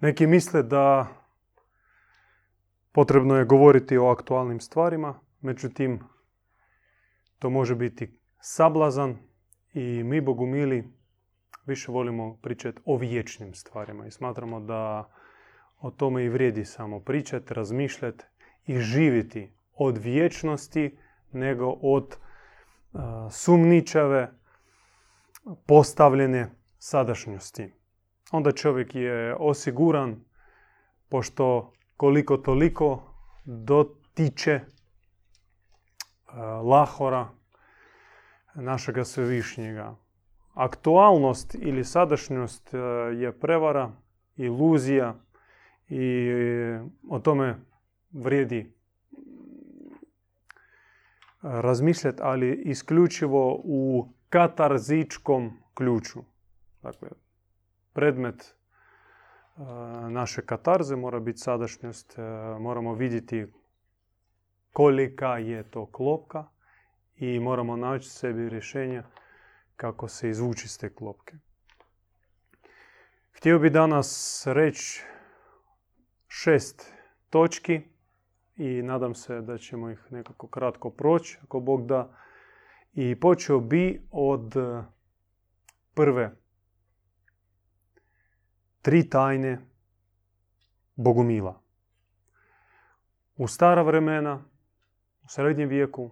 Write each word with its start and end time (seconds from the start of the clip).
Neki 0.00 0.26
misle 0.26 0.62
da 0.62 1.06
potrebno 2.92 3.36
je 3.36 3.44
govoriti 3.44 3.98
o 3.98 4.08
aktualnim 4.08 4.60
stvarima, 4.60 5.20
međutim, 5.40 6.00
to 7.38 7.50
može 7.50 7.74
biti 7.74 8.20
sablazan 8.40 9.18
i 9.74 10.02
mi, 10.04 10.20
bogumili, 10.20 10.84
više 11.66 11.92
volimo 11.92 12.38
pričati 12.42 12.80
o 12.84 12.96
vječnim 12.96 13.54
stvarima 13.54 14.06
i 14.06 14.10
smatramo 14.10 14.60
da 14.60 15.10
o 15.80 15.90
tome 15.90 16.24
i 16.24 16.28
vrijedi 16.28 16.64
samo 16.64 17.00
pričati, 17.00 17.54
razmišljati 17.54 18.24
i 18.66 18.78
živjeti 18.78 19.52
od 19.74 19.98
vječnosti 19.98 20.98
nego 21.32 21.66
od 21.82 22.16
sumničave 23.30 24.32
postavljene 25.66 26.50
sadašnjosti. 26.78 27.77
Onda 28.32 28.52
čovjek 28.52 28.94
je 28.94 29.34
osiguran 29.34 30.24
pošto 31.08 31.72
koliko 31.96 32.36
toliko 32.36 33.02
dotiče 33.44 34.60
lahora 36.62 37.28
našega 38.54 39.04
svevišnjega. 39.04 39.96
Aktualnost 40.54 41.54
ili 41.54 41.84
sadašnjost 41.84 42.74
je 43.16 43.32
prevara, 43.40 43.92
iluzija 44.36 45.14
i 45.88 46.30
o 47.08 47.18
tome 47.18 47.56
vrijedi 48.10 48.72
razmišljati, 51.42 52.18
ali 52.22 52.62
isključivo 52.64 53.60
u 53.64 54.08
katarzičkom 54.28 55.50
ključu. 55.74 56.20
Dakle, 56.82 57.08
predmet 57.98 58.54
naše 60.10 60.46
katarze 60.46 60.96
mora 60.96 61.20
biti 61.20 61.38
sadašnjost. 61.38 62.16
Moramo 62.60 62.94
vidjeti 62.94 63.46
kolika 64.72 65.38
je 65.38 65.70
to 65.70 65.86
klopka 65.86 66.44
i 67.16 67.40
moramo 67.40 67.76
naći 67.76 68.08
sebi 68.08 68.48
rješenja 68.48 69.04
kako 69.76 70.08
se 70.08 70.28
izvući 70.28 70.66
iz 70.66 70.78
te 70.78 70.94
klopke. 70.94 71.34
Htio 73.32 73.58
bi 73.58 73.70
danas 73.70 74.42
reći 74.46 75.02
šest 76.28 76.92
točki 77.30 77.80
i 78.56 78.82
nadam 78.82 79.14
se 79.14 79.40
da 79.40 79.58
ćemo 79.58 79.90
ih 79.90 80.06
nekako 80.10 80.46
kratko 80.46 80.90
proći, 80.90 81.38
ako 81.42 81.60
Bog 81.60 81.86
da. 81.86 82.16
I 82.94 83.20
počeo 83.20 83.60
bi 83.60 84.02
od 84.10 84.54
prve 85.94 86.47
tri 88.82 89.10
tajne 89.10 89.58
Bogumila. 90.96 91.62
U 93.36 93.46
stara 93.46 93.82
vremena, 93.82 94.44
u 95.22 95.28
srednjem 95.28 95.68
vijeku 95.68 96.10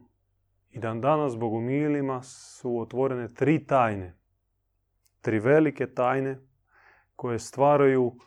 i 0.71 0.79
dan 0.79 1.01
danas 1.01 1.37
Bogumilima 1.37 2.23
su 2.23 2.81
otvorene 2.81 3.35
tri 3.35 3.67
tajne. 3.67 4.17
Tri 5.21 5.39
velike 5.39 5.87
tajne 5.87 6.39
koje 7.17 7.39
stvaraju 7.39 8.19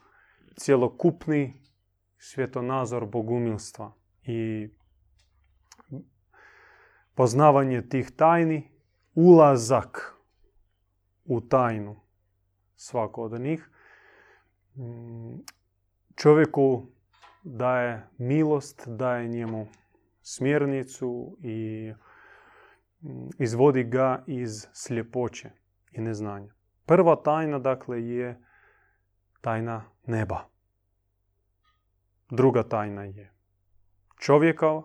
cjelokupni 0.56 1.62
svjetonazor 2.18 3.06
bogumilstva 3.06 3.94
i 4.24 4.70
poznavanje 7.16 7.90
tih 7.90 8.12
tajni, 8.16 8.72
ulazak 9.16 10.16
u 11.26 11.42
tajnu 11.42 12.00
svako 12.76 13.24
od 13.24 13.42
njih, 13.42 13.70
čovjeku 16.16 16.88
daje 17.44 18.08
milost, 18.18 18.88
daje 18.88 19.28
njemu 19.28 19.68
smjernicu 20.22 21.38
i 21.42 21.92
mm, 23.02 23.30
izvodi 23.40 23.84
ga 23.84 24.24
iz 24.28 24.68
sljepoće 24.74 25.50
i 25.92 26.02
neznanja. 26.02 26.54
Prva 26.86 27.16
tajna, 27.16 27.60
dakle, 27.60 28.08
je 28.08 28.42
tajna 29.42 29.84
neba. 30.06 30.50
Druga 32.30 32.64
tajna 32.64 33.04
je 33.04 33.34
čovjekova 34.20 34.84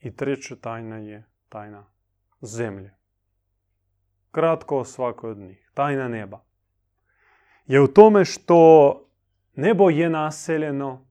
i 0.00 0.16
treća 0.16 0.56
tajna 0.56 0.96
je 0.96 1.24
tajna 1.48 1.86
zemlje. 2.40 2.94
Kratko 4.30 4.78
o 4.78 4.84
svakoj 4.84 5.30
od 5.30 5.38
njih. 5.38 5.70
Tajna 5.74 6.08
neba. 6.08 6.44
Je 7.66 7.80
u 7.80 7.86
tome 7.86 8.24
što 8.24 9.02
nebo 9.56 9.90
je 9.90 10.10
naseljeno 10.10 11.06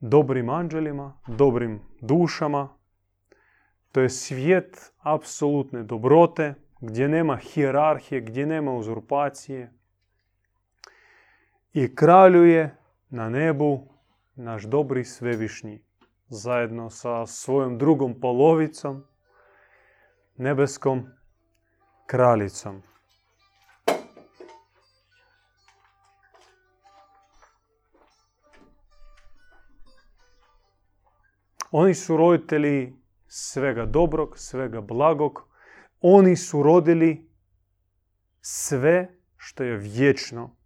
dobrim 0.00 0.48
anđelima, 0.48 1.20
dobrim 1.26 1.80
dušama. 2.00 2.68
To 3.92 4.00
je 4.00 4.08
svijet 4.08 4.92
apsolutne 4.98 5.82
dobrote, 5.82 6.54
gdje 6.80 7.08
nema 7.08 7.36
hijerarhije, 7.36 8.20
gdje 8.20 8.46
nema 8.46 8.72
uzurpacije. 8.72 9.72
I 11.72 11.94
kraljuje 11.94 12.76
na 13.08 13.28
nebu 13.28 13.88
naš 14.34 14.62
dobri 14.62 15.04
svevišnji 15.04 15.82
zajedno 16.28 16.90
sa 16.90 17.26
svojom 17.26 17.78
drugom 17.78 18.20
polovicom, 18.20 19.04
nebeskom 20.36 21.06
kraljicom. 22.06 22.82
Oni 31.70 31.94
su 31.94 32.16
roditelji 32.16 32.96
svega 33.26 33.86
dobrog, 33.86 34.38
svega 34.38 34.80
blagog. 34.80 35.48
Oni 36.00 36.36
su 36.36 36.62
rodili 36.62 37.30
sve 38.40 39.18
što 39.36 39.64
je 39.64 39.76
vječno. 39.76 40.56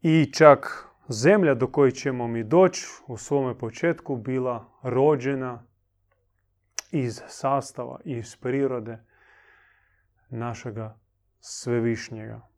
I 0.00 0.32
čak 0.32 0.86
zemlja 1.08 1.54
do 1.54 1.66
koje 1.66 1.90
ćemo 1.90 2.28
mi 2.28 2.44
doći 2.44 2.86
u 3.06 3.16
svome 3.16 3.58
početku 3.58 4.16
bila 4.16 4.78
rođena 4.82 5.66
iz 6.90 7.20
sastava, 7.28 8.00
iz 8.04 8.36
prirode 8.36 9.04
našega 10.28 10.98
svevišnjega. 11.40 12.48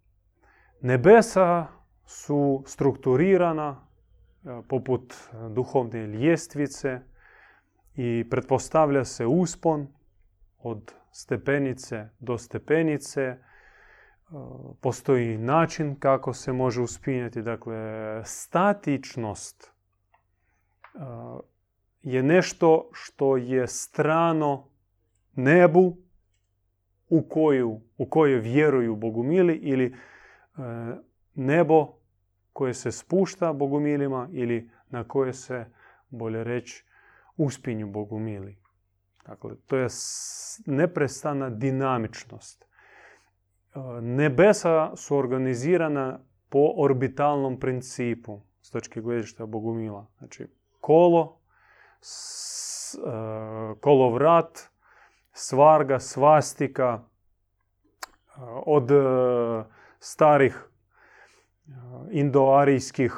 Nebesa 0.80 1.66
su 2.06 2.62
strukturirana 2.66 3.86
poput 4.68 5.14
duhovne 5.50 6.06
ljestvice 6.06 7.00
i 7.94 8.26
pretpostavlja 8.30 9.04
se 9.04 9.26
uspon 9.26 9.86
od 10.58 10.94
stepenice 11.10 12.08
do 12.18 12.38
stepenice, 12.38 13.36
postoji 14.80 15.38
način 15.38 15.96
kako 15.98 16.32
se 16.32 16.52
može 16.52 16.80
uspinjati. 16.80 17.42
Dakle, 17.42 17.76
statičnost 18.24 19.72
je 22.02 22.22
nešto 22.22 22.90
što 22.92 23.36
je 23.36 23.66
strano 23.66 24.68
nebu 25.34 25.96
u 27.08 27.22
koju, 27.28 27.80
u 27.98 28.06
koju 28.06 28.40
vjeruju 28.40 28.96
bogumili 28.96 29.54
ili 29.54 29.86
e, 29.86 29.92
nebo 31.34 32.03
koje 32.54 32.74
se 32.74 32.92
spušta 32.92 33.52
bogumilima 33.52 34.28
ili 34.32 34.70
na 34.90 35.04
koje 35.04 35.32
se, 35.32 35.66
bolje 36.08 36.44
reći, 36.44 36.84
uspinju 37.36 37.90
bogumili. 37.90 38.58
Dakle, 39.26 39.56
to 39.66 39.76
je 39.76 39.88
neprestana 40.66 41.50
dinamičnost 41.50 42.64
nebesa 44.00 44.96
su 44.96 45.16
organizirana 45.16 46.18
po 46.48 46.72
orbitalnom 46.76 47.60
principu 47.60 48.40
s 48.60 48.70
točke 48.70 49.00
gledišta 49.00 49.46
Bogumila. 49.46 50.06
Znači, 50.18 50.46
kolo, 50.80 51.38
s, 52.00 52.94
uh, 52.94 53.78
kolovrat, 53.80 54.58
svarga, 55.32 55.98
svastika, 55.98 57.02
od 58.66 58.90
starih 59.98 60.68
indoarijskih 62.10 63.12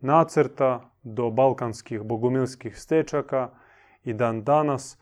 nacrta 0.00 0.90
do 1.02 1.30
balkanskih 1.30 2.02
bogumilskih 2.02 2.78
stečaka 2.78 3.50
i 4.04 4.12
dan 4.12 4.44
danas 4.44 4.98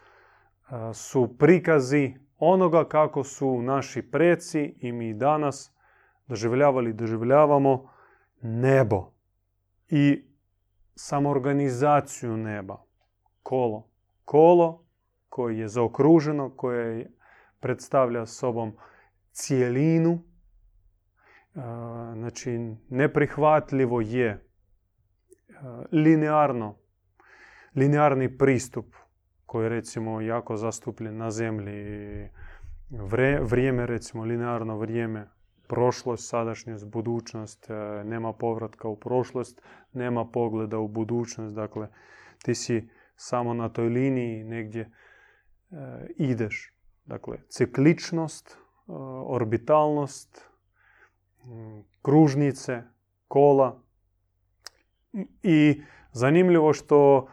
su 0.93 1.39
prikazi 1.39 2.15
onoga 2.39 2.89
kako 2.89 3.25
su 3.25 3.63
naši 3.63 4.03
preci 4.03 4.75
i 4.79 4.93
mi 4.93 5.15
danas 5.15 5.73
doživljavali 6.27 6.93
doživljavamo 6.93 7.91
nebo 8.43 9.13
i 9.89 10.25
samoorganizaciju 10.95 12.37
neba. 12.37 12.85
Kolo. 13.43 13.89
Kolo 14.25 14.85
koje 15.29 15.59
je 15.59 15.69
zaokruženo, 15.69 16.51
koje 16.57 17.11
predstavlja 17.61 18.27
sobom 18.27 18.77
cijelinu 19.33 20.23
znači 22.15 22.77
neprihvatljivo 22.89 24.01
je 24.01 24.47
linearno, 25.93 26.79
linearni 27.75 28.39
pristup 28.39 28.87
koji 29.47 29.65
je 29.65 29.69
recimo 29.69 30.21
jako 30.21 30.57
zastupljen 30.57 31.17
na 31.17 31.31
zemlji. 31.31 32.31
vrijeme 33.43 33.87
recimo 33.87 34.25
linearno 34.25 34.79
vrijeme 34.79 35.29
prošlost, 35.69 36.29
sadašnjost, 36.29 36.87
budućnost, 36.87 37.71
e, 37.71 38.05
nema 38.05 38.33
povratka 38.33 38.89
u 38.89 38.97
prošlost, 38.97 39.63
nema 39.93 40.25
pogleda 40.25 40.79
u 40.79 40.89
budućnost. 40.89 41.55
Dakle, 41.55 41.89
ti 42.43 42.55
si 42.55 42.89
samo 43.17 43.55
na 43.55 43.69
toj 43.69 43.89
liniji 43.89 44.45
negdje 44.45 44.83
e, 44.83 44.91
ideš. 46.17 46.75
Dakle, 47.05 47.39
cikličnost, 47.49 48.51
e, 48.51 48.57
orbitalnost, 49.27 50.51
kružnice, 52.03 52.83
kola. 53.29 53.83
I 55.43 55.83
zanimljivo 56.13 56.73
što 56.73 57.29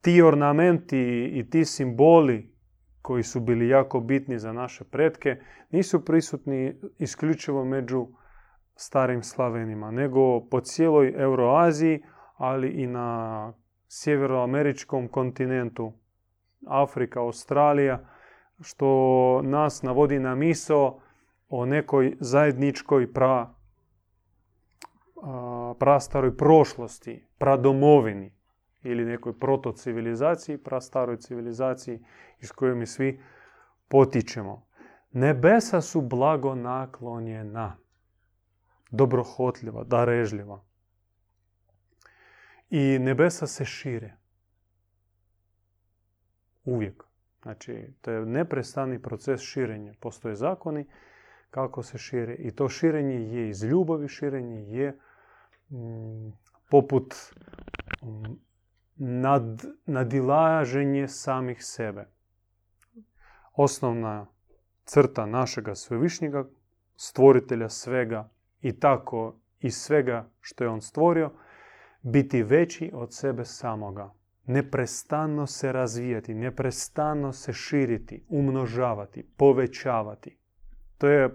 ti 0.00 0.22
ornamenti 0.22 1.30
i 1.34 1.50
ti 1.50 1.64
simboli 1.64 2.54
koji 3.02 3.22
su 3.22 3.40
bili 3.40 3.68
jako 3.68 4.00
bitni 4.00 4.38
za 4.38 4.52
naše 4.52 4.84
pretke, 4.84 5.36
nisu 5.70 6.04
prisutni 6.04 6.74
isključivo 6.98 7.64
među 7.64 8.06
starim 8.76 9.22
Slavenima, 9.22 9.90
nego 9.90 10.40
po 10.40 10.60
cijeloj 10.60 11.14
Euroaziji, 11.16 12.02
ali 12.36 12.68
i 12.68 12.86
na 12.86 13.52
sjeveroameričkom 13.88 15.08
kontinentu, 15.08 15.92
Afrika, 16.66 17.20
Australija, 17.20 18.08
što 18.60 19.40
nas 19.42 19.82
navodi 19.82 20.18
na 20.18 20.34
misao 20.34 21.00
o 21.48 21.66
nekoj 21.66 22.16
zajedničkoj 22.20 23.12
pra, 23.12 23.54
prastaroj 25.78 26.36
prošlosti, 26.36 27.26
pradomovini 27.38 28.32
ili 28.82 29.04
nekoj 29.04 29.38
protocivilizaciji, 29.38 30.58
prastaroj 30.58 31.16
civilizaciji 31.16 32.04
iz 32.40 32.52
koje 32.52 32.74
mi 32.74 32.86
svi 32.86 33.20
potičemo. 33.88 34.66
Nebesa 35.12 35.80
su 35.80 36.00
blago 36.00 36.54
naklonjena, 36.54 37.76
dobrohotljiva, 38.90 39.84
darežljiva. 39.84 40.64
I 42.70 42.98
nebesa 42.98 43.46
se 43.46 43.64
šire. 43.64 44.16
Uvijek. 46.64 47.04
Znači, 47.42 47.94
to 48.00 48.10
je 48.10 48.26
neprestani 48.26 49.02
proces 49.02 49.40
širenja. 49.40 49.94
Postoje 50.00 50.36
zakoni 50.36 50.86
kako 51.54 51.82
se 51.82 51.98
šire. 51.98 52.34
I 52.34 52.50
to 52.50 52.68
širenje 52.68 53.14
je 53.14 53.48
iz 53.48 53.62
ljubavi, 53.62 54.08
širenje 54.08 54.60
je 54.60 54.98
mm, 55.70 56.32
poput 56.70 57.14
mm, 58.02 58.34
nad, 58.96 59.64
nadilaženje 59.86 61.08
samih 61.08 61.64
sebe. 61.64 62.08
Osnovna 63.52 64.26
crta 64.84 65.26
našega 65.26 65.74
svevišnjega, 65.74 66.44
stvoritelja 66.96 67.68
svega 67.68 68.28
i 68.60 68.80
tako 68.80 69.36
i 69.60 69.70
svega 69.70 70.28
što 70.40 70.64
je 70.64 70.70
on 70.70 70.80
stvorio, 70.80 71.30
biti 72.02 72.42
veći 72.42 72.90
od 72.94 73.14
sebe 73.14 73.44
samoga. 73.44 74.12
Neprestano 74.46 75.46
se 75.46 75.72
razvijati, 75.72 76.34
neprestano 76.34 77.32
se 77.32 77.52
širiti, 77.52 78.24
umnožavati, 78.28 79.22
povećavati. 79.36 80.43
To 81.04 81.08
je 81.08 81.30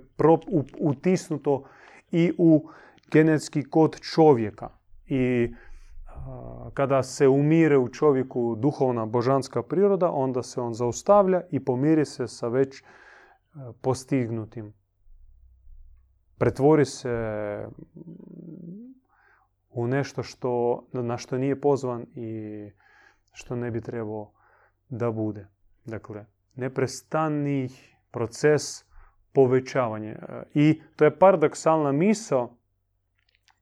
utisnuto 0.79 1.63
i 2.11 2.33
u 2.37 2.69
genetski 3.11 3.63
kod 3.63 3.99
čovjeka. 4.01 4.69
I 5.07 5.53
kada 6.73 7.03
se 7.03 7.27
umire 7.27 7.77
u 7.77 7.89
čovjeku 7.89 8.55
duhovna 8.55 9.05
božanska 9.05 9.63
priroda, 9.63 10.11
onda 10.11 10.43
se 10.43 10.61
on 10.61 10.73
zaustavlja 10.73 11.41
i 11.51 11.65
pomiri 11.65 12.05
se 12.05 12.27
sa 12.27 12.47
već 12.47 12.83
postignutim. 13.81 14.73
Pretvori 16.37 16.85
se 16.85 17.67
u 19.69 19.87
nešto 19.87 20.23
što, 20.23 20.83
na 20.93 21.17
što 21.17 21.37
nije 21.37 21.61
pozvan 21.61 22.05
i 22.15 22.71
što 23.31 23.55
ne 23.55 23.71
bi 23.71 23.81
trebao 23.81 24.31
da 24.89 25.11
bude. 25.11 25.47
Dakle, 25.85 26.25
neprestani 26.55 27.69
proces 28.11 28.88
povećavanja. 29.39 30.09
E, 30.09 30.43
I 30.53 30.81
to 30.95 31.05
je 31.05 31.19
paradoksalna 31.19 31.91
misao 31.91 32.57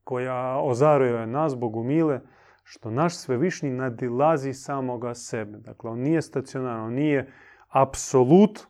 koja 0.04 0.60
ozaruje 0.62 1.28
nas, 1.28 1.56
Bogumile, 1.56 2.22
što 2.64 2.92
naš 2.92 3.16
svevišnji 3.16 3.70
nadilazi 3.70 4.54
samoga 4.54 5.14
sebe. 5.14 5.58
Dakle, 5.58 5.90
on 5.90 6.00
nije 6.00 6.22
stacionaran, 6.22 6.86
on 6.86 6.94
nije 6.94 7.32
apsolut 7.70 8.68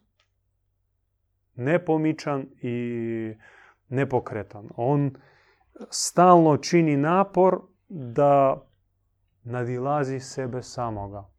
nepomičan 1.56 2.46
i 2.62 3.34
nepokretan. 3.90 4.70
On 4.76 5.16
stalno 5.90 6.58
čini 6.58 6.98
napor 6.98 7.62
da 7.90 8.64
nadilazi 9.44 10.20
sebe 10.20 10.64
samoga. 10.64 11.30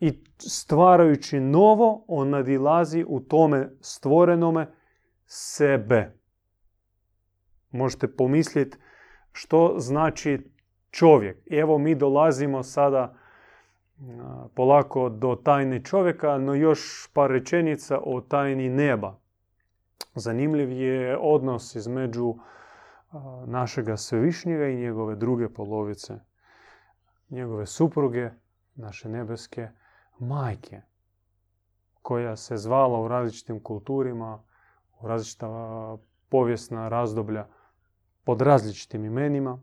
I 0.00 0.24
stvarajući 0.38 1.40
novo, 1.40 2.04
on 2.08 2.30
nadilazi 2.30 3.04
u 3.08 3.20
tome 3.20 3.70
stvorenome 3.80 4.75
sebe. 5.26 6.12
Možete 7.70 8.16
pomisliti 8.16 8.78
što 9.32 9.74
znači 9.78 10.50
čovjek. 10.90 11.46
Evo 11.50 11.78
mi 11.78 11.94
dolazimo 11.94 12.62
sada 12.62 13.14
polako 14.54 15.08
do 15.08 15.36
tajne 15.44 15.84
čovjeka, 15.84 16.38
no 16.38 16.54
još 16.54 17.10
par 17.12 17.30
rečenica 17.30 17.98
o 18.04 18.20
tajni 18.20 18.68
neba. 18.68 19.18
Zanimljiv 20.14 20.72
je 20.72 21.18
odnos 21.20 21.74
između 21.74 22.34
našega 23.46 23.96
svevišnjega 23.96 24.66
i 24.68 24.76
njegove 24.76 25.16
druge 25.16 25.48
polovice, 25.48 26.14
njegove 27.30 27.66
supruge, 27.66 28.30
naše 28.74 29.08
nebeske 29.08 29.68
majke, 30.18 30.80
koja 32.02 32.36
se 32.36 32.56
zvala 32.56 33.00
u 33.00 33.08
različitim 33.08 33.62
kulturima, 33.62 34.44
u 35.00 35.08
različita 35.08 35.48
povijesna 36.28 36.88
razdoblja 36.88 37.46
pod 38.24 38.40
različitim 38.40 39.04
imenima. 39.04 39.58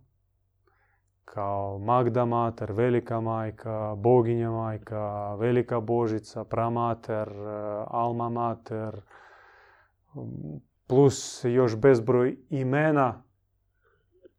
Kao 1.26 1.78
Magda 1.80 2.26
Mater, 2.26 2.72
Velika 2.72 3.22
majka, 3.22 3.96
Boginja 3.98 4.52
majka, 4.52 5.36
Velika 5.36 5.80
Božica, 5.80 6.44
Pramater, 6.44 7.28
eh, 7.30 7.86
Alma 7.88 8.30
Mater, 8.30 9.02
plus 10.88 11.44
još 11.44 11.78
bezbroj 11.78 12.38
imena 12.50 13.24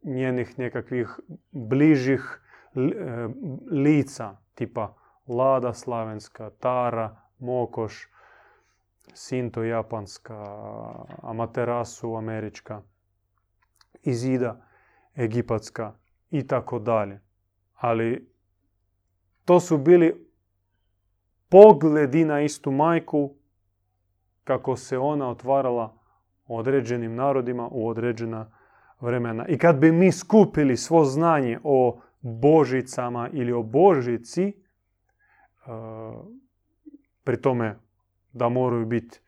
njenih 0.02 0.58
nekakvih 0.58 1.20
bližih 1.50 2.40
eh, 2.74 3.28
lica, 3.70 4.36
tipa 4.54 4.94
Lada 5.26 5.72
Slavenska, 5.72 6.50
Tara, 6.50 7.16
Mokoš, 7.38 8.08
Sinto 9.14 9.62
Japanska, 9.62 10.44
Amaterasu 11.22 12.14
Američka, 12.14 12.82
Izida 14.02 14.66
Egipatska, 15.16 15.94
i 16.34 16.46
tako 16.46 16.78
dalje. 16.78 17.20
Ali 17.74 18.28
to 19.44 19.60
su 19.60 19.78
bili 19.78 20.26
pogledi 21.48 22.24
na 22.24 22.40
istu 22.40 22.70
majku 22.70 23.34
kako 24.44 24.76
se 24.76 24.98
ona 24.98 25.28
otvarala 25.28 25.94
određenim 26.46 27.14
narodima 27.14 27.68
u 27.70 27.88
određena 27.88 28.50
vremena. 29.00 29.46
I 29.48 29.58
kad 29.58 29.78
bi 29.78 29.92
mi 29.92 30.12
skupili 30.12 30.76
svo 30.76 31.04
znanje 31.04 31.58
o 31.64 32.00
božicama 32.20 33.28
ili 33.32 33.52
o 33.52 33.62
božici, 33.62 34.44
e, 34.46 34.52
pri 37.24 37.42
tome 37.42 37.78
da 38.34 38.48
moraju 38.48 38.86
biti 38.86 39.20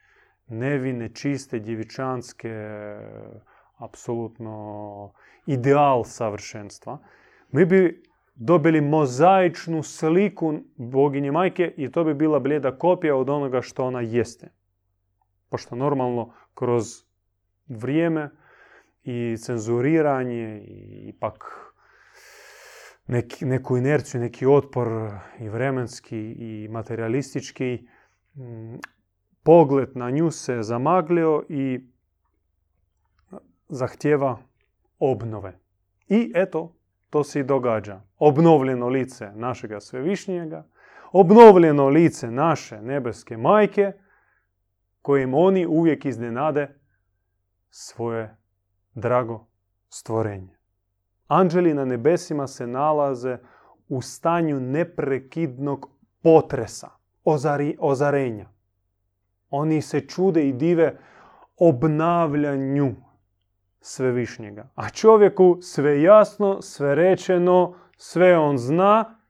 nevine, 0.49 1.09
čiste, 1.09 1.59
djevičanske, 1.59 2.53
apsolutno 3.77 5.13
ideal 5.47 6.05
savršenstva, 6.05 6.99
mi 7.53 7.65
bi 7.65 8.03
dobili 8.35 8.81
mozaičnu 8.81 9.83
sliku 9.83 10.55
boginje 10.77 11.33
majke 11.33 11.75
i 11.77 11.93
to 11.93 12.05
bi 12.05 12.15
bila 12.15 12.41
blijeda 12.41 12.79
kopija 12.79 13.17
od 13.17 13.31
onoga 13.31 13.63
što 13.63 13.85
ona 13.85 14.01
jeste. 14.01 14.49
Pošto 15.49 15.77
normalno 15.77 16.35
kroz 16.55 16.85
vrijeme 17.69 18.31
i 19.05 19.37
cenzuriranje 19.37 20.65
i 20.67 21.09
ipak 21.09 21.45
neki, 23.07 23.45
neku 23.45 23.77
inerciju, 23.77 24.21
neki 24.21 24.47
otpor 24.47 24.89
i 25.41 25.49
vremenski 25.49 26.19
i 26.19 26.69
materialistički 26.71 27.87
pogled 29.47 29.97
na 29.97 30.11
nju 30.11 30.31
se 30.31 30.63
zamaglio 30.63 31.45
i 31.49 31.81
zahtjeva 33.69 34.39
obnove. 34.99 35.59
I 36.09 36.33
eto, 36.35 36.77
to 37.11 37.25
se 37.25 37.41
i 37.41 37.45
događa. 37.45 38.01
Obnovljeno 38.19 38.89
lice 38.89 39.33
našega 39.35 39.81
svevišnjega, 39.81 40.67
obnovljeno 41.13 41.89
lice 41.89 42.31
naše 42.31 42.83
nebeske 42.83 43.37
majke, 43.37 43.93
kojim 45.03 45.35
oni 45.35 45.67
uvijek 45.67 46.05
iznenade 46.05 46.79
svoje 47.71 48.37
drago 48.95 49.47
stvorenje. 49.89 50.57
Anđeli 51.27 51.75
na 51.75 51.85
nebesima 51.85 52.47
se 52.47 52.67
nalaze 52.67 53.39
u 53.89 54.03
stanju 54.03 54.61
neprekidnog 54.61 55.91
potresa, 56.23 56.91
ozarenja. 57.79 58.56
Oni 59.51 59.83
se 59.83 60.01
čude 60.01 60.49
i 60.49 60.53
dive 60.53 60.99
obnavljanju 61.57 62.95
svevišnjega. 63.81 64.69
A 64.75 64.91
čovjeku 64.91 65.59
sve 65.63 66.03
jasno, 66.03 66.63
sve 66.63 66.95
rečeno, 66.95 67.75
sve 67.97 68.39
on 68.39 68.59
zna 68.59 69.21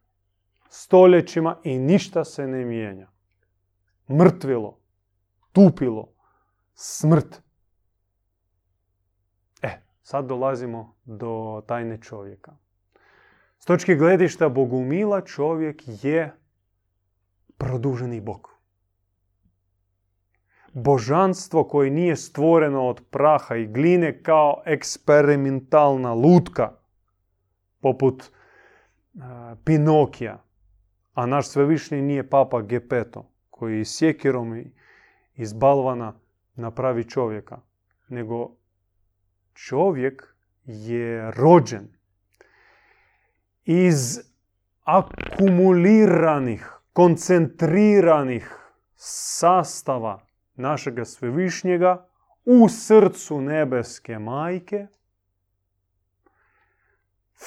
stoljećima 0.69 1.57
i 1.65 1.79
ništa 1.79 2.25
se 2.25 2.47
ne 2.47 2.65
mijenja. 2.65 3.09
Mrtvilo, 4.11 4.79
tupilo, 5.53 6.13
smrt. 6.75 7.43
E, 9.63 9.83
sad 10.03 10.27
dolazimo 10.27 10.97
do 11.05 11.63
tajne 11.67 12.01
čovjeka. 12.01 12.57
S 13.59 13.65
točke 13.65 13.95
gledišta 13.95 14.49
Bogumila 14.49 15.21
čovjek 15.21 15.83
je 16.05 16.37
produženi 17.59 18.21
Bog 18.21 18.56
božanstvo 20.77 21.65
koje 21.65 21.91
nije 21.91 22.17
stvoreno 22.17 22.87
od 22.87 23.03
praha 23.11 23.57
i 23.57 23.67
gline 23.67 24.23
kao 24.23 24.63
eksperimentalna 24.67 26.15
lutka 26.15 26.73
poput 27.81 28.23
uh, 28.23 29.23
Pinokija. 29.65 30.43
A 31.15 31.27
naš 31.27 31.49
svevišnji 31.49 32.03
nije 32.03 32.31
papa 32.31 32.63
Gepeto 32.63 33.31
koji 33.51 33.85
sjekirom 33.85 34.65
iz 35.35 35.53
balvana 35.53 36.13
napravi 36.55 37.05
čovjeka. 37.05 37.59
Nego 38.09 38.51
čovjek 39.55 40.35
je 40.65 41.31
rođen 41.31 41.89
iz 43.65 44.21
akumuliranih, 44.85 46.73
koncentriranih 46.93 48.57
sastava 48.97 50.26
našega 50.57 51.05
svevišnjega 51.05 52.09
u 52.45 52.69
srcu 52.69 53.41
nebeske 53.41 54.19
majke, 54.19 54.87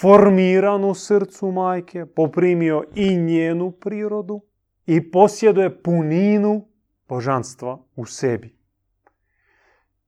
formiran 0.02 0.86
u 0.86 0.96
srcu 0.96 1.52
majke, 1.52 2.06
poprimio 2.06 2.84
i 2.96 3.18
njenu 3.18 3.72
prirodu 3.72 4.42
i 4.86 5.12
posjeduje 5.12 5.84
puninu 5.84 6.68
božanstva 7.08 7.80
u 7.96 8.06
sebi. 8.06 8.56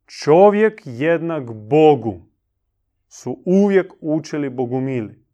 Čovjek 0.05 0.81
jednak 0.85 1.53
Bogu 1.53 2.21
su 3.07 3.41
uvijek 3.45 3.93
učili 4.01 4.49
bogumili. 4.49 5.25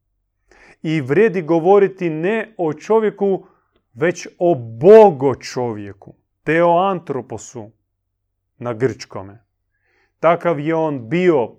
I 0.82 1.02
vredi 1.02 1.42
govoriti 1.42 2.10
ne 2.10 2.54
o 2.58 2.74
čovjeku, 2.74 3.46
već 3.94 4.28
o 4.40 4.56
bogo 4.56 5.36
čovjeku 5.36 6.16
teoantroposu 6.48 7.72
na 8.58 8.74
grčkome. 8.74 9.44
Takav 10.20 10.60
je 10.60 10.76
on 10.76 11.10
bio 11.10 11.56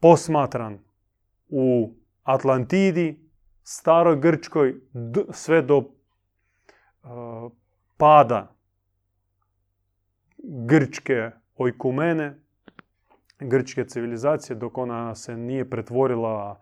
posmatran 0.00 0.78
u 1.48 1.94
Atlantidi, 2.22 3.30
staroj 3.62 4.16
Grčkoj, 4.20 4.74
sve 5.30 5.62
do 5.62 5.76
uh, 5.78 5.86
pada 7.96 8.56
grčke 10.38 11.30
ojkumene, 11.56 12.34
grčke 13.38 13.84
civilizacije, 13.84 14.56
dok 14.56 14.78
ona 14.78 15.14
se 15.14 15.36
nije 15.36 15.70
pretvorila 15.70 16.60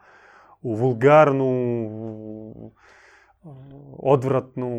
u 0.62 0.74
vulgarnu, 0.74 1.50
odvratnu, 3.98 4.70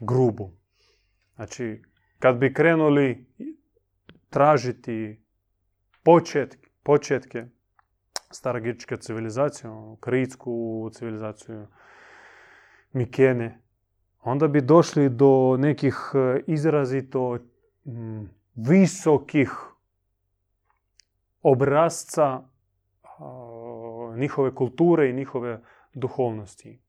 grubu. 0.00 0.50
Znači, 1.34 1.82
kad 2.18 2.36
bi 2.36 2.54
krenuli 2.54 3.26
tražiti 4.30 5.24
početke, 6.02 6.68
početke 6.82 7.46
starogirčke 8.30 8.96
civilizacije, 8.96 9.70
ono, 9.70 9.96
kritsku 9.96 10.90
civilizaciju, 10.92 11.66
Mikene, 12.92 13.62
onda 14.22 14.48
bi 14.48 14.60
došli 14.60 15.08
do 15.08 15.56
nekih 15.58 15.96
e, 16.14 16.40
izrazito 16.46 17.38
visokih 18.54 19.50
obrazca 21.42 22.49
njihove 24.16 24.54
kulture 24.54 25.10
i 25.10 25.12
njihove 25.12 25.62
duhovnosti. 25.94 26.80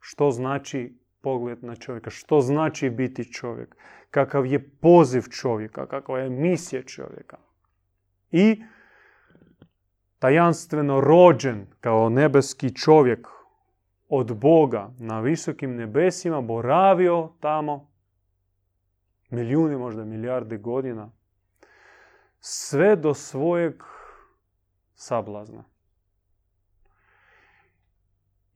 Što 0.00 0.30
znači 0.30 0.98
pogled 1.20 1.64
na 1.64 1.76
čovjeka, 1.76 2.10
što 2.10 2.40
znači 2.40 2.90
biti 2.90 3.32
čovjek, 3.32 3.76
kakav 4.10 4.46
je 4.46 4.70
poziv 4.70 5.22
čovjeka, 5.22 5.86
kakva 5.86 6.18
je 6.18 6.30
misija 6.30 6.82
čovjeka. 6.82 7.38
I 8.30 8.62
tajanstveno 10.18 11.00
rođen 11.00 11.66
kao 11.80 12.08
nebeski 12.08 12.74
čovjek 12.74 13.28
od 14.08 14.36
Boga 14.36 14.90
na 14.98 15.20
visokim 15.20 15.76
nebesima 15.76 16.40
boravio 16.40 17.28
tamo 17.40 17.90
milijuni, 19.30 19.76
možda 19.76 20.04
milijarde 20.04 20.58
godina, 20.58 21.10
sve 22.40 22.96
do 22.96 23.14
svojeg 23.14 23.82
sablazna. 24.94 25.64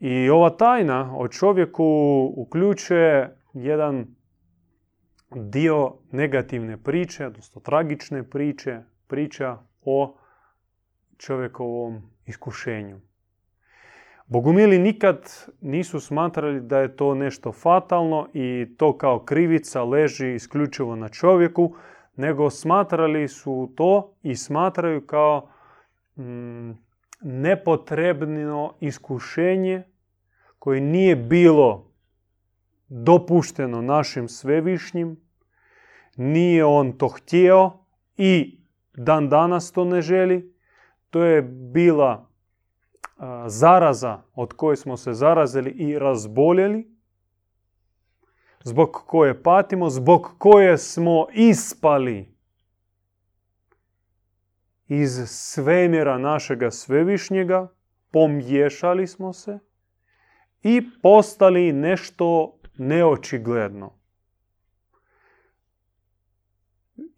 I 0.01 0.31
ova 0.31 0.51
tajna 0.51 1.17
o 1.19 1.29
čovjeku 1.29 1.85
uključuje 2.37 3.37
jedan 3.53 4.07
dio 5.35 5.93
negativne 6.13 6.77
priče, 6.77 7.27
odnosno 7.27 7.61
tragične 7.61 8.23
priče, 8.23 8.81
priča 9.07 9.59
o 9.85 10.17
čovjekovom 11.17 12.03
iskušenju. 12.27 13.01
Bogumili 14.27 14.79
nikad 14.79 15.31
nisu 15.61 16.01
smatrali 16.01 16.61
da 16.61 16.79
je 16.79 16.97
to 16.97 17.15
nešto 17.15 17.53
fatalno 17.53 18.29
i 18.35 18.67
to 18.77 18.99
kao 18.99 19.25
krivica 19.25 19.85
leži 19.85 20.35
isključivo 20.35 20.97
na 20.97 21.09
čovjeku, 21.09 21.75
nego 22.17 22.51
smatrali 22.51 23.29
su 23.29 23.73
to 23.77 24.15
i 24.23 24.37
smatraju 24.37 25.07
kao 25.07 25.49
mm, 26.17 26.71
nepotrebno 27.25 28.75
iskušenje 28.81 29.83
koje 30.59 30.81
nije 30.81 31.17
bilo 31.17 31.91
dopušteno 32.89 33.83
našim 33.83 34.29
svevišnjim, 34.29 35.21
nije 36.17 36.65
on 36.65 36.93
to 36.93 37.09
htio 37.09 37.73
i 38.17 38.61
dan 38.97 39.29
danas 39.29 39.73
to 39.73 39.85
ne 39.85 40.01
želi. 40.01 40.55
To 41.11 41.25
je 41.25 41.43
bila 41.43 42.31
zaraza 43.47 44.23
od 44.35 44.53
koje 44.53 44.77
smo 44.77 44.97
se 44.97 45.13
zarazili 45.13 45.71
i 45.71 45.99
razboljeli, 45.99 46.95
zbog 48.65 49.03
koje 49.07 49.43
patimo, 49.43 49.91
zbog 49.91 50.31
koje 50.39 50.79
smo 50.79 51.27
ispali 51.33 52.34
iz 54.99 55.23
svemira 55.27 56.19
našega 56.19 56.71
svevišnjega, 56.71 57.69
pomješali 58.11 59.07
smo 59.07 59.33
se 59.33 59.59
i 60.63 60.83
postali 61.03 61.73
nešto 61.73 62.59
neočigledno. 62.77 63.93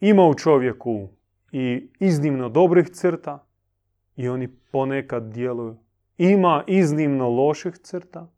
Ima 0.01 0.23
u 0.23 0.35
čovjeku 0.35 1.09
i 1.53 1.91
iznimno 2.01 2.49
dobrih 2.49 2.89
crta 2.89 3.47
i 4.17 4.29
oni 4.29 4.49
ponekad 4.49 5.33
djeluju. 5.33 5.77
Ima 6.19 6.65
iznimno 6.67 7.29
loših 7.29 7.75
crta, 7.79 8.33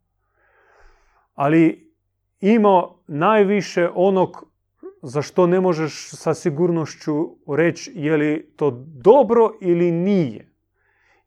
ali 1.35 1.93
ima 2.41 2.89
najviše 3.07 3.89
onog 3.95 4.48
za 5.03 5.23
što 5.23 5.47
ne 5.47 5.61
možeš 5.61 6.11
sa 6.11 6.35
sigurnošću 6.35 7.15
reći 7.57 7.93
je 7.95 8.17
li 8.17 8.53
to 8.57 8.71
dobro 8.87 9.51
ili 9.61 9.91
nije. 9.91 10.53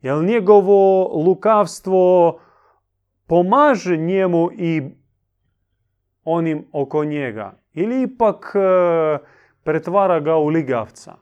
Jel 0.01 0.23
njegovo 0.23 1.11
lukavstvo 1.25 2.39
pomaže 3.27 3.97
njemu 3.97 4.49
i 4.51 4.81
onim 6.23 6.67
oko 6.71 7.03
njega 7.03 7.61
ili 7.73 8.01
ipak 8.01 8.55
e, 8.55 8.59
pretvara 9.63 10.19
ga 10.19 10.35
u 10.35 10.47
ligavca. 10.47 11.15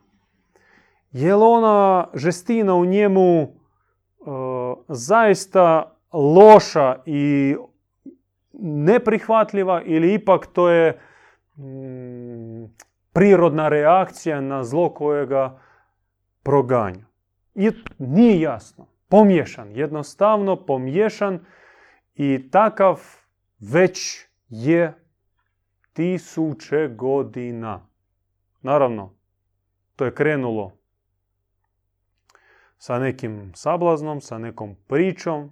Je 1.11 1.35
li 1.35 1.43
ona 1.43 2.07
žestina 2.13 2.75
u 2.75 2.85
njemu 2.85 3.41
e, 3.41 3.47
zaista 4.87 5.95
loša 6.13 6.95
i 7.05 7.55
neprihvatljiva 8.61 9.81
ili 9.85 10.13
ipak 10.13 10.47
to 10.47 10.69
je 10.69 10.99
mm, 11.57 12.18
prirodna 13.13 13.69
reakcija 13.69 14.41
na 14.41 14.63
zlo 14.63 14.93
kojega 14.93 15.59
proganja. 16.43 17.05
I 17.55 17.71
nije 17.97 18.41
jasno. 18.41 18.87
Pomješan, 19.09 19.75
jednostavno 19.75 20.65
pomješan 20.65 21.45
i 22.15 22.49
takav 22.51 23.01
već 23.59 24.25
je 24.49 24.93
tisuće 25.93 26.87
godina. 26.87 27.87
Naravno, 28.61 29.13
to 29.95 30.05
je 30.05 30.15
krenulo 30.15 30.71
sa 32.77 32.99
nekim 32.99 33.51
sablaznom, 33.55 34.21
sa 34.21 34.37
nekom 34.37 34.75
pričom, 34.87 35.51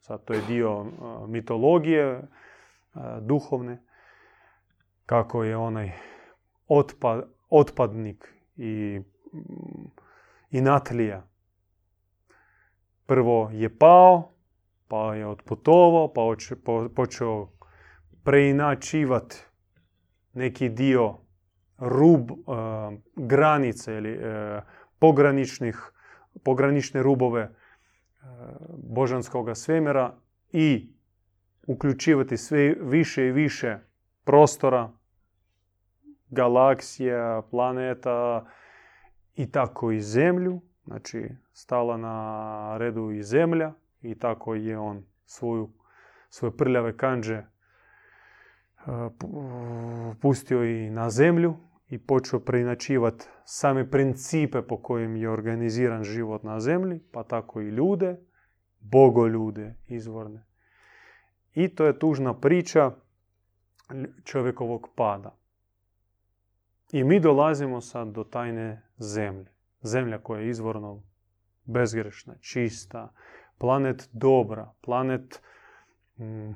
sad 0.00 0.24
to 0.24 0.32
je 0.32 0.42
dio 0.48 0.86
mitologije 1.28 2.22
duhovne, 3.20 3.82
kako 5.06 5.44
je 5.44 5.56
onaj 5.56 5.92
otpadnik 7.50 8.34
i, 8.56 9.00
i 10.50 10.60
natlija. 10.60 11.26
Prvo 13.06 13.50
je 13.52 13.78
pao, 13.78 14.32
pa 14.88 15.14
je 15.14 15.26
otputovao, 15.26 16.12
pa 16.12 16.20
počeo 16.94 17.48
preinačivati 18.24 19.36
neki 20.32 20.68
dio 20.68 21.14
rub 21.78 22.30
granice 23.16 23.94
ili 23.94 24.18
pograničnih 24.98 25.92
pogranične 26.44 27.02
rubove 27.02 27.40
e, 27.40 27.50
božanskog 28.76 29.56
svemira 29.56 30.14
i 30.52 30.92
uključivati 31.66 32.36
sve 32.36 32.74
više 32.80 33.26
i 33.26 33.32
više 33.32 33.78
prostora, 34.24 34.92
galaksija, 36.30 37.42
planeta 37.50 38.46
i 39.34 39.50
tako 39.50 39.90
i 39.90 40.00
zemlju. 40.00 40.60
Znači, 40.84 41.30
stala 41.52 41.96
na 41.96 42.76
redu 42.78 43.10
i 43.10 43.22
zemlja 43.22 43.72
i 44.00 44.18
tako 44.18 44.54
je 44.54 44.78
on 44.78 45.04
svoju, 45.24 45.70
svoje 46.28 46.56
prljave 46.56 46.96
kanđe 46.96 47.34
e, 47.34 47.44
pustio 50.20 50.64
i 50.64 50.90
na 50.90 51.10
zemlju 51.10 51.56
i 51.88 51.98
počeo 51.98 52.40
preinačivati 52.40 53.26
same 53.44 53.90
principe 53.90 54.62
po 54.62 54.82
kojim 54.82 55.16
je 55.16 55.30
organiziran 55.30 56.04
život 56.04 56.42
na 56.42 56.60
zemlji, 56.60 57.00
pa 57.12 57.22
tako 57.22 57.60
i 57.60 57.68
ljude, 57.68 58.16
bogoljude 58.80 59.74
izvorne. 59.86 60.44
I 61.54 61.68
to 61.68 61.86
je 61.86 61.98
tužna 61.98 62.40
priča 62.40 62.92
čovjekovog 64.24 64.88
pada. 64.94 65.36
I 66.92 67.04
mi 67.04 67.20
dolazimo 67.20 67.80
sad 67.80 68.08
do 68.08 68.24
tajne 68.24 68.82
zemlje. 68.98 69.52
Zemlja 69.82 70.18
koja 70.18 70.40
je 70.40 70.48
izvorno 70.48 71.02
bezgrešna, 71.64 72.34
čista, 72.40 73.12
planet 73.58 74.08
dobra, 74.12 74.72
planet 74.80 75.42
mm, 76.18 76.50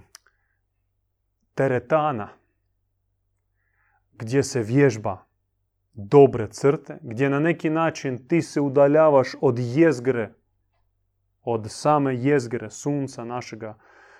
teretana, 1.54 2.28
gdje 4.12 4.42
se 4.42 4.62
vježba 4.62 5.24
dobre 5.94 6.48
crte, 6.48 6.98
gdje 7.02 7.30
na 7.30 7.40
neki 7.40 7.70
način 7.70 8.28
ti 8.28 8.42
se 8.42 8.60
udaljavaš 8.60 9.28
od 9.40 9.58
jezgre, 9.58 10.32
od 11.42 11.70
same 11.70 12.16
jezgre 12.16 12.70
sunca 12.70 13.24
našega 13.24 13.78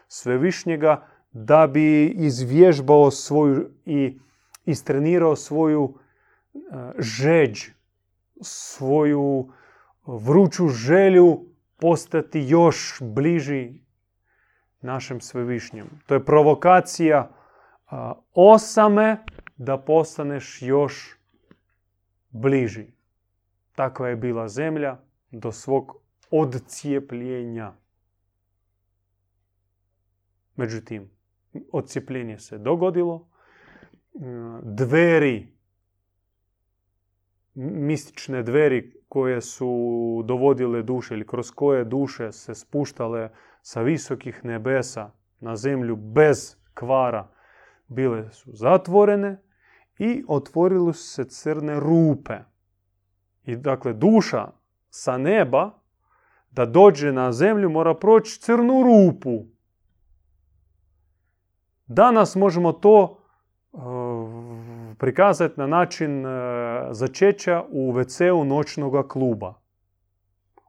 svevišnjega, 0.09 1.07
da 1.33 1.66
bi 1.66 2.07
izvježbao 2.07 3.11
svoju 3.11 3.70
i 3.85 4.18
istrenirao 4.64 5.37
svoju 5.37 5.94
e, 6.55 6.59
žeđ, 6.98 7.68
svoju 8.40 9.53
vruću 10.07 10.68
želju 10.68 11.44
postati 11.77 12.40
još 12.40 12.98
bliži 13.01 13.72
našem 14.81 15.20
svevišnjem. 15.20 15.87
To 16.07 16.14
je 16.14 16.25
provokacija 16.25 17.31
osame 18.35 19.25
da 19.57 19.79
postaneš 19.79 20.62
još 20.62 21.18
bliži. 22.31 22.87
Takva 23.75 24.09
je 24.09 24.16
bila 24.16 24.48
zemlja 24.48 24.98
do 25.31 25.53
svog 25.53 25.96
odcijepljenja. 26.31 27.72
Međutim, 30.57 31.11
odcijepljenje 31.72 32.38
se 32.38 32.59
dogodilo. 32.59 33.29
Dveri, 34.62 35.57
mistične 37.55 38.42
dveri 38.42 38.92
koje 39.09 39.40
su 39.40 40.22
dovodile 40.25 40.83
duše 40.83 41.14
ili 41.14 41.27
kroz 41.27 41.51
koje 41.51 41.85
duše 41.85 42.33
se 42.33 42.55
spuštale 42.55 43.31
sa 43.62 43.83
visokih 43.83 44.44
nebesa 44.44 45.11
na 45.40 45.57
zemlju 45.57 45.96
bez 45.96 46.57
kvara, 46.75 47.29
bile 47.88 48.33
su 48.33 48.51
zatvorene 48.53 49.42
i 49.98 50.25
otvorili 50.29 50.94
su 50.94 51.09
se 51.09 51.25
crne 51.25 51.81
rupe. 51.81 52.38
I 53.44 53.57
dakle, 53.57 53.92
duša 53.92 54.51
sa 54.90 55.18
neba 55.18 55.70
da 56.51 56.66
dođe 56.66 57.12
na 57.12 57.33
zemlju 57.33 57.70
mora 57.70 57.94
proći 57.94 58.40
crnu 58.40 58.83
rupu. 58.83 59.46
Danas 61.87 62.37
možemo 62.37 62.72
to 62.72 63.22
prikazati 65.03 65.61
na 65.61 65.67
način 65.67 66.27
uh, 66.27 66.33
začeća 66.91 67.65
u 67.71 67.93
WC-u 67.93 68.45
noćnog 68.45 69.09
kluba. 69.09 69.55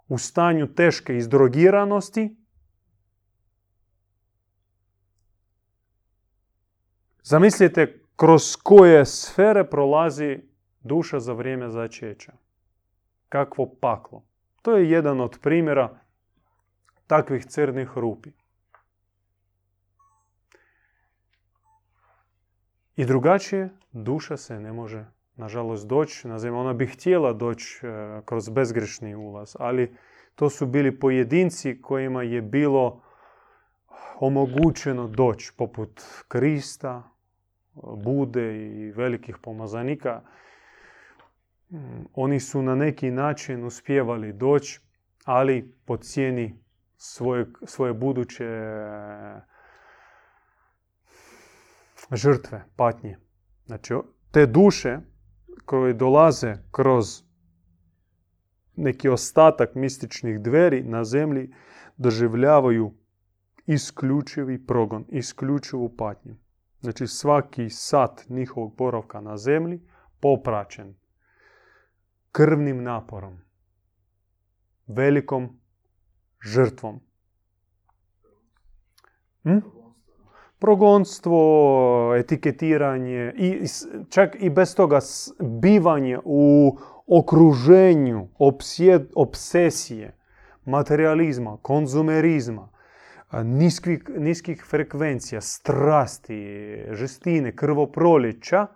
U 0.07 0.17
stanju 0.17 0.73
teške 0.73 1.17
izdrogiranosti 1.17 2.35
Zamislite 7.23 7.99
kroz 8.15 8.55
koje 8.63 9.05
sfere 9.05 9.69
prolazi 9.69 10.39
duša 10.81 11.19
za 11.19 11.33
vrijeme 11.33 11.69
začeća. 11.69 12.31
Kakvo 13.29 13.75
paklo. 13.81 14.23
To 14.61 14.77
je 14.77 14.89
jedan 14.89 15.21
od 15.21 15.39
primjera 15.41 15.99
takvih 17.07 17.45
crnih 17.45 17.89
rupi. 17.95 18.31
I 22.95 23.05
drugačije 23.05 23.69
duša 23.91 24.37
se 24.37 24.59
ne 24.59 24.73
može, 24.73 25.05
nažalost, 25.35 25.87
doći 25.87 26.27
na 26.27 26.39
zemlju. 26.39 26.59
Ona 26.59 26.73
bi 26.73 26.87
htjela 26.87 27.33
doći 27.33 27.87
e, 27.87 28.21
kroz 28.25 28.49
bezgrešni 28.49 29.15
ulaz, 29.15 29.55
ali 29.59 29.95
to 30.35 30.49
su 30.49 30.65
bili 30.65 30.99
pojedinci 30.99 31.81
kojima 31.81 32.23
je 32.23 32.41
bilo 32.41 33.01
omogućeno 34.19 35.07
doći, 35.07 35.51
poput 35.57 36.01
Krista, 36.27 37.03
bude 38.03 38.55
i 38.57 38.91
velikih 38.91 39.37
pomazanika, 39.37 40.21
mm, 41.69 41.77
oni 42.13 42.39
su 42.39 42.61
na 42.61 42.75
neki 42.75 43.11
način 43.11 43.65
uspjevali 43.65 44.33
doći, 44.33 44.79
ali 45.25 45.73
po 45.85 45.97
cijeni 45.97 46.59
svoje, 46.97 47.45
svoje 47.65 47.93
buduće 47.93 48.45
žrtve, 52.15 52.65
patnje. 52.75 53.17
Znači, 53.65 53.93
te 54.31 54.45
duše 54.45 54.97
koje 55.65 55.93
dolaze 55.93 56.55
kroz 56.71 57.23
neki 58.75 59.09
ostatak 59.09 59.75
mističnih 59.75 60.39
dveri 60.39 60.83
na 60.83 61.03
zemlji 61.03 61.53
doživljavaju 61.97 62.93
isključivi 63.65 64.65
progon, 64.65 65.05
isključivu 65.09 65.95
patnju. 65.97 66.35
Znači 66.79 67.07
svaki 67.07 67.69
sat 67.69 68.25
njihovog 68.29 68.75
boravka 68.75 69.21
na 69.21 69.37
zemlji 69.37 69.81
popraćen 70.19 70.95
krvnim 72.31 72.83
naporom, 72.83 73.39
velikom 74.87 75.59
žrtvom. 76.41 76.99
Hm? 79.43 79.57
Progonstvo, 80.63 82.15
etiketiranje 82.19 83.33
i 83.37 83.65
čak 84.09 84.35
i 84.39 84.49
bez 84.49 84.75
toga 84.75 84.99
bivanje 85.39 86.19
u 86.23 86.77
okruženju 87.07 88.27
obsesije, 89.15 90.17
materializma, 90.65 91.57
konzumerizma, 91.61 92.69
niskih, 93.43 94.03
niskih 94.17 94.65
frekvencija, 94.69 95.41
strasti, 95.41 96.45
žestine, 96.91 97.55
krvoproljeća, 97.55 98.67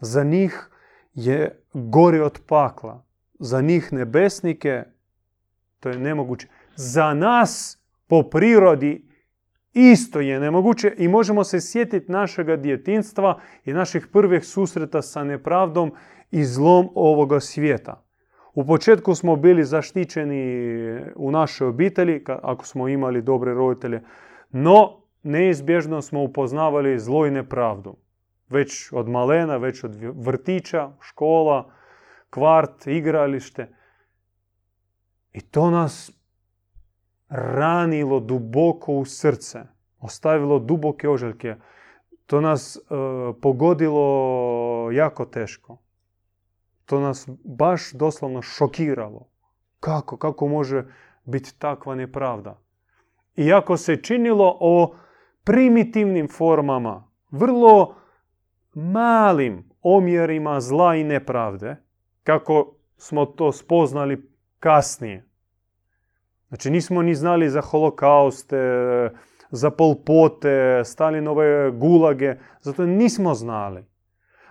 Za 0.00 0.24
njih 0.24 0.70
je 1.14 1.62
gori 1.72 2.20
od 2.20 2.40
pakla. 2.46 3.04
Za 3.38 3.60
njih 3.60 3.92
nebesnike 3.92 4.82
to 5.80 5.88
je 5.88 5.98
nemoguće. 5.98 6.48
Za 6.76 7.14
nas 7.14 7.78
po 8.06 8.22
prirodi 8.22 9.08
isto 9.74 10.20
je 10.20 10.40
nemoguće 10.40 10.94
i 10.98 11.08
možemo 11.08 11.44
se 11.44 11.60
sjetiti 11.60 12.12
našega 12.12 12.56
djetinstva 12.56 13.40
i 13.64 13.72
naših 13.72 14.06
prvih 14.12 14.44
susreta 14.44 15.02
sa 15.02 15.24
nepravdom 15.24 15.92
i 16.30 16.44
zlom 16.44 16.88
ovoga 16.94 17.40
svijeta. 17.40 18.04
U 18.54 18.66
početku 18.66 19.14
smo 19.14 19.36
bili 19.36 19.64
zaštićeni 19.64 21.00
u 21.16 21.30
našoj 21.30 21.68
obitelji, 21.68 22.24
ako 22.26 22.66
smo 22.66 22.88
imali 22.88 23.22
dobre 23.22 23.54
roditelje, 23.54 24.02
no 24.50 25.00
neizbježno 25.22 26.02
smo 26.02 26.22
upoznavali 26.22 26.98
zlo 26.98 27.26
i 27.26 27.30
nepravdu. 27.30 27.96
Već 28.48 28.92
od 28.92 29.08
malena, 29.08 29.56
već 29.56 29.84
od 29.84 29.94
vrtića, 30.16 30.90
škola, 31.00 31.70
kvart, 32.30 32.86
igralište. 32.86 33.68
I 35.32 35.40
to 35.40 35.70
nas 35.70 36.23
ranilo 37.28 38.20
duboko 38.20 38.92
u 38.92 39.04
srce, 39.04 39.62
ostavilo 40.00 40.58
duboke 40.58 41.08
oželjke. 41.08 41.56
To 42.26 42.40
nas 42.40 42.76
e, 42.76 42.80
pogodilo 43.40 44.90
jako 44.92 45.24
teško. 45.24 45.78
To 46.86 47.00
nas 47.00 47.28
baš 47.44 47.92
doslovno 47.92 48.42
šokiralo. 48.42 49.28
Kako? 49.80 50.16
Kako 50.16 50.48
može 50.48 50.84
biti 51.24 51.58
takva 51.58 51.94
nepravda? 51.94 52.60
Iako 53.36 53.76
se 53.76 54.02
činilo 54.02 54.56
o 54.60 54.94
primitivnim 55.44 56.28
formama, 56.28 57.08
vrlo 57.30 57.94
malim 58.74 59.70
omjerima 59.82 60.60
zla 60.60 60.94
i 60.94 61.04
nepravde, 61.04 61.76
kako 62.22 62.74
smo 62.96 63.26
to 63.26 63.52
spoznali 63.52 64.30
kasnije. 64.58 65.28
Znači 66.54 66.70
nismo 66.70 67.02
ni 67.02 67.14
znali 67.14 67.50
za 67.50 67.60
holokauste, 67.60 68.60
za 69.50 69.70
polpote, 69.70 70.82
Stalinove 70.84 71.70
gulage, 71.70 72.34
zato 72.60 72.86
nismo 72.86 73.34
znali. 73.34 73.84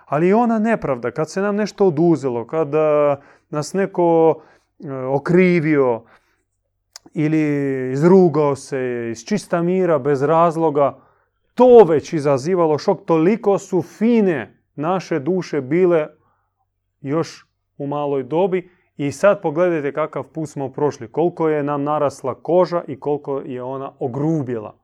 Ali 0.04 0.32
ona 0.32 0.58
nepravda, 0.58 1.10
kad 1.10 1.30
se 1.30 1.40
nam 1.40 1.56
nešto 1.56 1.86
oduzelo, 1.86 2.46
kad 2.46 2.68
nas 3.50 3.72
neko 3.72 4.34
e, 4.84 4.92
okrivio 4.92 6.02
ili 7.14 7.42
izrugao 7.92 8.56
se 8.56 9.08
iz 9.10 9.24
čista 9.24 9.62
mira, 9.62 9.98
bez 9.98 10.22
razloga, 10.22 10.98
to 11.54 11.84
već 11.88 12.12
izazivalo 12.12 12.78
šok. 12.78 13.04
Toliko 13.04 13.58
su 13.58 13.82
fine 13.82 14.64
naše 14.74 15.18
duše 15.18 15.60
bile 15.60 16.08
još 17.00 17.46
u 17.78 17.86
maloj 17.86 18.22
dobi 18.22 18.73
i 18.96 19.12
sad 19.12 19.42
pogledajte 19.42 19.92
kakav 19.92 20.22
put 20.22 20.48
smo 20.48 20.72
prošli. 20.72 21.12
Koliko 21.12 21.48
je 21.48 21.62
nam 21.62 21.82
narasla 21.82 22.42
koža 22.42 22.82
i 22.88 23.00
koliko 23.00 23.38
je 23.38 23.62
ona 23.62 23.92
ogrubila. 23.98 24.78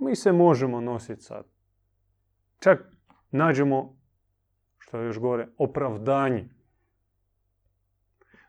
Mi 0.00 0.16
se 0.16 0.32
možemo 0.32 0.80
nositi 0.80 1.22
sad. 1.22 1.44
Čak 2.58 2.78
nađemo, 3.30 3.96
što 4.78 4.98
je 4.98 5.06
još 5.06 5.18
gore, 5.18 5.48
opravdanje. 5.58 6.48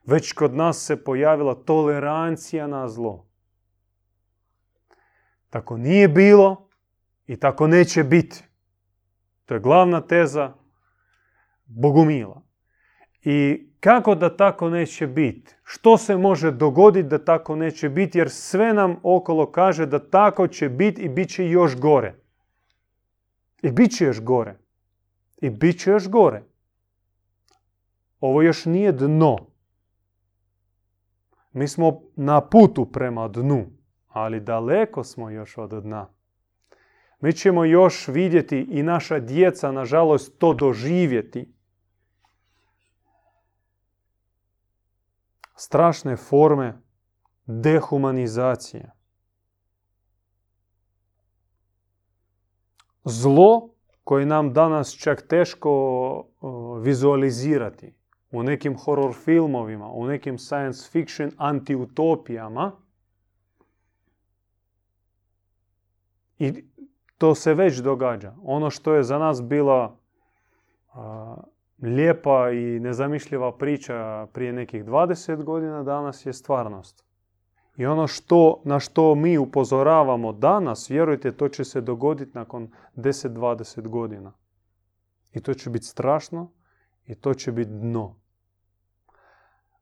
Već 0.05 0.33
kod 0.33 0.53
nas 0.53 0.85
se 0.85 1.03
pojavila 1.03 1.55
tolerancija 1.55 2.67
na 2.67 2.87
zlo. 2.87 3.27
Tako 5.49 5.77
nije 5.77 6.07
bilo 6.07 6.69
i 7.27 7.39
tako 7.39 7.67
neće 7.67 8.03
biti. 8.03 8.43
To 9.45 9.53
je 9.53 9.59
glavna 9.59 10.01
teza 10.01 10.53
Bogumila. 11.65 12.48
I 13.23 13.67
kako 13.79 14.15
da 14.15 14.37
tako 14.37 14.69
neće 14.69 15.07
biti? 15.07 15.55
Što 15.63 15.97
se 15.97 16.17
može 16.17 16.51
dogoditi 16.51 17.09
da 17.09 17.25
tako 17.25 17.55
neće 17.55 17.89
biti? 17.89 18.17
Jer 18.17 18.29
sve 18.29 18.73
nam 18.73 18.95
okolo 19.03 19.51
kaže 19.51 19.85
da 19.85 20.09
tako 20.09 20.47
će 20.47 20.69
biti 20.69 21.01
i 21.01 21.09
bit 21.09 21.29
će 21.29 21.49
još 21.49 21.75
gore. 21.77 22.15
I 23.61 23.71
bit 23.71 23.97
će 23.97 24.05
još 24.05 24.21
gore. 24.21 24.57
I 25.41 25.49
bit 25.49 25.79
će 25.79 25.91
još 25.91 26.09
gore. 26.09 26.43
Ovo 28.19 28.41
još 28.41 28.65
nije 28.65 28.91
dno. 28.91 29.37
Mi 31.51 31.67
smo 31.67 32.01
na 32.15 32.41
putu 32.41 32.91
prema 32.91 33.27
dnu, 33.27 33.65
ali 34.07 34.39
daleko 34.39 35.03
smo 35.03 35.29
još 35.29 35.57
od 35.57 35.83
dna. 35.83 36.13
Mi 37.21 37.33
ćemo 37.33 37.65
još 37.65 38.07
vidjeti 38.07 38.59
i 38.59 38.83
naša 38.83 39.19
djeca, 39.19 39.71
nažalost, 39.71 40.39
to 40.39 40.53
doživjeti. 40.53 41.53
Strašne 45.61 46.17
forme 46.17 46.81
dehumanizacije. 47.45 48.91
Zlo 53.03 53.69
koje 54.03 54.25
nam 54.25 54.53
danas 54.53 54.93
čak 54.93 55.27
teško 55.27 55.71
vizualizirati 56.81 57.93
u 58.31 58.43
nekim 58.43 58.77
horror 58.77 59.13
filmovima, 59.13 59.91
u 59.91 60.05
nekim 60.05 60.37
science 60.37 60.89
fiction 60.91 61.31
antiutopijama. 61.37 62.71
I 66.37 66.63
to 67.17 67.35
se 67.35 67.53
već 67.53 67.77
događa. 67.77 68.35
Ono 68.43 68.69
što 68.69 68.93
je 68.93 69.03
za 69.03 69.17
nas 69.17 69.41
bila 69.41 69.97
lijepa 71.81 72.51
i 72.51 72.79
nezamišljiva 72.79 73.57
priča 73.57 74.27
prije 74.33 74.53
nekih 74.53 74.85
20 74.85 75.43
godina, 75.43 75.83
danas 75.83 76.25
je 76.25 76.33
stvarnost. 76.33 77.05
I 77.77 77.85
ono 77.85 78.07
što, 78.07 78.61
na 78.65 78.79
što 78.79 79.15
mi 79.15 79.37
upozoravamo 79.37 80.33
danas, 80.33 80.89
vjerujte, 80.89 81.31
to 81.31 81.49
će 81.49 81.63
se 81.63 81.81
dogoditi 81.81 82.31
nakon 82.33 82.71
10-20 82.95 83.87
godina. 83.87 84.33
I 85.33 85.41
to 85.41 85.53
će 85.53 85.69
biti 85.69 85.85
strašno 85.85 86.51
i 87.05 87.15
to 87.15 87.33
će 87.33 87.51
biti 87.51 87.71
dno. 87.71 88.19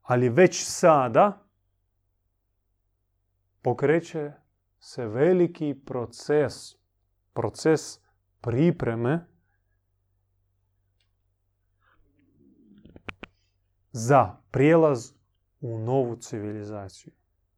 Ali 0.02 0.28
već 0.28 0.64
sada 0.64 1.44
pokreće 3.62 4.32
se 4.78 5.06
veliki 5.06 5.74
proces, 5.86 6.54
proces 7.32 8.00
pripreme 8.40 9.27
za 13.98 14.36
prijelaz 14.50 15.12
u 15.60 15.78
novu 15.78 16.16
civilizaciju. 16.16 17.12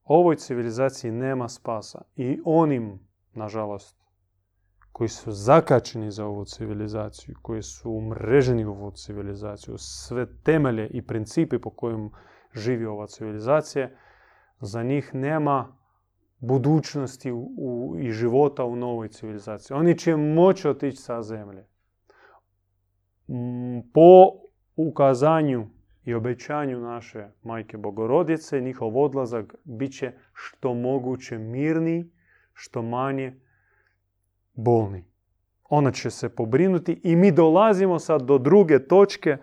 Ovoj 0.04 0.36
civilizaciji 0.36 1.10
nema 1.10 1.48
spasa 1.48 2.02
i 2.16 2.40
onim, 2.44 2.98
nažalost, 3.32 4.00
koji 4.92 5.08
su 5.08 5.32
zakačeni 5.32 6.10
za 6.10 6.26
ovu 6.26 6.44
civilizaciju, 6.44 7.34
koji 7.42 7.62
su 7.62 7.90
umreženi 7.90 8.64
u 8.64 8.70
ovu 8.70 8.90
civilizaciju, 8.90 9.74
sve 9.78 10.26
temelje 10.42 10.88
i 10.90 11.06
principi 11.06 11.58
po 11.58 11.70
kojim 11.70 12.10
živi 12.54 12.86
ova 12.86 13.06
civilizacija, 13.06 13.90
za 14.60 14.82
njih 14.82 15.14
nema 15.14 15.76
budućnosti 16.38 17.32
u, 17.32 17.96
i 17.98 18.10
života 18.12 18.64
u 18.64 18.76
novoj 18.76 19.08
civilizaciji. 19.08 19.76
Oni 19.76 19.98
će 19.98 20.16
moći 20.16 20.68
otići 20.68 20.96
sa 20.96 21.22
zemlje. 21.22 21.66
Po 23.94 24.26
ukazanju 24.76 25.66
i 26.10 26.14
obećanju 26.14 26.80
naše 26.80 27.28
majke 27.42 27.76
Bogorodice, 27.76 28.60
njihov 28.60 28.98
odlazak 28.98 29.54
bit 29.64 29.92
će 29.92 30.12
što 30.32 30.74
moguće 30.74 31.38
mirniji, 31.38 32.10
što 32.52 32.82
manje 32.82 33.40
bolni. 34.54 35.04
Ona 35.64 35.92
će 35.92 36.10
se 36.10 36.28
pobrinuti 36.28 37.00
i 37.04 37.16
mi 37.16 37.32
dolazimo 37.32 37.98
sad 37.98 38.22
do 38.22 38.38
druge 38.38 38.86
točke 38.86 39.36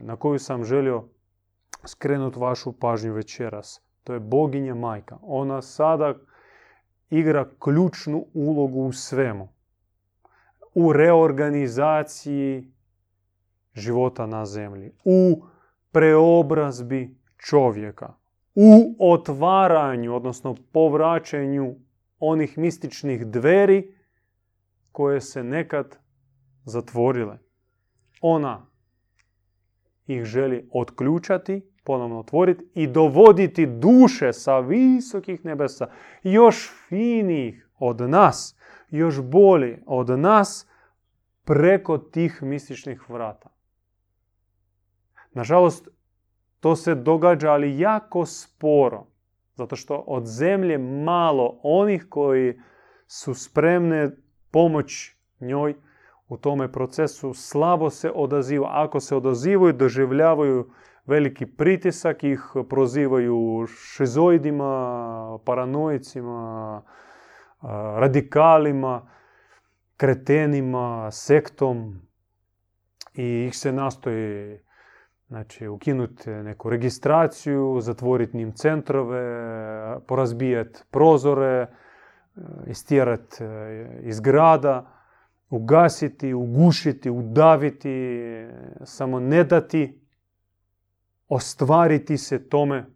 na 0.00 0.16
koju 0.18 0.38
sam 0.38 0.64
želio 0.64 1.04
skrenuti 1.84 2.38
vašu 2.38 2.72
pažnju 2.72 3.12
večeras. 3.12 3.82
To 4.04 4.12
je 4.14 4.20
boginja 4.20 4.74
majka. 4.74 5.18
Ona 5.22 5.62
sada 5.62 6.14
igra 7.10 7.50
ključnu 7.64 8.26
ulogu 8.34 8.80
u 8.80 8.92
svemu. 8.92 9.48
U 10.74 10.92
reorganizaciji 10.92 12.72
života 13.78 14.26
na 14.26 14.46
zemlji. 14.46 14.92
U 15.04 15.42
preobrazbi 15.92 17.16
čovjeka. 17.36 18.14
U 18.54 18.96
otvaranju, 18.98 20.14
odnosno 20.14 20.56
povraćanju 20.72 21.74
onih 22.18 22.58
mističnih 22.58 23.26
dveri 23.26 23.94
koje 24.92 25.20
se 25.20 25.44
nekad 25.44 25.98
zatvorile. 26.64 27.38
Ona 28.20 28.66
ih 30.06 30.24
želi 30.24 30.68
otključati, 30.72 31.62
ponovno 31.84 32.18
otvoriti 32.18 32.64
i 32.74 32.86
dovoditi 32.86 33.66
duše 33.66 34.32
sa 34.32 34.58
visokih 34.58 35.44
nebesa, 35.44 35.90
još 36.22 36.70
finijih 36.88 37.68
od 37.78 38.00
nas, 38.00 38.56
još 38.90 39.22
bolji 39.22 39.78
od 39.86 40.18
nas, 40.18 40.66
preko 41.44 41.98
tih 41.98 42.42
mističnih 42.42 43.10
vrata. 43.10 43.57
Nažalost, 45.38 45.88
to 46.60 46.76
se 46.76 46.94
događa, 46.94 47.52
ali 47.52 47.78
jako 47.78 48.26
sporo. 48.26 49.06
Zato 49.54 49.76
što 49.76 49.96
od 50.06 50.26
zemlje 50.26 50.78
malo 50.78 51.60
onih 51.62 52.06
koji 52.08 52.60
su 53.06 53.34
spremne 53.34 54.10
pomoć 54.50 55.14
njoj 55.40 55.74
u 56.28 56.36
tome 56.36 56.72
procesu 56.72 57.34
slabo 57.34 57.90
se 57.90 58.10
odaziva. 58.14 58.68
Ako 58.72 59.00
se 59.00 59.16
odazivaju, 59.16 59.72
doživljavaju 59.72 60.70
veliki 61.06 61.46
pritisak, 61.46 62.24
ih 62.24 62.42
prozivaju 62.68 63.66
šizoidima, 63.66 65.38
paranojicima, 65.44 66.82
radikalima, 68.02 69.10
kretenima, 69.96 71.10
sektom 71.10 72.00
i 73.14 73.44
ih 73.46 73.56
se 73.56 73.72
nastoji 73.72 74.58
znači, 75.28 75.68
ukinuti 75.68 76.30
neku 76.30 76.70
registraciju, 76.70 77.78
zatvoriti 77.80 78.36
njim 78.36 78.52
centrove, 78.52 79.20
porazbijati 80.06 80.80
prozore, 80.90 81.66
istjerati 82.66 83.44
iz 84.02 84.20
grada, 84.20 84.92
ugasiti, 85.50 86.34
ugušiti, 86.34 87.10
udaviti, 87.10 88.20
samo 88.84 89.20
ne 89.20 89.44
dati 89.44 90.00
ostvariti 91.28 92.16
se 92.16 92.48
tome 92.48 92.86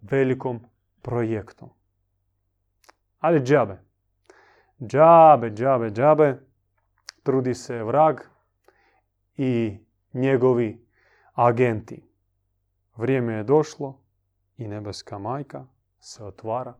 velikom 0.00 0.60
projektu. 1.02 1.70
Ali 3.18 3.40
džabe. 3.40 3.78
Džabe, 4.86 5.50
džabe, 5.50 5.90
džabe. 5.90 6.40
Trudi 7.22 7.54
se 7.54 7.82
vrag 7.82 8.20
i 9.36 9.78
njegovi 10.12 10.83
agenti. 11.34 12.08
Vrijeme 12.96 13.32
je 13.32 13.44
došlo 13.44 14.00
i 14.56 14.68
nebeska 14.68 15.18
majka 15.18 15.66
se 15.98 16.24
otvara, 16.24 16.74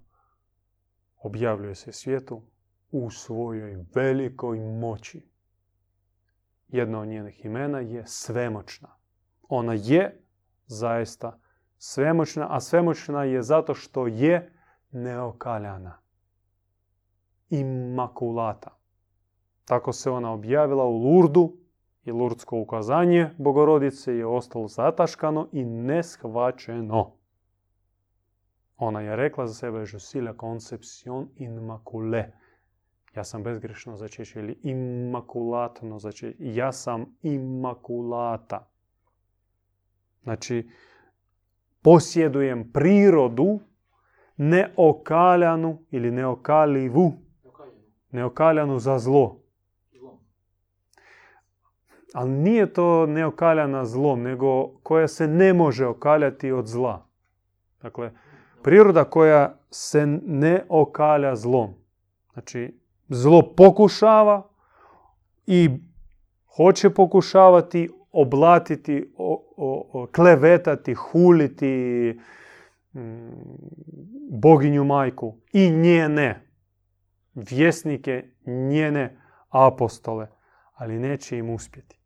objavljuje 1.16 1.74
se 1.74 1.92
svijetu 1.92 2.42
u 2.90 3.10
svojoj 3.10 3.84
velikoj 3.94 4.60
moći. 4.60 5.28
Jedno 6.68 7.00
od 7.00 7.08
njenih 7.08 7.44
imena 7.44 7.78
je 7.78 8.06
svemoćna. 8.06 8.96
Ona 9.48 9.72
je 9.74 10.22
zaista 10.66 11.40
svemoćna, 11.78 12.46
a 12.50 12.60
svemoćna 12.60 13.24
je 13.24 13.42
zato 13.42 13.74
što 13.74 14.06
je 14.06 14.52
neokaljana. 14.90 15.98
Imakulata. 17.50 18.78
Tako 19.64 19.92
se 19.92 20.10
ona 20.10 20.32
objavila 20.32 20.84
u 20.84 20.98
Lurdu 20.98 21.63
i 22.04 22.12
lurdsko 22.12 22.58
ukazanje 22.58 23.30
Bogorodice 23.38 24.16
je 24.16 24.26
ostalo 24.26 24.68
zataškano 24.68 25.48
i 25.52 25.64
neshvaćeno. 25.64 27.12
Ona 28.76 29.00
je 29.00 29.16
rekla 29.16 29.46
za 29.46 29.54
sebe, 29.54 29.78
je 29.78 29.86
suis 29.86 30.24
la 30.24 30.34
conception 30.40 31.28
immaculée. 31.36 32.30
Ja 33.16 33.24
sam 33.24 33.42
bezgrešno 33.42 33.96
začeće 33.96 34.38
ili 34.40 34.58
imakulatno 34.62 35.98
začeće. 35.98 36.36
Ja 36.38 36.72
sam 36.72 37.16
imakulata. 37.22 38.70
Znači, 40.22 40.70
posjedujem 41.82 42.72
prirodu 42.72 43.60
neokaljanu 44.36 45.78
ili 45.90 46.10
neokalivu. 46.10 47.12
Neokaljanu 48.10 48.78
za 48.78 48.98
zlo. 48.98 49.43
Ali 52.14 52.30
nije 52.30 52.72
to 52.72 53.06
neokaljana 53.06 53.84
zlom, 53.84 54.22
nego 54.22 54.68
koja 54.68 55.08
se 55.08 55.28
ne 55.28 55.52
može 55.52 55.86
okaljati 55.86 56.52
od 56.52 56.66
zla. 56.66 57.06
Dakle, 57.82 58.10
priroda 58.62 59.04
koja 59.04 59.58
se 59.70 60.06
ne 60.26 60.64
okalja 60.68 61.36
zlom. 61.36 61.74
Znači, 62.32 62.80
zlo 63.08 63.54
pokušava 63.56 64.48
i 65.46 65.70
hoće 66.56 66.90
pokušavati 66.90 67.90
oblatiti, 68.12 69.12
o, 69.16 70.06
klevetati, 70.14 70.94
huliti 70.94 72.20
mm, 72.94 73.28
boginju 74.30 74.84
majku 74.84 75.36
i 75.52 75.70
njene 75.70 76.46
vjesnike, 77.34 78.24
njene 78.46 79.20
apostole, 79.50 80.26
ali 80.74 80.98
neće 80.98 81.38
im 81.38 81.50
uspjeti. 81.50 82.03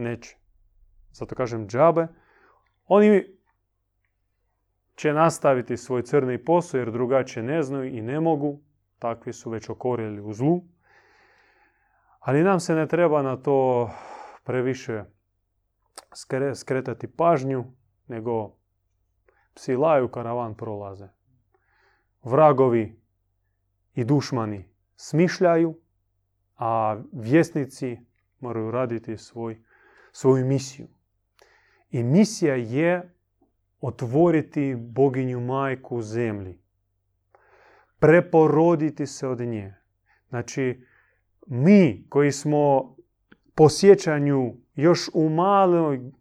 Neće. 0.00 0.36
Zato 1.12 1.34
kažem 1.34 1.68
džabe. 1.68 2.06
Oni 2.86 3.24
će 4.94 5.12
nastaviti 5.12 5.76
svoj 5.76 6.02
crni 6.02 6.44
posao 6.44 6.78
jer 6.78 6.90
drugačije 6.90 7.42
ne 7.42 7.62
znaju 7.62 7.84
i 7.84 8.00
ne 8.00 8.20
mogu. 8.20 8.60
Takvi 8.98 9.32
su 9.32 9.50
već 9.50 9.68
okorili 9.68 10.20
u 10.20 10.32
zlu. 10.32 10.62
Ali 12.20 12.42
nam 12.42 12.60
se 12.60 12.74
ne 12.74 12.86
treba 12.88 13.22
na 13.22 13.36
to 13.36 13.90
previše 14.44 15.04
skretati 16.54 17.06
pažnju, 17.16 17.64
nego 18.06 18.56
psi 19.54 19.76
laju, 19.76 20.08
karavan 20.08 20.54
prolaze. 20.54 21.08
Vragovi 22.22 23.00
i 23.94 24.04
dušmani 24.04 24.68
smišljaju, 24.96 25.80
a 26.56 27.00
vjesnici 27.12 27.98
moraju 28.40 28.70
raditi 28.70 29.16
svoj, 29.16 29.62
svoju 30.12 30.46
misiju. 30.46 30.86
I 31.90 32.02
misija 32.02 32.54
je 32.54 33.14
otvoriti 33.80 34.74
boginju 34.78 35.40
majku 35.40 36.02
zemlji. 36.02 36.58
Preporoditi 37.98 39.06
se 39.06 39.28
od 39.28 39.40
nje. 39.40 39.74
Znači, 40.28 40.86
mi 41.46 42.06
koji 42.08 42.32
smo 42.32 42.96
po 43.54 43.68
sjećanju 43.68 44.54
još 44.74 45.08
u, 45.14 45.30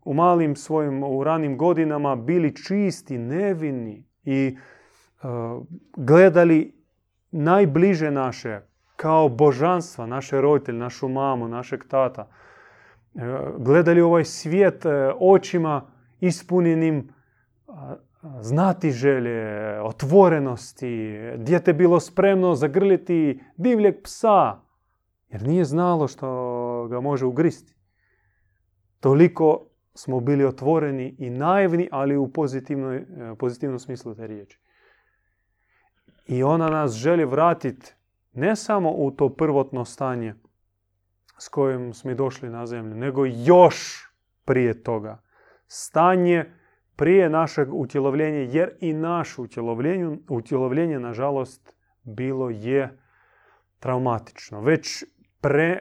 u 0.06 0.14
malim 0.14 0.56
svojim, 0.56 1.04
u 1.04 1.24
ranim 1.24 1.58
godinama 1.58 2.16
bili 2.16 2.56
čisti, 2.56 3.18
nevini 3.18 4.06
i 4.24 4.58
uh, 5.24 5.66
gledali 5.98 6.74
najbliže 7.32 8.12
naše 8.12 8.62
kao 8.96 9.30
božanstva, 9.30 10.06
naše 10.06 10.42
roditelje, 10.42 10.78
našu 10.78 11.08
mamu, 11.08 11.48
našeg 11.48 11.84
tata. 11.88 12.32
Uh, 13.14 13.22
gledali 13.58 14.02
ovaj 14.02 14.26
svijet 14.26 14.86
uh, 14.86 14.92
očima 15.20 15.92
ispunjenim 16.20 17.10
znati 18.42 18.92
želje, 18.92 19.82
otvorenosti, 19.82 21.20
dijete 21.38 21.74
bilo 21.74 22.00
spremno 22.00 22.56
zagrliti 22.56 23.40
divljeg 23.58 23.96
psa, 24.04 24.60
jer 25.30 25.48
nije 25.48 25.66
znalo 25.66 26.08
što 26.08 26.88
ga 26.90 27.00
može 27.00 27.26
ugristi. 27.26 27.76
Toliko 29.00 29.66
smo 29.94 30.20
bili 30.20 30.46
otvoreni 30.46 31.16
i 31.18 31.30
naivni, 31.30 31.90
ali 31.92 32.18
u 32.18 32.32
pozitivnoj, 32.32 33.06
pozitivnom 33.40 33.80
smislu 33.80 34.16
te 34.16 34.28
riječi. 34.28 34.60
I 36.28 36.44
ona 36.44 36.70
nas 36.70 36.94
želi 36.94 37.26
vratiti 37.26 37.94
ne 38.34 38.56
samo 38.56 38.92
u 38.92 39.12
to 39.12 39.30
prvotno 39.30 39.86
stanje 39.86 40.36
s 41.40 41.50
kojim 41.50 41.94
smo 41.94 42.14
došli 42.14 42.50
na 42.50 42.66
zemlju, 42.66 42.96
nego 42.96 43.26
još 43.26 44.08
prije 44.46 44.84
toga. 44.84 45.22
Stanje 45.68 46.46
prije 46.96 47.30
našeg 47.30 47.74
utjelovljenja, 47.74 48.40
jer 48.40 48.72
i 48.80 48.94
naše 48.94 49.42
utjelovljenje, 49.42 50.18
utjelovljenje 50.30 51.00
nažalost, 51.00 51.76
bilo 52.04 52.50
je 52.50 53.00
traumatično. 53.80 54.62
Već 54.62 55.04
pre, 55.42 55.80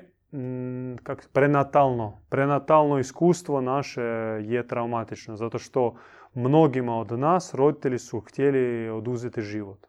kak, 1.02 1.28
prenatalno. 1.32 2.22
Prenatalno 2.28 2.98
iskustvo 2.98 3.60
naše 3.60 4.02
je 4.44 4.66
traumatično, 4.68 5.36
zato 5.36 5.58
što 5.58 5.94
mnogima 6.34 6.98
od 6.98 7.18
nas 7.18 7.54
roditelji 7.54 7.98
su 7.98 8.20
htjeli 8.20 8.88
oduzeti 8.88 9.42
život. 9.42 9.88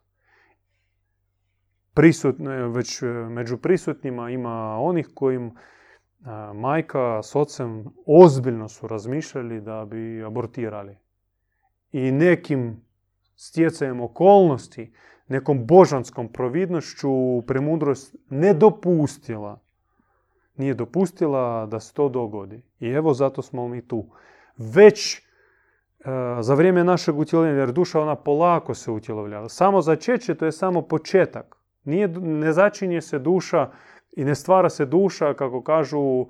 Prisutno, 1.94 2.68
već 2.68 3.02
među 3.30 3.56
prisutnima 3.56 4.30
ima 4.30 4.78
onih 4.80 5.08
kojim 5.14 5.52
majka 6.54 7.22
s 7.22 7.36
ocem 7.36 7.84
ozbiljno 8.06 8.68
su 8.68 8.88
razmišljali 8.88 9.60
da 9.60 9.84
bi 9.84 10.24
abortirali. 10.24 10.96
I 11.92 12.12
nekim 12.12 12.84
stjecajem 13.36 14.00
okolnosti 14.00 14.92
nekom 15.28 15.66
božanskom 15.66 16.32
providnošću 16.32 17.42
premudrost 17.46 18.16
ne 18.30 18.54
dopustila. 18.54 19.60
Nije 20.56 20.74
dopustila 20.74 21.66
da 21.66 21.80
se 21.80 21.94
to 21.94 22.08
dogodi. 22.08 22.62
I 22.80 22.88
evo 22.88 23.14
zato 23.14 23.42
smo 23.42 23.68
mi 23.68 23.88
tu. 23.88 24.06
Već 24.56 25.18
e, 25.18 25.22
za 26.40 26.54
vrijeme 26.54 26.84
našeg 26.84 27.18
utjelovljenja, 27.18 27.60
jer 27.60 27.72
duša 27.72 28.00
ona 28.00 28.16
polako 28.16 28.74
se 28.74 28.90
utjelovljava. 28.90 29.48
Samo 29.48 29.82
začeće 29.82 30.34
to 30.34 30.44
je 30.44 30.52
samo 30.52 30.82
početak. 30.82 31.59
Nije, 31.84 32.08
ne 32.08 32.52
začinje 32.52 33.00
se 33.00 33.18
duša 33.18 33.70
I 34.16 34.24
ne 34.24 34.34
stvara 34.34 34.70
se 34.70 34.86
duša, 34.86 35.34
kako 35.34 35.62
kažu 35.62 36.26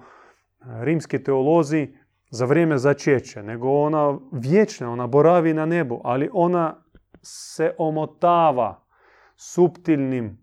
rimski 0.61 1.23
teolozi, 1.23 1.89
za 2.31 2.45
vrijeme 2.45 2.79
začeća, 2.79 3.43
nego 3.43 3.71
ona 3.71 4.19
vječna, 4.33 4.93
ona 4.93 5.07
boravi 5.07 5.55
na 5.55 5.67
nebu, 5.67 6.01
ali 6.05 6.31
ona 6.33 6.83
se 7.23 7.75
omotava 7.79 8.85
suptilnim, 9.37 10.39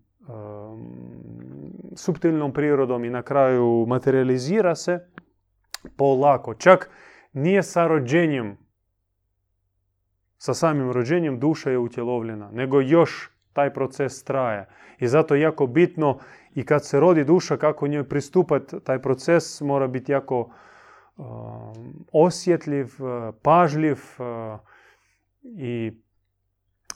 suptilnom 1.96 2.52
prirodom 2.52 3.04
i 3.04 3.10
na 3.10 3.22
kraju 3.22 3.86
materializira 3.88 4.74
se 4.74 5.08
polako. 5.96 6.54
Čak 6.54 6.90
nije 7.32 7.62
sa 7.62 7.86
rođenjem, 7.86 8.56
sa 10.38 10.54
samim 10.54 10.92
rođenjem 10.92 11.40
duša 11.40 11.70
je 11.70 11.78
utjelovljena, 11.78 12.50
nego 12.50 12.80
još 12.80 13.37
taj 13.58 13.72
proces 13.74 14.24
traje. 14.24 14.66
I 14.98 15.08
zato 15.08 15.34
je 15.34 15.40
jako 15.40 15.66
bitno 15.66 16.18
i 16.54 16.64
kad 16.64 16.86
se 16.86 17.00
rodi 17.00 17.24
duša, 17.24 17.56
kako 17.56 17.88
njoj 17.88 18.08
pristupati, 18.08 18.80
taj 18.84 19.02
proces 19.02 19.60
mora 19.60 19.86
biti 19.86 20.12
jako 20.12 20.50
osjetljiv, 22.12 22.86
pažljiv 23.42 23.98
i 25.42 25.92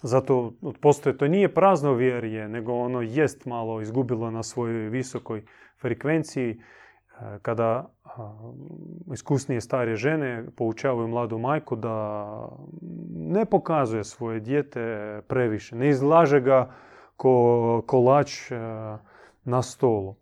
zato 0.03 0.53
postoje, 0.81 1.16
to 1.18 1.29
nije 1.29 1.55
prazno 1.55 1.94
vjerje, 1.94 2.48
nego 2.48 2.72
ono 2.72 3.03
jest 3.03 3.46
malo 3.46 3.81
izgubilo 3.81 4.31
na 4.31 4.42
svojoj 4.42 4.88
visokoj 4.88 5.42
frekvenciji 5.81 6.61
kada 7.42 7.90
iskusnije 9.12 9.61
stare 9.61 9.96
žene 9.96 10.46
poučavaju 10.56 11.08
mladu 11.08 11.38
majku 11.38 11.76
da 11.76 12.48
ne 13.11 13.44
pokazuje 13.44 14.04
svoje 14.04 14.40
dijete 14.40 15.20
previše, 15.28 15.76
ne 15.76 15.88
izlaže 15.88 16.40
ga 16.40 16.70
ko 17.16 17.82
kolač 17.87 18.50
na 19.44 19.62
stolu. 19.62 20.14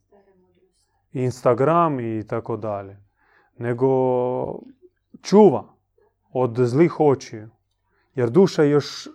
Instagram 1.12 2.00
i 2.00 2.26
tako 2.26 2.56
dalje. 2.56 2.96
Nego 3.58 3.88
čuva 5.22 5.64
od 6.32 6.58
zlih 6.58 7.00
očiju. 7.00 7.50
Jer 8.14 8.30
duša 8.30 8.62
još 8.62 9.08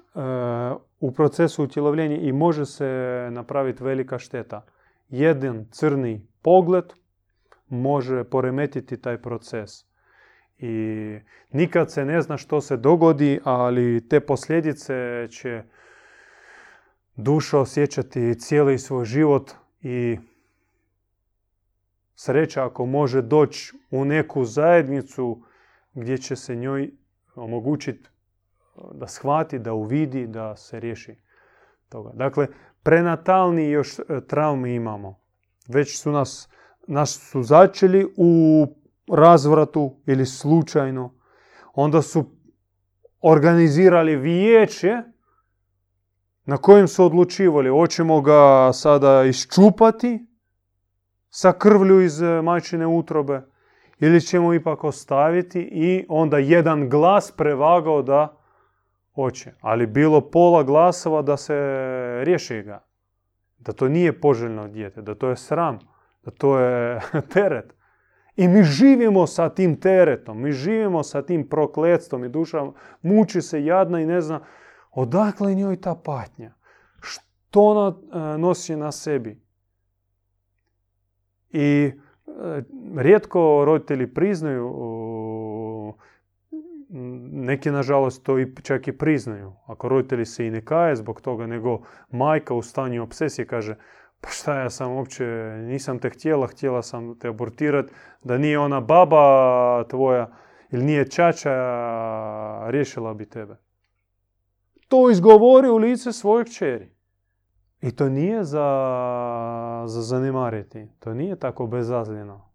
u 1.00 1.12
procesu 1.12 1.64
utjelovljenja 1.64 2.18
i 2.18 2.32
može 2.32 2.66
se 2.66 3.30
napraviti 3.32 3.84
velika 3.84 4.20
šteta. 4.20 4.66
Jedan 5.10 5.66
crni 5.72 6.28
pogled 6.42 6.94
može 7.68 8.24
poremetiti 8.24 9.02
taj 9.02 9.22
proces. 9.22 9.86
I 10.58 11.20
nikad 11.52 11.92
se 11.92 12.06
ne 12.06 12.22
zna 12.22 12.38
što 12.38 12.62
se 12.62 12.78
dogodi, 12.78 13.40
ali 13.44 14.08
te 14.10 14.20
posljedice 14.20 15.28
će 15.32 15.64
duša 17.16 17.60
osjećati 17.60 18.40
cijeli 18.40 18.80
svoj 18.80 19.06
život 19.06 19.52
i 19.82 20.18
sreća 22.16 22.66
ako 22.66 22.86
može 22.86 23.22
doći 23.22 23.74
u 23.92 24.06
neku 24.06 24.46
zajednicu 24.46 25.44
gdje 25.94 26.18
će 26.18 26.36
se 26.36 26.56
njoj 26.56 26.92
omogućiti 27.36 28.10
da 28.92 29.08
shvati, 29.08 29.60
da 29.60 29.74
uvidi, 29.74 30.28
da 30.28 30.56
se 30.56 30.80
riješi 30.80 31.16
toga. 31.90 32.12
Dakle, 32.14 32.48
prenatalni 32.84 33.70
još 33.70 34.00
e, 34.00 34.04
traumi 34.28 34.76
imamo. 34.76 35.20
Već 35.68 36.02
su 36.02 36.12
nas, 36.12 36.50
nas 36.88 37.30
su 37.32 37.44
začeli 37.44 38.14
u 38.18 38.66
razvratu 39.12 39.96
ili 40.06 40.26
slučajno. 40.26 41.14
Onda 41.74 42.02
su 42.02 42.26
organizirali 43.22 44.16
vijeće 44.16 45.02
na 46.46 46.58
kojem 46.58 46.88
su 46.88 47.06
odlučivali. 47.06 47.70
Hoćemo 47.70 48.22
ga 48.22 48.74
sada 48.74 49.24
iščupati 49.24 50.26
sa 51.30 51.54
krvlju 51.54 52.02
iz 52.02 52.22
e, 52.22 52.42
majčine 52.42 52.88
utrobe 52.88 53.42
ili 54.00 54.22
ćemo 54.22 54.54
ipak 54.54 54.84
ostaviti 54.84 55.62
i 55.62 56.06
onda 56.10 56.38
jedan 56.38 56.90
glas 56.90 57.32
prevagao 57.32 58.02
da 58.02 58.38
hoće. 59.16 59.54
Ali 59.62 59.88
bilo 59.88 60.22
pola 60.22 60.64
glasova 60.64 61.22
da 61.22 61.38
se 61.38 61.56
riješi 62.24 62.62
ga. 62.62 62.84
Da 63.58 63.74
to 63.74 63.88
nije 63.88 64.22
poželjno 64.22 64.68
dijete, 64.68 65.02
da 65.02 65.16
to 65.16 65.30
je 65.30 65.36
sram, 65.36 65.80
to 66.32 66.60
je 66.60 67.02
teret. 67.34 67.76
I 68.36 68.48
mi 68.48 68.64
živimo 68.64 69.28
sa 69.28 69.50
tim 69.50 69.80
teretom, 69.80 70.42
mi 70.42 70.52
živimo 70.52 71.04
sa 71.04 71.22
tim 71.22 71.48
prokletstvom 71.50 72.24
i 72.24 72.30
duša 72.30 72.66
muči 73.02 73.42
se 73.42 73.66
jadna 73.66 74.02
i 74.02 74.06
ne 74.06 74.22
zna 74.22 74.40
odakle 74.92 75.56
njoj 75.56 75.82
ta 75.82 75.96
patnja. 75.96 76.54
Što 77.02 77.62
ona 77.62 77.96
e, 77.96 78.38
nosi 78.38 78.76
na 78.76 78.92
sebi. 78.92 79.42
I 81.50 81.92
e, 81.92 82.64
rijetko 82.98 83.64
roditelji 83.66 84.14
priznaju 84.14 84.74
neki 87.32 87.72
nažalost 87.72 88.24
to 88.24 88.40
i 88.40 88.54
čak 88.64 88.88
i 88.88 88.98
priznaju. 88.98 89.54
Ako 89.66 89.90
roditelji 89.90 90.26
se 90.26 90.48
i 90.48 90.52
ne 90.52 90.66
kaje 90.66 90.96
zbog 90.96 91.22
toga, 91.22 91.48
nego 91.48 91.82
majka 92.12 92.54
u 92.54 92.62
stanju 92.62 93.04
obsesije 93.04 93.48
kaže 93.48 93.76
pa 94.22 94.30
šta 94.30 94.60
ja 94.60 94.70
sam 94.70 94.92
uopće, 94.92 95.26
nisam 95.62 96.00
te 96.00 96.10
htjela, 96.10 96.48
htjela 96.48 96.82
sam 96.82 97.20
te 97.20 97.28
abortirati, 97.28 97.94
da 98.24 98.38
nije 98.38 98.60
ona 98.60 98.82
baba 98.82 99.84
tvoja 99.84 100.32
ili 100.72 100.84
nije 100.86 101.10
čača, 101.10 101.52
riješila 102.70 103.14
bi 103.14 103.26
tebe. 103.26 103.58
To 104.88 105.10
izgovori 105.10 105.70
u 105.70 105.78
lice 105.78 106.12
svojeg 106.12 106.48
čeri. 106.50 106.96
I 107.82 107.92
to 107.92 108.10
nije 108.10 108.44
za, 108.44 108.68
za 109.88 110.02
zanemariti. 110.02 110.88
To 111.00 111.14
nije 111.14 111.36
tako 111.36 111.68
bezazljeno. 111.68 112.50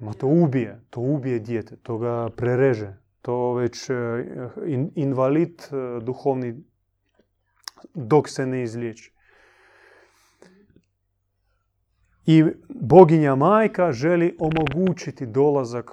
Ma 0.00 0.12
to 0.12 0.26
ubije, 0.26 0.80
to 0.90 1.00
ubije 1.00 1.38
dijete, 1.38 1.76
to 1.76 1.98
ga 1.98 2.28
prereže. 2.36 2.96
To 3.22 3.52
već 3.54 3.90
e, 3.90 3.94
invalid 4.94 5.62
e, 5.62 6.00
duhovni 6.00 6.64
dok 7.94 8.28
se 8.28 8.46
ne 8.46 8.62
izliječi. 8.62 9.12
I 12.26 12.44
boginja 12.68 13.34
majka 13.34 13.92
želi 13.92 14.36
omogućiti 14.38 15.26
dolazak 15.26 15.90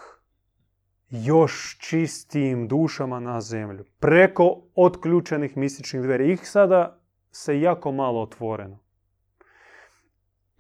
još 1.10 1.78
čistijim 1.80 2.68
dušama 2.68 3.20
na 3.20 3.42
zemlju. 3.42 3.86
Preko 4.00 4.62
otključenih 4.76 5.58
mističnih 5.58 6.02
dveri. 6.02 6.32
Ih 6.32 6.50
sada 6.50 7.02
se 7.32 7.62
jako 7.62 7.92
malo 7.92 8.22
otvoreno. 8.22 8.80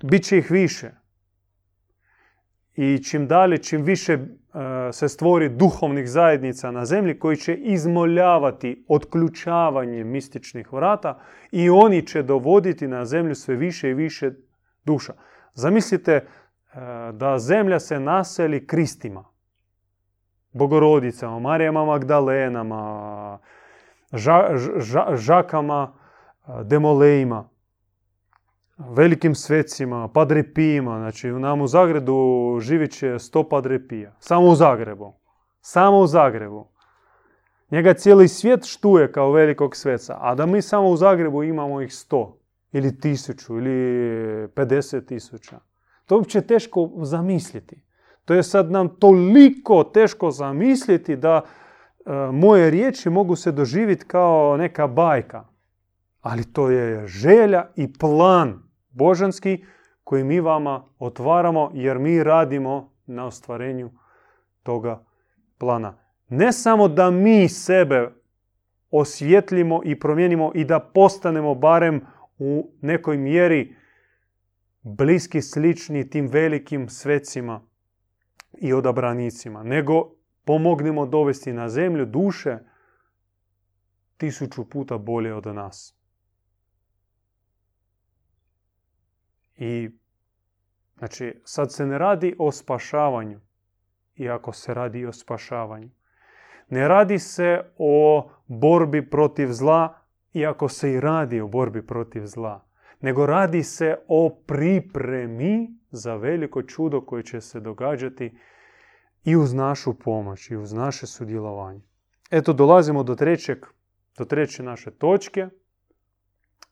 Biće 0.03 0.37
ih 0.37 0.51
više 0.51 0.98
i 2.81 3.03
čim 3.03 3.27
dalje, 3.27 3.57
čim 3.57 3.81
više 3.83 4.13
e, 4.13 4.19
se 4.91 5.09
stvori 5.09 5.49
duhovnih 5.49 6.09
zajednica 6.09 6.71
na 6.71 6.85
zemlji 6.85 7.19
koji 7.19 7.37
će 7.37 7.55
izmoljavati 7.55 8.85
otključavanje 8.87 10.03
mističnih 10.03 10.73
vrata 10.73 11.19
i 11.51 11.69
oni 11.69 12.07
će 12.07 12.23
dovoditi 12.23 12.87
na 12.87 13.05
zemlju 13.05 13.35
sve 13.35 13.55
više 13.55 13.89
i 13.89 13.93
više 13.93 14.31
duša. 14.85 15.13
Zamislite 15.53 16.11
e, 16.13 16.23
da 17.13 17.39
zemlja 17.39 17.79
se 17.79 17.99
naseli 17.99 18.67
kristima, 18.67 19.25
bogorodicama, 20.53 21.39
Marijama 21.39 21.85
Magdalenama, 21.85 23.39
žakama, 25.15 25.93
e, 26.47 26.51
demolejima, 26.63 27.48
velikim 28.79 29.35
svecima, 29.35 30.07
padrepijima. 30.07 30.97
Znači, 30.97 31.27
nam 31.27 31.61
u 31.61 31.67
Zagrebu 31.67 32.57
živit 32.61 32.91
će 32.91 33.19
sto 33.19 33.49
padrepija. 33.49 34.15
Samo 34.19 34.47
u 34.47 34.55
Zagrebu. 34.55 35.13
Samo 35.61 35.97
u 35.97 36.07
Zagrebu. 36.07 36.67
Njega 37.71 37.93
cijeli 37.93 38.27
svijet 38.27 38.65
štuje 38.65 39.11
kao 39.11 39.31
velikog 39.31 39.75
sveca, 39.75 40.17
a 40.21 40.35
da 40.35 40.45
mi 40.45 40.61
samo 40.61 40.89
u 40.89 40.97
Zagrebu 40.97 41.43
imamo 41.43 41.81
ih 41.81 41.95
sto, 41.95 42.39
ili 42.71 42.99
tisuću, 42.99 43.57
ili 43.57 44.47
pedeset 44.47 45.07
tisuća. 45.07 45.59
To 46.05 46.15
je 46.15 46.17
uopće 46.17 46.41
teško 46.41 46.89
zamisliti. 47.01 47.83
To 48.25 48.33
je 48.33 48.43
sad 48.43 48.71
nam 48.71 48.89
toliko 48.89 49.83
teško 49.83 50.31
zamisliti 50.31 51.15
da 51.15 51.41
e, 51.41 52.11
moje 52.31 52.69
riječi 52.69 53.09
mogu 53.09 53.35
se 53.35 53.51
doživjeti 53.51 54.05
kao 54.05 54.57
neka 54.57 54.87
bajka. 54.87 55.45
Ali 56.21 56.53
to 56.53 56.69
je 56.69 57.07
želja 57.07 57.67
i 57.75 57.93
plan 57.93 58.68
božanski 58.89 59.65
koji 60.03 60.23
mi 60.23 60.39
vama 60.39 60.85
otvaramo 60.99 61.71
jer 61.73 61.99
mi 61.99 62.23
radimo 62.23 62.93
na 63.05 63.25
ostvarenju 63.25 63.91
toga 64.63 65.05
plana. 65.57 65.97
Ne 66.29 66.51
samo 66.51 66.87
da 66.87 67.11
mi 67.11 67.49
sebe 67.49 68.11
osvjetlimo 68.91 69.81
i 69.85 69.99
promijenimo 69.99 70.51
i 70.55 70.65
da 70.65 70.79
postanemo 70.79 71.55
barem 71.55 72.05
u 72.37 72.71
nekoj 72.81 73.17
mjeri 73.17 73.75
bliski, 74.81 75.41
slični 75.41 76.09
tim 76.09 76.27
velikim 76.27 76.89
svecima 76.89 77.61
i 78.61 78.73
odabranicima, 78.73 79.63
nego 79.63 80.11
pomognemo 80.45 81.05
dovesti 81.05 81.53
na 81.53 81.69
zemlju 81.69 82.05
duše 82.05 82.57
tisuću 84.17 84.69
puta 84.69 84.97
bolje 84.97 85.33
od 85.33 85.45
nas. 85.45 85.98
I 89.59 89.89
znači, 90.97 91.41
sad 91.43 91.73
se 91.73 91.85
ne 91.85 91.97
radi 91.97 92.35
o 92.39 92.51
spašavanju, 92.51 93.39
iako 94.15 94.53
se 94.53 94.73
radi 94.73 95.05
o 95.05 95.13
spašavanju. 95.13 95.89
Ne 96.69 96.87
radi 96.87 97.19
se 97.19 97.61
o 97.77 98.29
borbi 98.47 99.09
protiv 99.09 99.47
zla, 99.47 100.01
iako 100.33 100.69
se 100.69 100.91
i 100.91 100.99
radi 100.99 101.41
o 101.41 101.47
borbi 101.47 101.87
protiv 101.87 102.25
zla. 102.25 102.65
Nego 103.01 103.25
radi 103.25 103.63
se 103.63 103.97
o 104.07 104.29
pripremi 104.47 105.69
za 105.91 106.15
veliko 106.15 106.63
čudo 106.63 107.01
koje 107.01 107.23
će 107.23 107.41
se 107.41 107.59
događati 107.59 108.37
i 109.23 109.35
uz 109.35 109.53
našu 109.53 109.99
pomoć 109.99 110.49
i 110.49 110.55
uz 110.55 110.73
naše 110.73 111.07
sudjelovanje. 111.07 111.81
Eto, 112.31 112.53
dolazimo 112.53 113.03
do 113.03 113.15
trećeg, 113.15 113.65
do 114.17 114.25
treće 114.25 114.63
naše 114.63 114.91
točke. 114.91 115.47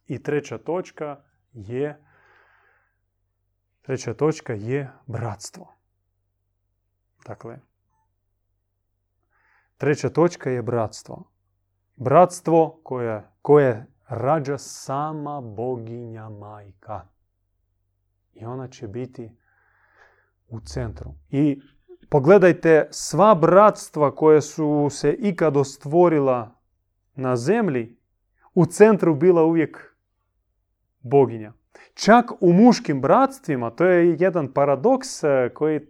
I 0.08 0.24
treća 0.24 0.58
točka 0.58 1.24
je 1.54 2.07
treća 3.88 4.14
točka 4.14 4.54
je 4.54 4.92
bratstvo. 5.06 5.76
Dakle, 7.26 7.60
treća 9.78 10.10
točka 10.10 10.50
je 10.50 10.62
bratstvo. 10.62 11.32
Bratstvo 11.96 12.80
koje, 12.84 13.24
koje 13.42 13.86
rađa 14.08 14.58
sama 14.58 15.42
boginja 15.42 16.30
majka. 16.30 17.08
I 18.34 18.46
ona 18.46 18.68
će 18.68 18.88
biti 18.88 19.38
u 20.48 20.60
centru. 20.60 21.14
I 21.30 21.62
pogledajte 22.10 22.88
sva 22.92 23.36
bratstva 23.36 24.16
koje 24.16 24.42
su 24.42 24.88
se 24.92 25.16
ikad 25.20 25.58
ostvorila 25.58 26.60
na 27.16 27.36
zemlji, 27.36 27.98
u 28.54 28.66
centru 28.66 29.16
bila 29.16 29.44
uvijek 29.44 29.96
boginja. 31.00 31.57
Čak 31.98 32.32
u 32.40 32.54
muškim 32.54 33.02
bratstvima, 33.02 33.70
to 33.70 33.86
je 33.86 34.16
jedan 34.20 34.54
paradoks 34.54 35.24
e, 35.24 35.50
koji 35.54 35.76
e, 35.76 35.82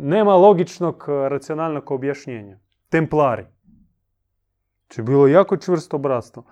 nema 0.00 0.34
logičnog 0.34 1.04
racionalnog 1.08 1.90
objašnjenja. 1.90 2.58
Templari. 2.88 3.46
Znači 4.86 5.02
bilo 5.02 5.26
jako 5.26 5.56
čvrsto 5.56 5.98
bratstvo. 5.98 6.44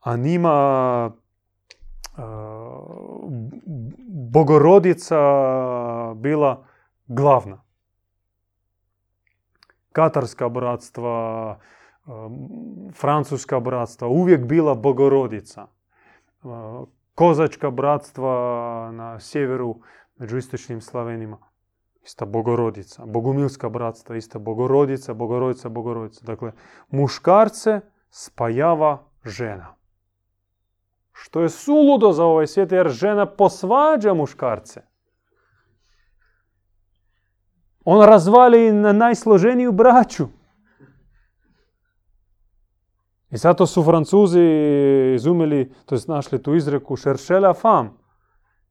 A 0.00 0.16
nima 0.16 1.10
e, 1.10 2.20
bogorodica 4.32 5.18
bila 6.14 6.66
glavna. 7.06 7.62
Katarska 9.92 10.48
bratstva, 10.48 11.58
francuska 12.94 13.60
bratstva, 13.60 14.08
uvijek 14.08 14.44
bila 14.44 14.74
bogorodica. 14.74 15.66
Kozačka 17.14 17.70
bratstva 17.70 18.32
na 18.92 19.20
sjeveru 19.20 19.80
među 20.16 20.36
istočnim 20.36 20.80
Slavenima. 20.80 21.38
Ista 22.02 22.24
bogorodica. 22.24 23.06
Bogumilska 23.06 23.68
bratstva, 23.68 24.16
ista 24.16 24.38
bogorodica, 24.38 25.14
bogorodica, 25.14 25.68
bogorodica. 25.68 26.24
Dakle, 26.24 26.52
muškarce 26.88 27.80
spajava 28.10 29.04
žena. 29.24 29.74
Što 31.12 31.40
je 31.40 31.48
suludo 31.48 32.12
za 32.12 32.24
ovaj 32.24 32.46
svijet, 32.46 32.72
jer 32.72 32.88
žena 32.88 33.26
posvađa 33.26 34.14
muškarce. 34.14 34.82
On 37.84 38.06
razvali 38.06 38.72
na 38.72 38.92
najsloženiju 38.92 39.72
braću. 39.72 40.26
I 43.34 43.36
zato 43.36 43.66
su 43.66 43.82
Francuzi 43.82 44.40
izumili, 45.14 45.72
to 45.86 45.94
jest 45.94 46.08
našli 46.08 46.42
tu 46.42 46.54
izreku 46.54 46.96
šeršela 46.96 47.54
fam. 47.54 47.98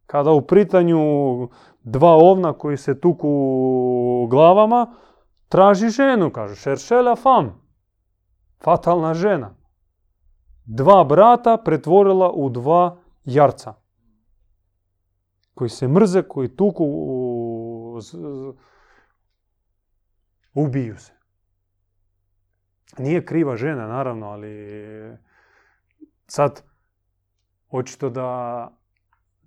Kada 0.05 0.31
u 0.31 0.41
pritanju 0.41 0.99
dva 1.83 2.09
ovna 2.09 2.53
koji 2.53 2.77
se 2.77 2.99
tuku 2.99 4.27
glavama, 4.29 4.93
traži 5.49 5.89
ženu, 5.89 6.31
kaže 6.31 6.55
šeršela 6.55 7.15
fam. 7.15 7.61
Fatalna 8.63 9.13
žena. 9.13 9.55
Dva 10.65 11.03
brata 11.03 11.57
pretvorila 11.57 12.31
u 12.31 12.49
dva 12.49 12.97
jarca. 13.25 13.73
Koji 15.53 15.69
se 15.69 15.87
mrze, 15.87 16.21
koji 16.21 16.55
tuku, 16.55 16.85
ubiju 20.53 20.97
se. 20.97 21.22
Nije 22.97 23.25
kriva 23.25 23.55
žena, 23.55 23.87
naravno, 23.87 24.27
ali 24.27 25.17
sad 26.27 26.63
očito 27.69 28.09
da 28.09 28.69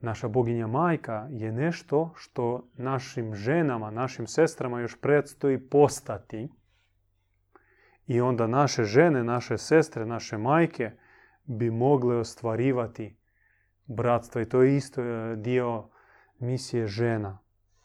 naša 0.01 0.29
boginja 0.29 0.67
majka 0.67 1.29
je 1.31 1.53
nešto 1.53 2.13
što 2.17 2.69
našim 2.77 3.35
ženama, 3.35 3.91
našim 3.91 4.27
sestrama 4.27 4.81
još 4.81 5.01
predstoji 5.01 5.69
postati. 5.69 6.49
I 8.07 8.21
onda 8.21 8.47
naše 8.47 8.85
žene, 8.85 9.25
naše 9.25 9.59
sestre, 9.59 10.07
naše 10.07 10.39
majke 10.39 10.91
bi 11.45 11.71
mogle 11.71 12.17
ostvarivati 12.17 13.17
bratstvo. 13.87 14.41
I 14.41 14.49
to 14.49 14.63
je 14.63 14.77
isto 14.77 15.03
e, 15.03 15.37
dio 15.37 15.89
misije 16.39 16.87
žena 16.87 17.39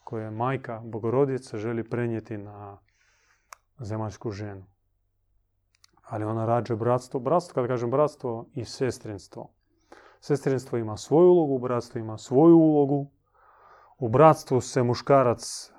koje 0.04 0.30
majka, 0.30 0.80
bogorodica, 0.84 1.58
želi 1.58 1.84
prenijeti 1.84 2.38
na 2.38 2.78
zemaljsku 3.78 4.30
ženu 4.30 4.71
ali 6.12 6.24
ona 6.24 6.46
rađa 6.46 6.76
bratstvo. 6.76 7.20
Bratstvo, 7.20 7.54
kada 7.54 7.68
kažem 7.68 7.90
bratstvo, 7.90 8.46
i 8.54 8.64
sestrinstvo. 8.64 9.48
Sestrinstvo 10.20 10.78
ima 10.78 10.96
svoju 10.96 11.28
ulogu, 11.28 11.58
bratstvo 11.58 11.98
ima 11.98 12.18
svoju 12.18 12.56
ulogu. 12.56 13.06
U 13.98 14.08
bratstvu 14.08 14.60
se 14.60 14.82
muškarac 14.82 15.72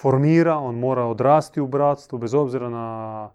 formira, 0.00 0.56
on 0.56 0.78
mora 0.78 1.04
odrasti 1.04 1.60
u 1.60 1.66
bratstvu, 1.66 2.18
bez 2.18 2.34
obzira 2.34 2.68
na 2.68 3.30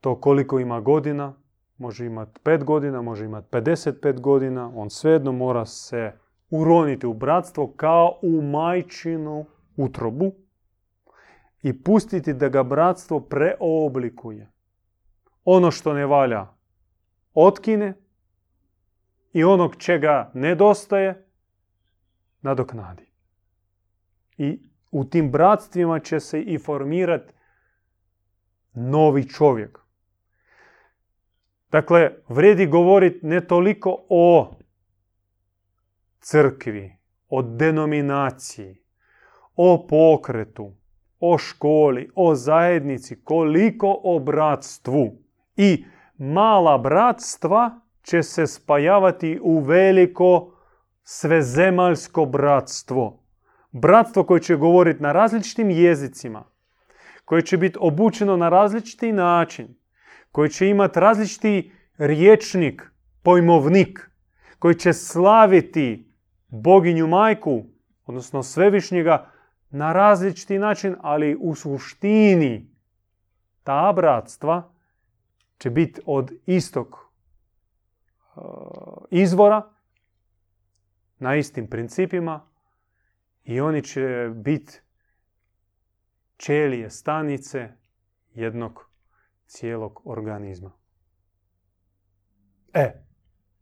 to 0.00 0.20
koliko 0.20 0.58
ima 0.58 0.80
godina. 0.80 1.34
Može 1.78 2.06
imati 2.06 2.40
5 2.44 2.64
godina, 2.64 3.02
može 3.02 3.24
imati 3.24 3.48
55 3.50 4.20
godina. 4.20 4.72
On 4.74 4.90
svejedno 4.90 5.32
mora 5.32 5.64
se 5.66 6.12
uroniti 6.50 7.06
u 7.06 7.14
bratstvo 7.14 7.72
kao 7.76 8.18
u 8.22 8.42
majčinu 8.42 9.44
utrobu 9.76 10.32
i 11.62 11.82
pustiti 11.82 12.32
da 12.32 12.48
ga 12.48 12.62
bratstvo 12.62 13.20
preoblikuje 13.20 14.57
ono 15.50 15.70
što 15.70 15.92
ne 15.94 16.06
valja 16.06 16.46
otkine 17.34 17.94
i 19.32 19.44
onog 19.44 19.76
čega 19.76 20.30
nedostaje 20.34 21.26
nadoknadi. 22.40 23.06
I 24.36 24.60
u 24.90 25.04
tim 25.04 25.30
bratstvima 25.30 26.00
će 26.00 26.20
se 26.20 26.40
i 26.40 26.58
formirati 26.58 27.32
novi 28.72 29.28
čovjek. 29.28 29.78
Dakle, 31.70 32.10
vredi 32.28 32.66
govoriti 32.66 33.26
ne 33.26 33.46
toliko 33.46 34.06
o 34.08 34.56
crkvi, 36.20 36.96
o 37.28 37.42
denominaciji, 37.42 38.82
o 39.56 39.86
pokretu, 39.86 40.72
o 41.20 41.38
školi, 41.38 42.10
o 42.14 42.34
zajednici, 42.34 43.24
koliko 43.24 44.00
o 44.04 44.18
bratstvu 44.18 45.27
i 45.58 45.84
mala 46.18 46.78
bratstva 46.78 47.80
će 48.02 48.22
se 48.22 48.46
spajavati 48.46 49.38
u 49.42 49.60
veliko 49.60 50.54
svezemaljsko 51.02 52.26
bratstvo. 52.26 53.24
Bratstvo 53.72 54.24
koje 54.24 54.40
će 54.40 54.56
govoriti 54.56 55.02
na 55.02 55.12
različitim 55.12 55.70
jezicima, 55.70 56.44
koje 57.24 57.42
će 57.42 57.56
biti 57.56 57.78
obučeno 57.80 58.36
na 58.36 58.48
različiti 58.48 59.12
način, 59.12 59.74
koje 60.32 60.48
će 60.48 60.68
imati 60.68 61.00
različiti 61.00 61.72
riječnik, 61.98 62.82
pojmovnik, 63.22 64.10
koji 64.58 64.74
će 64.74 64.92
slaviti 64.92 66.14
boginju 66.48 67.06
majku, 67.06 67.64
odnosno 68.06 68.42
svevišnjega, 68.42 69.30
na 69.70 69.92
različiti 69.92 70.58
način, 70.58 70.96
ali 71.00 71.36
u 71.40 71.54
suštini 71.54 72.74
ta 73.62 73.92
bratstva 73.96 74.77
će 75.58 75.70
biti 75.70 76.00
od 76.06 76.32
istog 76.46 77.10
uh, 78.36 78.42
izvora, 79.10 79.72
na 81.18 81.36
istim 81.36 81.70
principima 81.70 82.48
i 83.44 83.60
oni 83.60 83.82
će 83.82 84.30
biti 84.34 84.80
čelije 86.36 86.90
stanice 86.90 87.72
jednog 88.34 88.90
cijelog 89.46 90.00
organizma. 90.04 90.72
E, 92.74 93.04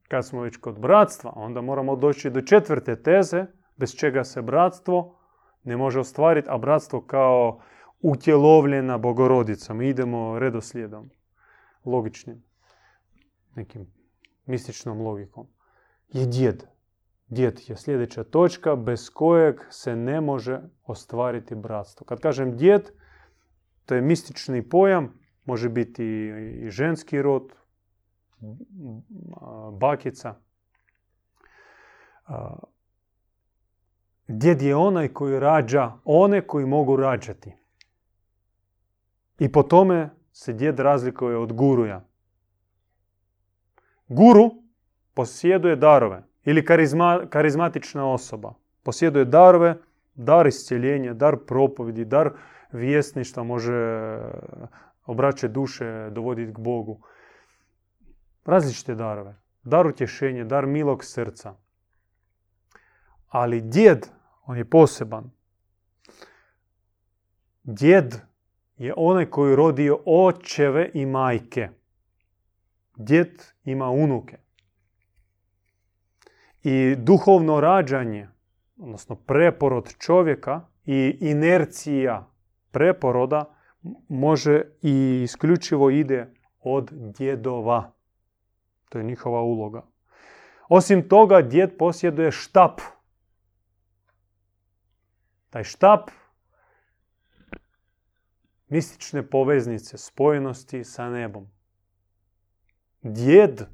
kad 0.08 0.26
smo 0.26 0.40
već 0.40 0.56
kod 0.56 0.78
bratstva, 0.78 1.32
onda 1.36 1.60
moramo 1.60 1.96
doći 1.96 2.30
do 2.30 2.40
četvrte 2.40 3.02
teze, 3.02 3.46
bez 3.76 3.94
čega 3.94 4.24
se 4.24 4.42
bratstvo 4.42 5.18
ne 5.64 5.76
može 5.76 6.00
ostvariti, 6.00 6.48
a 6.50 6.58
bratstvo 6.58 7.00
kao 7.00 7.60
utjelovljena 8.00 8.98
bogorodica. 8.98 9.74
Mi 9.74 9.88
idemo 9.88 10.38
redoslijedom 10.38 11.10
logičnim, 11.86 12.44
nekim 13.54 13.86
mističnom 14.46 15.00
logikom, 15.00 15.46
je 16.08 16.26
djed. 16.26 16.64
Djed 17.28 17.60
je 17.66 17.76
sljedeća 17.76 18.24
točka 18.24 18.76
bez 18.76 19.10
kojeg 19.10 19.60
se 19.70 19.96
ne 19.96 20.20
može 20.20 20.60
ostvariti 20.84 21.54
bratstvo. 21.54 22.04
Kad 22.04 22.20
kažem 22.20 22.56
djed, 22.56 22.90
to 23.84 23.94
je 23.94 24.00
mistični 24.00 24.68
pojam, 24.68 25.18
može 25.44 25.68
biti 25.68 26.04
i 26.62 26.70
ženski 26.70 27.22
rod, 27.22 27.52
bakica. 29.72 30.34
Djed 34.28 34.62
je 34.62 34.76
onaj 34.76 35.08
koji 35.08 35.40
rađa 35.40 35.92
one 36.04 36.46
koji 36.46 36.66
mogu 36.66 36.96
rađati. 36.96 37.52
I 39.38 39.52
po 39.52 39.62
tome 39.62 40.10
se 40.36 40.52
djed 40.52 40.80
razlikuje 40.80 41.36
od 41.36 41.52
guruja. 41.52 42.04
Guru 44.08 44.50
posjeduje 45.14 45.76
darove 45.76 46.22
ili 46.44 46.64
karizma, 46.64 47.26
karizmatična 47.30 48.12
osoba. 48.12 48.54
Posjeduje 48.82 49.24
darove, 49.24 49.78
dar 50.14 50.46
iscijeljenja, 50.46 51.14
dar 51.14 51.36
propovidi, 51.46 52.04
dar 52.04 52.30
vjesništva, 52.72 53.42
može 53.42 54.18
obraćati 55.06 55.52
duše, 55.52 56.10
dovoditi 56.10 56.52
k 56.54 56.58
Bogu. 56.58 57.00
Različite 58.44 58.94
darove. 58.94 59.36
Dar 59.62 59.86
utješenja, 59.86 60.44
dar 60.44 60.66
milog 60.66 61.04
srca. 61.04 61.54
Ali 63.28 63.60
djed, 63.60 64.06
on 64.44 64.56
je 64.56 64.70
poseban. 64.70 65.30
Djed 67.62 68.14
je 68.76 68.94
onaj 68.96 69.26
koji 69.26 69.56
rodio 69.56 69.98
očeve 70.06 70.90
i 70.94 71.06
majke. 71.06 71.68
Djed 72.96 73.42
ima 73.64 73.90
unuke. 73.90 74.38
I 76.62 76.96
duhovno 76.98 77.60
rađanje, 77.60 78.28
odnosno 78.78 79.14
preporod 79.14 79.94
čovjeka 79.98 80.60
i 80.84 81.18
inercija 81.20 82.30
preporoda 82.70 83.54
može 84.08 84.62
i 84.82 85.20
isključivo 85.24 85.90
ide 85.90 86.34
od 86.60 86.90
djedova. 86.92 87.92
To 88.88 88.98
je 88.98 89.04
njihova 89.04 89.42
uloga. 89.42 89.82
Osim 90.68 91.08
toga, 91.08 91.42
djed 91.42 91.76
posjeduje 91.78 92.30
štap. 92.30 92.80
Taj 95.50 95.64
štap 95.64 96.10
mistične 98.68 99.30
poveznice, 99.30 99.98
spojenosti 99.98 100.84
sa 100.84 101.10
nebom. 101.10 101.50
Djed 103.02 103.66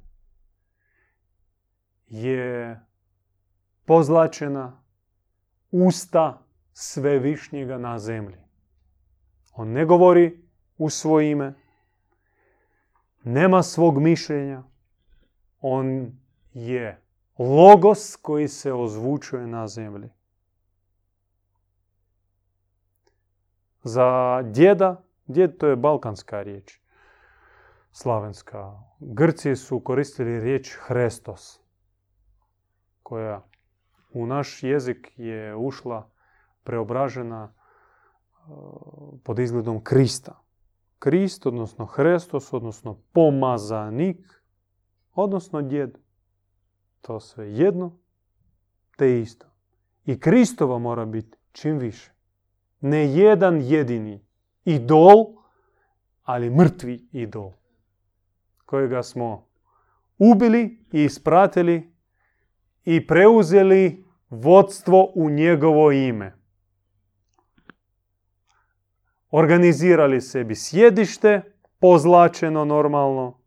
je 2.08 2.80
pozlačena 3.84 4.82
usta 5.70 6.42
svevišnjega 6.72 7.78
na 7.78 7.98
zemlji. 7.98 8.38
On 9.52 9.68
ne 9.68 9.84
govori 9.84 10.42
u 10.78 10.90
svoje 10.90 11.30
ime, 11.30 11.54
nema 13.24 13.62
svog 13.62 14.00
mišljenja, 14.00 14.62
on 15.60 16.18
je 16.52 17.02
logos 17.38 18.16
koji 18.16 18.48
se 18.48 18.72
ozvučuje 18.72 19.46
na 19.46 19.68
zemlji. 19.68 20.10
Za 23.82 24.42
djeda, 24.42 25.04
djed 25.26 25.58
to 25.58 25.66
je 25.66 25.76
balkanska 25.76 26.42
riječ, 26.42 26.80
slavenska. 27.92 28.82
Grci 29.00 29.56
su 29.56 29.80
koristili 29.80 30.40
riječ 30.40 30.76
Hrestos, 30.80 31.60
koja 33.02 33.42
u 34.10 34.26
naš 34.26 34.62
jezik 34.62 35.12
je 35.16 35.56
ušla 35.56 36.10
preobražena 36.64 37.52
pod 39.24 39.38
izgledom 39.38 39.84
Krista. 39.84 40.38
Krist, 40.98 41.46
odnosno 41.46 41.86
Hrestos, 41.86 42.52
odnosno 42.52 42.98
pomazanik, 43.12 44.42
odnosno 45.14 45.62
djed. 45.62 45.98
To 47.00 47.20
sve 47.20 47.52
jedno, 47.52 47.98
te 48.96 49.20
isto. 49.20 49.46
I 50.04 50.20
Kristova 50.20 50.78
mora 50.78 51.04
biti 51.04 51.38
čim 51.52 51.78
više. 51.78 52.12
Ne 52.82 53.06
jedan 53.14 53.60
jedini 53.62 54.20
idol, 54.64 55.24
ali 56.22 56.50
mrtvi 56.50 57.08
idol. 57.12 57.52
Kojega 58.64 59.02
smo 59.02 59.46
ubili 60.18 60.78
i 60.92 61.04
ispratili 61.04 61.92
i 62.84 63.06
preuzeli 63.06 64.04
vodstvo 64.30 65.12
u 65.14 65.30
njegovo 65.30 65.92
ime 65.92 66.42
organizirali 69.32 70.20
sebi 70.20 70.54
sjedište, 70.54 71.42
pozlačeno 71.78 72.64
normalno, 72.64 73.38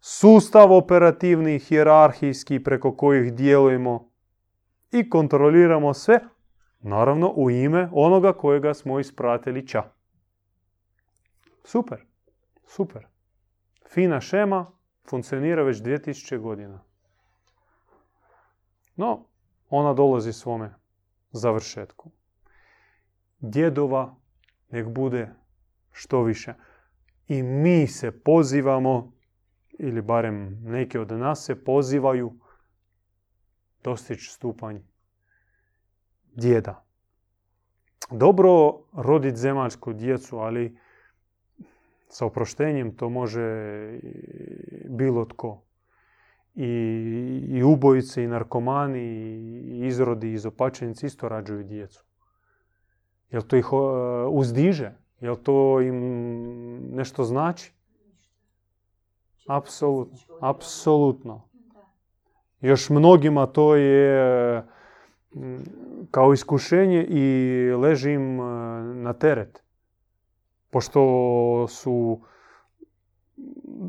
sustav 0.00 0.72
operativni, 0.72 1.58
hjerarhijski 1.58 2.64
preko 2.64 2.96
kojih 2.96 3.34
djelujemo 3.34 4.10
i 4.92 5.10
kontroliramo 5.10 5.94
sve, 5.94 6.20
naravno 6.82 7.32
u 7.36 7.50
ime 7.50 7.88
onoga 7.92 8.32
kojega 8.32 8.74
smo 8.74 9.00
ispratili 9.00 9.66
ča. 9.66 9.82
Super, 11.64 12.04
super. 12.66 13.06
Fina 13.92 14.20
šema 14.20 14.66
funkcionira 15.10 15.62
već 15.62 15.76
2000 15.76 16.38
godina. 16.38 16.84
No, 18.96 19.26
ona 19.70 19.94
dolazi 19.94 20.32
svome 20.32 20.74
završetku. 21.30 22.10
Djedova 23.38 24.14
nek 24.70 24.88
bude 24.88 25.34
što 25.92 26.22
više. 26.22 26.54
I 27.28 27.42
mi 27.42 27.86
se 27.86 28.22
pozivamo, 28.22 29.12
ili 29.78 30.02
barem 30.02 30.62
neki 30.62 30.98
od 30.98 31.12
nas 31.12 31.44
se 31.44 31.64
pozivaju 31.64 32.38
dostići 33.84 34.30
stupanj 34.30 34.91
djeda. 36.34 36.84
Dobro 38.10 38.78
roditi 38.92 39.36
zemaljsku 39.36 39.92
djecu, 39.92 40.38
ali 40.38 40.78
sa 42.08 42.26
oproštenjem 42.26 42.96
to 42.96 43.08
može 43.08 43.42
bilo 44.88 45.24
tko. 45.24 45.62
I, 46.54 46.66
i 47.48 47.62
ubojice, 47.62 48.24
i 48.24 48.26
narkomani, 48.26 49.00
i 49.00 49.86
izrodi, 49.86 50.28
i 50.28 50.32
izopačenici 50.32 51.06
isto 51.06 51.28
rađuju 51.28 51.62
djecu. 51.62 52.04
Jel 53.30 53.42
to 53.42 53.56
ih 53.56 53.66
e, 53.72 53.76
uzdiže? 54.28 54.92
Jel 55.20 55.36
to 55.36 55.80
im 55.80 55.96
nešto 56.94 57.24
znači? 57.24 57.72
Apsolutno. 59.48 60.18
Apsolutno. 60.40 61.48
Još 62.60 62.90
mnogima 62.90 63.46
to 63.46 63.76
je 63.76 64.62
kao 66.10 66.32
iskušenje 66.32 67.04
i 67.08 67.74
leži 67.74 68.12
im 68.12 68.40
e, 68.40 68.44
na 68.94 69.12
teret. 69.12 69.62
Pošto 70.70 71.66
su 71.68 72.20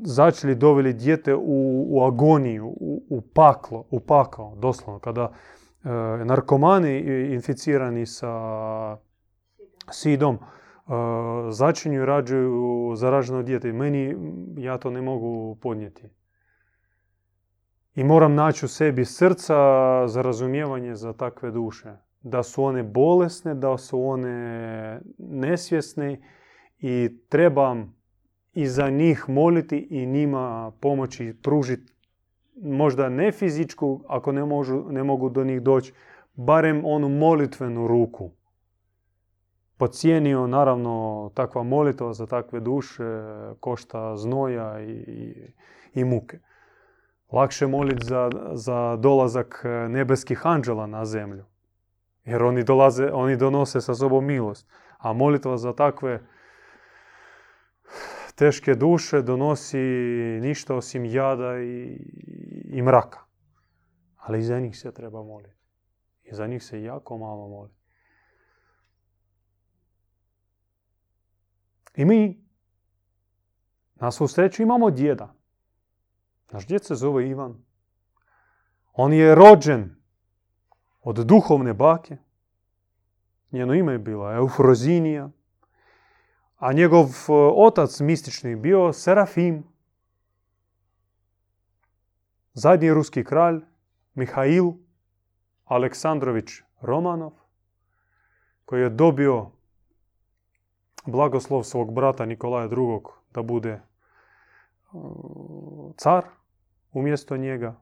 začeli 0.03 0.55
doveli 0.55 0.93
dijete 0.93 1.35
u, 1.35 1.85
u 1.89 2.03
agoniju, 2.03 2.67
u, 2.67 3.03
u 3.09 3.21
paklo, 3.21 3.85
u 3.89 3.99
pakao, 3.99 4.55
doslovno. 4.55 4.99
Kada 4.99 5.31
e, 5.83 5.89
narkomani 6.25 6.99
inficirani 7.33 8.05
sa 8.05 8.97
sidom 9.91 10.35
uh, 10.35 10.93
začinju 11.49 12.01
i 12.01 12.05
rađuju 12.05 12.93
zaraženo 12.95 13.43
dijete. 13.43 13.73
Meni, 13.73 14.15
ja 14.57 14.77
to 14.77 14.89
ne 14.89 15.01
mogu 15.01 15.55
podnijeti. 15.55 16.09
I 17.95 18.03
moram 18.03 18.35
naći 18.35 18.65
u 18.65 18.67
sebi 18.67 19.05
srca 19.05 19.55
za 20.07 20.21
razumijevanje 20.21 20.95
za 20.95 21.13
takve 21.13 21.51
duše. 21.51 21.93
Da 22.21 22.43
su 22.43 22.63
one 22.63 22.83
bolesne, 22.83 23.55
da 23.55 23.77
su 23.77 24.01
one 24.01 25.01
nesvjesne 25.17 26.21
i 26.79 27.09
trebam 27.29 27.95
i 28.53 28.67
za 28.67 28.89
njih 28.89 29.25
moliti 29.27 29.87
i 29.89 30.05
njima 30.05 30.71
pomoći 30.79 31.35
pružiti 31.43 31.93
možda 32.61 33.09
ne 33.09 33.31
fizičku, 33.31 34.03
ako 34.07 34.31
ne, 34.31 34.41
ne 34.89 35.03
mogu 35.03 35.29
do 35.29 35.43
njih 35.43 35.61
doći, 35.61 35.93
barem 36.33 36.81
onu 36.85 37.09
molitvenu 37.09 37.87
ruku 37.87 38.31
pocijenio, 39.77 40.47
naravno 40.47 41.31
takva 41.33 41.63
molitva 41.63 42.13
za 42.13 42.25
takve 42.25 42.59
duše 42.59 43.03
košta 43.59 44.17
znoja 44.17 44.81
i, 44.81 45.33
i, 45.93 46.03
muke. 46.03 46.39
Lakše 47.33 47.67
moliti 47.67 48.05
za, 48.05 48.29
za 48.53 48.95
dolazak 48.95 49.61
nebeskih 49.89 50.45
anđela 50.45 50.87
na 50.87 51.05
zemlju. 51.05 51.45
Jer 52.25 52.43
oni, 52.43 52.63
dolaze, 52.63 53.09
oni 53.13 53.37
donose 53.37 53.81
sa 53.81 53.95
sobom 53.95 54.25
milost. 54.25 54.67
A 54.97 55.13
molitva 55.13 55.57
za 55.57 55.73
takve 55.73 56.21
teške 58.35 58.75
duše 58.75 59.21
donosi 59.21 59.77
ništa 60.41 60.75
osim 60.75 61.05
jada 61.05 61.59
i, 61.59 61.97
i 62.65 62.81
mraka. 62.81 63.19
Ali 64.17 64.39
i 64.39 64.43
za 64.43 64.59
njih 64.59 64.77
se 64.77 64.91
treba 64.91 65.23
moliti. 65.23 65.55
I 66.23 66.35
za 66.35 66.47
njih 66.47 66.63
se 66.63 66.83
jako 66.83 67.17
malo 67.17 67.47
moli. 67.47 67.71
I 71.95 72.05
mi 72.05 72.43
na 73.95 74.11
svu 74.11 74.27
imamo 74.59 74.91
djeda. 74.91 75.42
Naš 76.53 76.67
djed 76.67 76.85
se 76.85 76.95
zove 76.95 77.29
Ivan. 77.29 77.63
On 78.93 79.13
je 79.13 79.35
rođen 79.35 79.95
od 81.01 81.15
duhovne 81.15 81.73
bake. 81.73 82.17
Njeno 83.51 83.73
ime 83.73 83.91
je 83.91 83.99
bila 83.99 84.33
Eufrozinija. 84.33 85.29
A 86.57 86.73
njegov 86.73 87.05
e, 87.05 87.33
otac 87.55 87.99
mistični 87.99 88.55
bio 88.55 88.93
Serafim. 88.93 89.63
Zadnji 92.53 92.93
ruski 92.93 93.23
kralj 93.23 93.61
Mihail 94.13 94.71
Aleksandrović 95.65 96.49
Romanov 96.81 97.31
koji 98.65 98.81
je 98.81 98.89
dobio 98.89 99.51
blagoslov 101.05 101.63
svog 101.63 101.93
brata 101.93 102.25
Nikolaja 102.25 102.65
II. 102.65 102.99
da 103.31 103.41
bude 103.41 103.71
e, 103.71 103.81
car 105.97 106.42
umjesto 106.93 107.37
njega. 107.37 107.81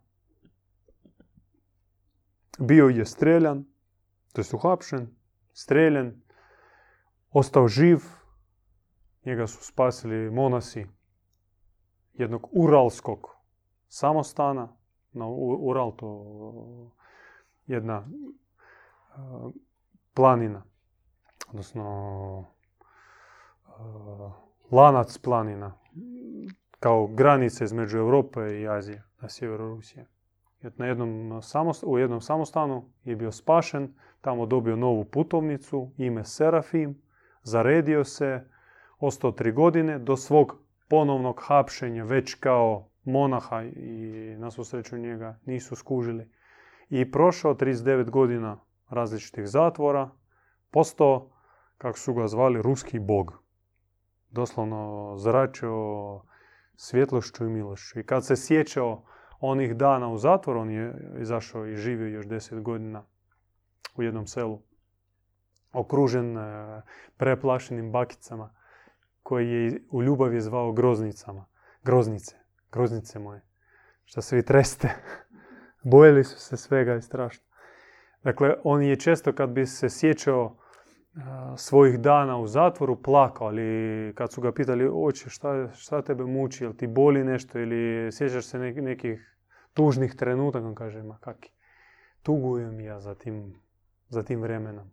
Bio 2.59 2.87
je 2.87 3.05
streljan, 3.05 3.65
to 4.33 4.41
je 4.41 4.45
uhapšen, 4.53 5.07
streljan, 5.53 6.21
ostao 7.31 7.67
živ. 7.67 7.99
Njega 9.25 9.47
su 9.47 9.63
spasili 9.63 10.31
monasi 10.31 10.85
jednog 12.13 12.49
uralskog 12.51 13.27
samostana. 13.87 14.77
Na 15.13 15.27
Ural 15.59 15.95
to 15.95 16.91
jedna 17.67 17.93
e, 17.95 18.07
planina, 20.13 20.63
odnosno 21.49 21.83
e, 23.67 23.71
lanac 24.71 25.17
planina, 25.17 25.77
kao 26.81 27.07
granice 27.07 27.63
između 27.63 27.97
Europe 27.97 28.39
i 28.61 28.67
Azije 28.67 29.03
na 29.21 29.29
sjeveru 29.29 29.67
Rusije. 29.67 30.05
Na 30.61 30.85
jednom 30.85 31.41
u 31.85 31.97
jednom 31.97 32.21
samostanu 32.21 32.89
je 33.03 33.15
bio 33.15 33.31
spašen, 33.31 33.93
tamo 34.21 34.45
dobio 34.45 34.75
novu 34.75 35.05
putovnicu, 35.05 35.91
ime 35.97 36.23
Serafim, 36.23 37.01
zaredio 37.43 38.03
se, 38.03 38.49
ostao 38.99 39.31
tri 39.31 39.51
godine 39.51 39.99
do 39.99 40.17
svog 40.17 40.57
ponovnog 40.89 41.41
hapšenja 41.47 42.03
već 42.03 42.33
kao 42.33 42.89
monaha 43.03 43.63
i 43.63 44.35
na 44.37 44.51
svu 44.51 44.63
njega 44.97 45.39
nisu 45.45 45.75
skužili. 45.75 46.29
I 46.89 47.11
prošao 47.11 47.55
39 47.55 48.09
godina 48.09 48.59
različitih 48.89 49.47
zatvora, 49.47 50.09
postao, 50.71 51.29
kako 51.77 51.97
su 51.97 52.13
ga 52.13 52.27
zvali, 52.27 52.61
ruski 52.61 52.99
bog. 52.99 53.43
Doslovno 54.29 55.13
zračio 55.17 55.71
svjetlošću 56.81 57.45
i 57.45 57.49
milošću. 57.49 57.99
I 57.99 58.03
kad 58.03 58.25
se 58.25 58.35
sjećao 58.35 59.03
onih 59.39 59.75
dana 59.75 60.09
u 60.09 60.17
zatvoru, 60.17 60.59
on 60.59 60.69
je 60.69 60.93
izašao 61.19 61.67
i 61.67 61.75
živio 61.75 62.07
još 62.07 62.25
10 62.25 62.61
godina 62.61 63.05
u 63.95 64.03
jednom 64.03 64.27
selu, 64.27 64.61
okružen 65.73 66.37
e, 66.37 66.81
preplašenim 67.17 67.91
bakicama, 67.91 68.53
koji 69.23 69.49
je 69.49 69.81
u 69.91 70.03
ljubavi 70.03 70.41
zvao 70.41 70.71
groznicama. 70.71 71.45
Groznice, 71.83 72.35
groznice 72.71 73.19
moje. 73.19 73.41
Što 74.03 74.21
se 74.21 74.35
vi 74.35 74.45
treste. 74.45 74.89
Bojili 75.91 76.23
su 76.23 76.39
se 76.39 76.57
svega 76.57 76.95
i 76.95 77.01
strašno. 77.01 77.45
Dakle, 78.23 78.55
on 78.63 78.81
je 78.81 78.99
često 78.99 79.33
kad 79.33 79.49
bi 79.49 79.65
se 79.65 79.89
sjećao 79.89 80.57
svojih 81.57 81.99
dana 81.99 82.37
u 82.37 82.47
zatvoru 82.47 83.01
plakao, 83.01 83.47
ali 83.47 84.13
kad 84.15 84.31
su 84.31 84.41
ga 84.41 84.51
pitali, 84.51 84.89
oče, 84.93 85.29
šta, 85.29 85.71
šta 85.73 86.01
tebe 86.01 86.23
muči, 86.23 86.63
jel 86.63 86.73
ti 86.73 86.87
boli 86.87 87.23
nešto 87.23 87.59
ili 87.59 88.11
sjećaš 88.11 88.45
se 88.45 88.59
nekih 88.59 89.37
tužnih 89.73 90.15
trenutaka, 90.15 90.67
on 90.67 90.75
kaže, 90.75 91.03
ma 91.03 91.17
kaki, 91.17 91.51
tugujem 92.23 92.79
ja 92.79 92.99
za 92.99 93.15
tim, 93.15 93.53
za 94.07 94.23
tim 94.23 94.41
vremenom. 94.41 94.91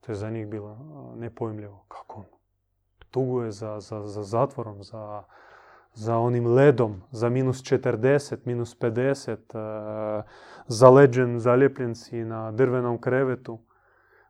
To 0.00 0.12
je 0.12 0.16
za 0.16 0.30
njih 0.30 0.46
bilo 0.46 0.78
nepojmljivo. 1.16 1.84
Kako 1.88 2.18
on? 2.20 2.26
Tuguje 3.10 3.50
za, 3.50 3.80
za, 3.80 4.06
za 4.06 4.22
zatvorom, 4.22 4.82
za, 4.82 5.22
za 5.94 6.18
onim 6.18 6.46
ledom, 6.46 7.02
za 7.10 7.28
minus 7.28 7.62
40, 7.62 8.36
minus 8.44 8.78
50, 8.78 10.22
zaleđen, 10.66 11.38
zaljepljen 11.38 11.94
si 11.94 12.24
na 12.24 12.52
drvenom 12.52 13.00
krevetu 13.00 13.58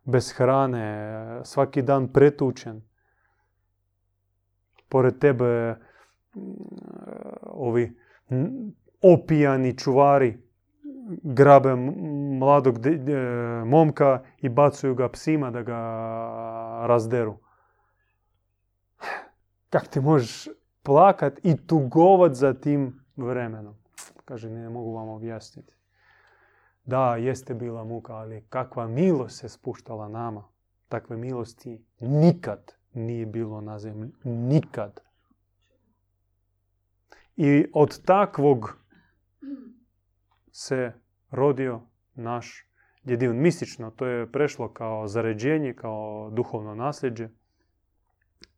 bez 0.09 0.31
hrane, 0.31 1.41
svaki 1.43 1.81
dan 1.81 2.07
pretučen. 2.13 2.81
Pored 4.89 5.19
tebe 5.19 5.75
mm, 6.35 6.43
ovi 7.43 7.97
opijani 9.01 9.77
čuvari 9.77 10.37
grabe 11.23 11.75
mladog 12.39 12.77
momka 13.65 14.23
i 14.37 14.49
bacuju 14.49 14.95
ga 14.95 15.09
psima 15.09 15.51
da 15.51 15.61
ga 15.61 15.79
razderu. 16.87 17.37
Kak 19.69 19.87
ti 19.87 19.99
možeš 19.99 20.47
plakat 20.83 21.39
i 21.43 21.67
tugovat 21.67 22.33
za 22.33 22.53
tim 22.53 23.05
vremenom? 23.15 23.75
Kaže, 24.25 24.49
ne 24.49 24.69
mogu 24.69 24.91
vam 24.91 25.09
objasniti. 25.09 25.78
Da, 26.89 27.15
jeste 27.15 27.53
bila 27.53 27.83
muka, 27.83 28.13
ali 28.13 28.45
kakva 28.49 28.87
milost 28.87 29.39
se 29.39 29.49
spuštala 29.49 30.07
nama. 30.07 30.43
Takve 30.87 31.17
milosti 31.17 31.85
nikad 31.99 32.73
nije 32.93 33.25
bilo 33.25 33.61
na 33.61 33.79
zemlji. 33.79 34.11
Nikad. 34.23 35.01
I 37.35 37.65
od 37.73 38.01
takvog 38.05 38.77
se 40.51 40.91
rodio 41.31 41.81
naš 42.15 42.67
djedivn. 43.03 43.37
Mistično 43.37 43.91
to 43.91 44.05
je 44.05 44.31
prešlo 44.31 44.73
kao 44.73 45.07
zaređenje, 45.07 45.73
kao 45.73 46.29
duhovno 46.33 46.75
nasljeđe. 46.75 47.29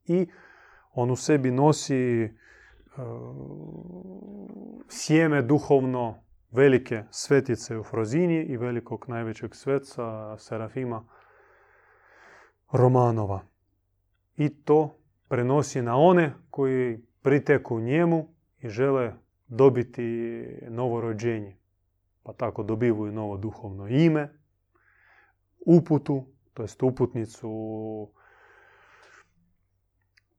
I 0.06 0.28
on 0.94 1.12
u 1.12 1.16
sebi 1.16 1.52
nosi 1.52 2.24
uh, 2.24 2.32
sjeme 4.90 5.42
duhovno 5.42 6.24
velike 6.52 7.04
svetice 7.12 7.78
u 7.78 7.84
Frozini 7.84 8.44
i 8.44 8.58
velikog 8.58 9.06
najvećeg 9.08 9.56
sveca 9.56 10.38
Serafima 10.38 11.06
Romanova. 12.72 13.42
I 14.38 14.50
to 14.50 14.98
prenosi 15.28 15.82
na 15.82 15.98
one 15.98 16.34
koji 16.50 17.06
priteku 17.22 17.80
njemu 17.80 18.28
i 18.60 18.70
žele 18.70 19.14
dobiti 19.48 20.46
novo 20.70 21.02
rođenje. 21.02 21.58
Pa 22.24 22.34
tako 22.34 22.64
dobivaju 22.64 23.12
novo 23.12 23.38
duhovno 23.38 23.88
ime, 23.88 24.30
uputu, 25.66 26.26
to 26.54 26.64
jest 26.64 26.84
uputnicu, 26.84 27.50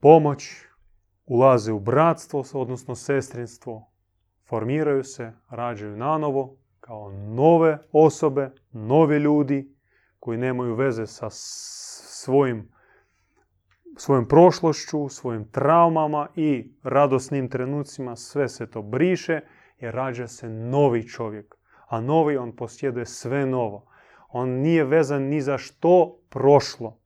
pomoć, 0.01 0.51
ulaze 1.27 1.73
u 1.73 1.81
bratstvo, 1.81 2.45
odnosno 2.53 2.95
sestrinstvo, 2.95 3.91
formiraju 4.53 5.05
se, 5.05 5.33
rađaju 5.51 5.97
nanovo 5.97 6.57
kao 6.81 7.13
nove 7.13 7.79
osobe, 7.93 8.51
novi 8.73 9.17
ljudi 9.17 9.75
koji 10.21 10.39
nemaju 10.39 10.75
veze 10.75 11.07
sa 11.07 11.27
svojim, 11.31 12.69
svojim 13.97 14.29
prošlošću, 14.29 15.09
svojim 15.09 15.49
traumama 15.51 16.29
i 16.37 16.75
radosnim 16.83 17.49
trenucima. 17.49 18.17
Sve 18.17 18.49
se 18.49 18.71
to 18.71 18.83
briše 18.83 19.41
i 19.79 19.91
rađa 19.91 20.29
se 20.29 20.49
novi 20.49 21.09
čovjek. 21.09 21.55
A 21.89 22.01
novi 22.01 22.37
on 22.37 22.57
posjeduje 22.57 23.07
sve 23.07 23.47
novo. 23.47 23.87
On 24.29 24.49
nije 24.49 24.85
vezan 24.85 25.23
ni 25.23 25.41
za 25.41 25.59
što 25.59 26.19
prošlo. 26.29 26.99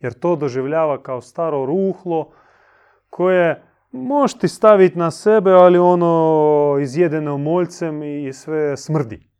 Jer 0.00 0.12
to 0.12 0.36
doživljava 0.36 1.02
kao 1.02 1.20
staro 1.20 1.66
ruhlo 1.66 2.32
koje 3.10 3.71
možeš 3.92 4.38
ti 4.38 4.48
staviti 4.48 4.98
na 4.98 5.10
sebe, 5.10 5.50
ali 5.50 5.78
ono 5.78 6.78
izjedeno 6.80 7.38
moljcem 7.38 8.02
i 8.02 8.32
sve 8.32 8.76
smrdi. 8.76 9.30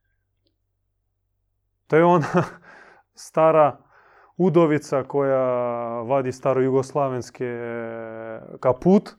To 1.87 1.97
je 1.97 2.05
ona 2.05 2.27
stara 3.15 3.79
udovica 4.37 5.05
koja 5.05 5.43
vadi 6.01 6.33
staro 6.33 6.61
jugoslavenske 6.61 7.47
kaput, 8.61 9.11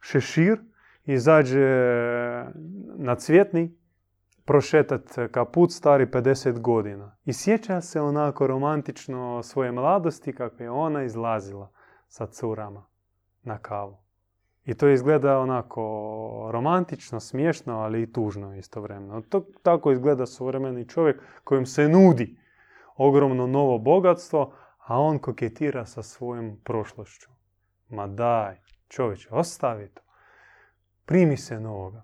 šešir, 0.00 0.60
izađe 1.04 1.68
na 2.96 3.14
cvjetni, 3.14 3.76
prošetat 4.44 5.18
kaput 5.32 5.72
stari 5.72 6.06
50 6.06 6.60
godina. 6.60 7.16
I 7.24 7.32
sjeća 7.32 7.80
se 7.80 8.00
onako 8.00 8.46
romantično 8.46 9.42
svoje 9.42 9.72
mladosti 9.72 10.32
kako 10.32 10.62
je 10.62 10.70
ona 10.70 11.02
izlazila 11.02 11.72
sa 12.08 12.26
curama 12.26 12.86
na 13.42 13.58
kavu. 13.58 14.01
I 14.64 14.74
to 14.74 14.88
izgleda 14.88 15.38
onako 15.38 15.82
romantično, 16.52 17.20
smiješno, 17.20 17.78
ali 17.78 18.02
i 18.02 18.12
tužno 18.12 18.54
istovremeno. 18.54 19.20
To, 19.20 19.46
tako 19.62 19.92
izgleda 19.92 20.26
suvremeni 20.26 20.88
čovjek 20.88 21.22
kojem 21.44 21.66
se 21.66 21.88
nudi 21.88 22.38
ogromno 22.96 23.46
novo 23.46 23.78
bogatstvo, 23.78 24.54
a 24.78 24.98
on 24.98 25.18
koketira 25.18 25.86
sa 25.86 26.02
svojom 26.02 26.60
prošlošću. 26.64 27.30
Ma 27.88 28.06
daj, 28.06 28.60
čovječe, 28.88 29.28
ostavi 29.30 29.88
to. 29.88 30.02
Primi 31.04 31.36
se 31.36 31.60
novoga. 31.60 32.02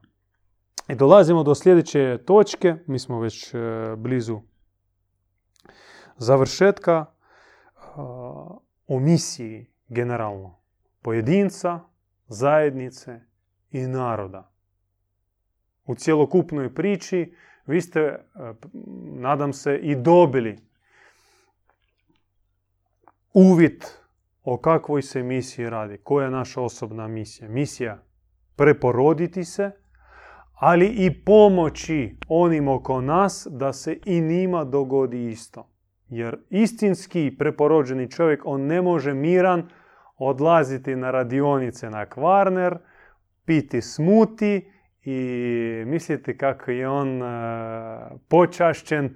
I 0.89 0.95
dolazimo 0.95 1.43
do 1.43 1.55
sljedeće 1.55 2.19
točke, 2.27 2.77
mi 2.87 2.99
smo 2.99 3.21
već 3.21 3.55
e, 3.55 3.59
blizu 3.97 4.41
završetka 6.17 7.07
o 8.87 8.99
misiji 9.01 9.67
generalno 9.89 10.59
pojedinca, 11.03 11.81
zajednice 12.29 13.21
i 13.71 13.81
naroda. 13.81 14.53
U 15.87 15.95
cjelokupnoj 15.95 16.75
priči 16.75 17.35
vi 17.69 17.81
ste, 17.81 18.01
e, 18.01 18.19
nadam 19.21 19.53
se, 19.53 19.79
i 19.83 19.97
dobili 19.97 20.59
uvid 23.33 23.85
o 24.43 24.57
kakvoj 24.57 25.03
se 25.03 25.23
misiji 25.23 25.71
radi, 25.71 25.99
koja 26.03 26.25
je 26.25 26.31
naša 26.31 26.61
osobna 26.61 27.09
misija. 27.09 27.49
Misija 27.49 28.03
preporoditi 28.57 29.45
se, 29.45 29.71
ali 30.55 30.87
i 30.87 31.25
pomoći 31.25 32.17
onim 32.29 32.69
oko 32.69 33.01
nas 33.01 33.47
da 33.51 33.73
se 33.73 33.99
i 34.05 34.21
njima 34.21 34.65
dogodi 34.65 35.29
isto. 35.29 35.71
Jer 36.09 36.39
istinski 36.51 37.37
preporođeni 37.39 38.11
čovjek, 38.11 38.43
on 38.45 38.61
ne 38.61 38.83
može 38.83 39.15
miran 39.15 39.69
odlaziti 40.19 40.97
na 40.97 41.11
radionice 41.11 41.91
na 41.91 42.07
Kvarner, 42.07 42.79
piti 43.45 43.83
smuti 43.83 44.71
i 45.03 45.85
misliti 45.87 46.39
kako 46.39 46.71
je 46.71 46.89
on 46.89 47.23
e, 47.23 47.27
počašćen 48.29 49.15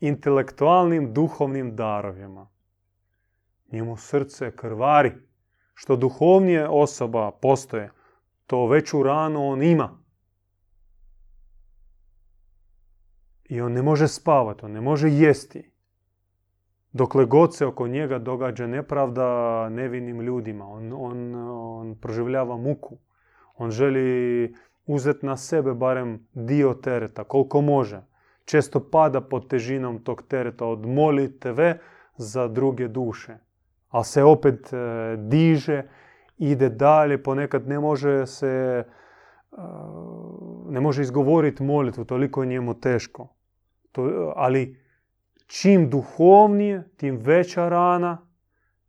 intelektualnim 0.00 1.12
duhovnim 1.12 1.76
darovima. 1.76 2.48
Njemu 3.72 3.96
srce 3.96 4.56
krvari. 4.56 5.12
Što 5.74 5.96
duhovnije 5.96 6.68
osoba 6.68 7.30
postoje, 7.42 7.90
to 8.46 8.66
veću 8.66 9.02
ranu 9.02 9.48
on 9.48 9.62
ima. 9.62 9.98
I 13.44 13.60
on 13.60 13.72
ne 13.72 13.82
može 13.82 14.08
spavati, 14.08 14.64
on 14.64 14.72
ne 14.72 14.80
može 14.80 15.10
jesti. 15.10 15.73
Dokle 16.94 17.24
god 17.24 17.54
se 17.54 17.66
oko 17.66 17.86
njega 17.88 18.18
događa 18.18 18.66
nepravda 18.66 19.68
nevinim 19.68 20.20
ljudima, 20.20 20.68
on, 20.68 20.92
on, 20.92 21.34
on 21.50 21.94
proživljava 21.94 22.56
muku. 22.56 22.96
On 23.56 23.70
želi 23.70 24.54
uzeti 24.86 25.26
na 25.26 25.36
sebe 25.36 25.74
barem 25.74 26.26
dio 26.32 26.74
tereta, 26.74 27.24
koliko 27.24 27.60
može. 27.60 28.02
Često 28.44 28.90
pada 28.90 29.20
pod 29.20 29.48
težinom 29.48 29.98
tog 30.04 30.22
tereta 30.22 30.66
od 30.66 30.86
molitve 30.86 31.78
za 32.16 32.48
druge 32.48 32.88
duše. 32.88 33.36
Ali 33.88 34.04
se 34.04 34.24
opet 34.24 34.72
e, 34.72 34.76
diže, 35.16 35.82
ide 36.38 36.68
dalje, 36.68 37.22
ponekad 37.22 37.68
ne 37.68 37.80
može 37.80 38.26
se 38.26 38.46
e, 38.46 39.56
ne 40.68 40.80
može 40.80 41.02
izgovoriti 41.02 41.62
molitvu, 41.62 42.04
toliko 42.04 42.42
je 42.42 42.48
njemu 42.48 42.74
teško. 42.74 43.28
To, 43.92 44.32
ali 44.36 44.83
čim 45.60 45.90
duhovnije, 45.90 46.88
tim 46.96 47.16
veća 47.16 47.68
rana, 47.68 48.26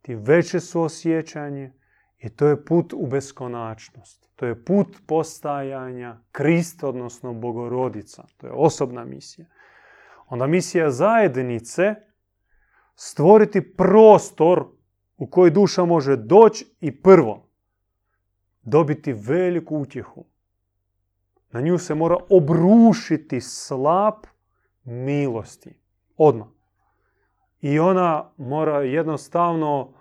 tim 0.02 0.18
veće 0.18 0.60
suosjećanje 0.60 1.72
i 2.18 2.28
to 2.28 2.46
je 2.46 2.64
put 2.64 2.92
u 2.92 3.06
beskonačnost. 3.06 4.30
To 4.36 4.46
je 4.46 4.64
put 4.64 4.96
postajanja 5.06 6.20
Krista, 6.32 6.88
odnosno 6.88 7.32
Bogorodica. 7.32 8.24
To 8.36 8.46
je 8.46 8.52
osobna 8.52 9.04
misija. 9.04 9.46
Onda 10.26 10.46
misija 10.46 10.90
zajednice 10.90 11.94
stvoriti 12.94 13.74
prostor 13.74 14.66
u 15.16 15.26
koji 15.26 15.50
duša 15.50 15.84
može 15.84 16.16
doći 16.16 16.76
i 16.80 17.02
prvo 17.02 17.48
dobiti 18.62 19.12
veliku 19.12 19.78
utjehu. 19.78 20.24
Na 21.50 21.60
nju 21.60 21.78
se 21.78 21.94
mora 21.94 22.16
obrušiti 22.30 23.40
slap 23.40 24.26
milosti. 24.84 25.80
Odmah. 26.16 26.55
I 27.60 27.78
ona 27.78 28.30
mora 28.36 28.80
jednostavno 28.80 29.92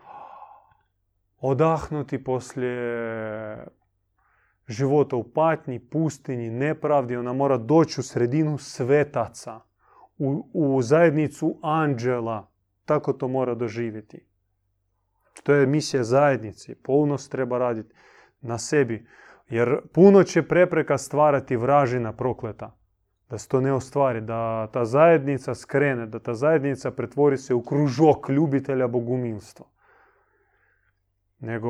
odahnuti 1.40 2.24
poslije 2.24 3.68
života 4.68 5.16
u 5.16 5.24
patnji, 5.24 5.80
pustinji, 5.80 6.50
nepravdi. 6.50 7.16
Ona 7.16 7.34
mora 7.34 7.58
doći 7.58 8.00
u 8.00 8.04
sredinu 8.04 8.58
svetaca, 8.58 9.60
u, 10.18 10.50
u 10.54 10.82
zajednicu 10.82 11.60
anđela. 11.62 12.52
Tako 12.86 13.14
to 13.14 13.28
mora 13.28 13.56
doživjeti. 13.56 14.26
To 15.44 15.54
je 15.54 15.68
misija 15.68 16.04
zajednice. 16.04 16.76
Polnost 16.84 17.32
treba 17.32 17.58
raditi 17.58 17.96
na 18.42 18.58
sebi. 18.58 19.08
Jer 19.50 19.78
puno 19.94 20.24
će 20.24 20.48
prepreka 20.48 20.98
stvarati 20.98 21.56
vražina 21.56 22.14
prokleta 22.14 22.78
da 23.30 23.38
se 23.38 23.50
to 23.50 23.62
ne 23.62 23.74
ostvari, 23.74 24.22
da 24.22 24.68
ta 24.68 24.86
zajednica 24.86 25.56
skrene, 25.56 26.06
da 26.06 26.20
ta 26.20 26.34
zajednica 26.34 26.92
pretvori 26.92 27.38
se 27.38 27.54
u 27.54 27.62
kružok 27.62 28.30
ljubitelja 28.30 28.88
bogumilstva. 28.88 29.66
Nego 31.40 31.70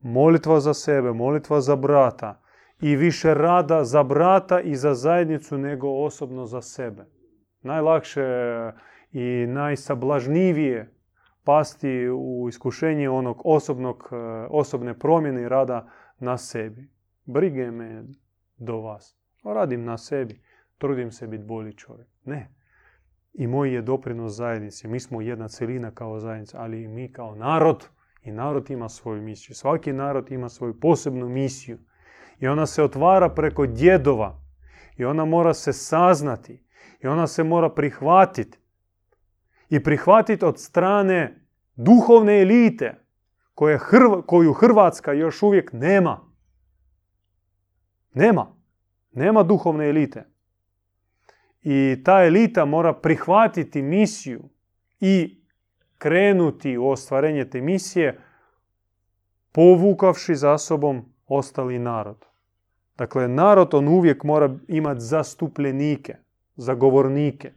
molitva 0.00 0.60
za 0.60 0.74
sebe, 0.74 1.12
molitva 1.12 1.60
za 1.60 1.76
brata 1.76 2.42
i 2.80 2.96
više 2.96 3.34
rada 3.34 3.84
za 3.84 4.02
brata 4.02 4.60
i 4.60 4.76
za 4.76 4.94
zajednicu 4.94 5.58
nego 5.58 5.88
osobno 5.88 6.46
za 6.46 6.62
sebe. 6.62 7.04
Najlakše 7.62 8.22
i 9.12 9.46
najsablažnivije 9.48 10.92
pasti 11.44 12.08
u 12.08 12.48
iskušenje 12.48 13.10
onog 13.10 13.42
osobnog, 13.44 14.10
osobne 14.50 14.98
promjene 14.98 15.42
i 15.42 15.48
rada 15.48 15.88
na 16.18 16.38
sebi. 16.38 16.90
Brige 17.24 17.70
me 17.70 18.04
do 18.56 18.80
vas. 18.80 19.18
Radim 19.44 19.84
na 19.84 19.98
sebi 19.98 20.45
trudim 20.78 21.12
se 21.12 21.26
biti 21.26 21.44
bolji 21.44 21.72
čovjek. 21.72 22.08
Ne. 22.24 22.50
I 23.32 23.46
moj 23.46 23.74
je 23.74 23.82
doprinos 23.82 24.32
zajednici. 24.32 24.88
Mi 24.88 25.00
smo 25.00 25.20
jedna 25.20 25.48
celina 25.48 25.90
kao 25.90 26.20
zajednica, 26.20 26.58
ali 26.60 26.82
i 26.82 26.88
mi 26.88 27.12
kao 27.12 27.34
narod. 27.34 27.88
I 28.22 28.32
narod 28.32 28.70
ima 28.70 28.88
svoju 28.88 29.22
misiju. 29.22 29.54
Svaki 29.54 29.92
narod 29.92 30.32
ima 30.32 30.48
svoju 30.48 30.80
posebnu 30.80 31.28
misiju. 31.28 31.78
I 32.38 32.48
ona 32.48 32.66
se 32.66 32.82
otvara 32.82 33.28
preko 33.28 33.66
djedova. 33.66 34.42
I 34.96 35.04
ona 35.04 35.24
mora 35.24 35.54
se 35.54 35.72
saznati. 35.72 36.64
I 37.02 37.06
ona 37.06 37.26
se 37.26 37.44
mora 37.44 37.70
prihvatiti. 37.70 38.58
I 39.68 39.82
prihvatiti 39.82 40.44
od 40.44 40.60
strane 40.60 41.46
duhovne 41.74 42.42
elite 42.42 42.94
koje 43.54 43.78
koju 44.26 44.52
Hrvatska 44.52 45.12
još 45.12 45.42
uvijek 45.42 45.72
nema. 45.72 46.20
Nema. 48.14 48.56
Nema 49.12 49.42
duhovne 49.42 49.88
elite. 49.88 50.35
I 51.68 52.02
ta 52.04 52.24
elita 52.24 52.64
mora 52.64 52.92
prihvatiti 52.92 53.82
misiju 53.82 54.48
i 55.00 55.42
krenuti 55.98 56.76
u 56.78 56.88
ostvarenje 56.88 57.50
te 57.50 57.60
misije 57.60 58.20
povukavši 59.52 60.34
za 60.34 60.58
sobom 60.58 61.14
ostali 61.26 61.78
narod. 61.78 62.24
Dakle, 62.96 63.28
narod 63.28 63.74
on 63.74 63.88
uvijek 63.88 64.24
mora 64.24 64.56
imati 64.68 65.00
zastupljenike, 65.00 66.16
zagovornike, 66.56 67.52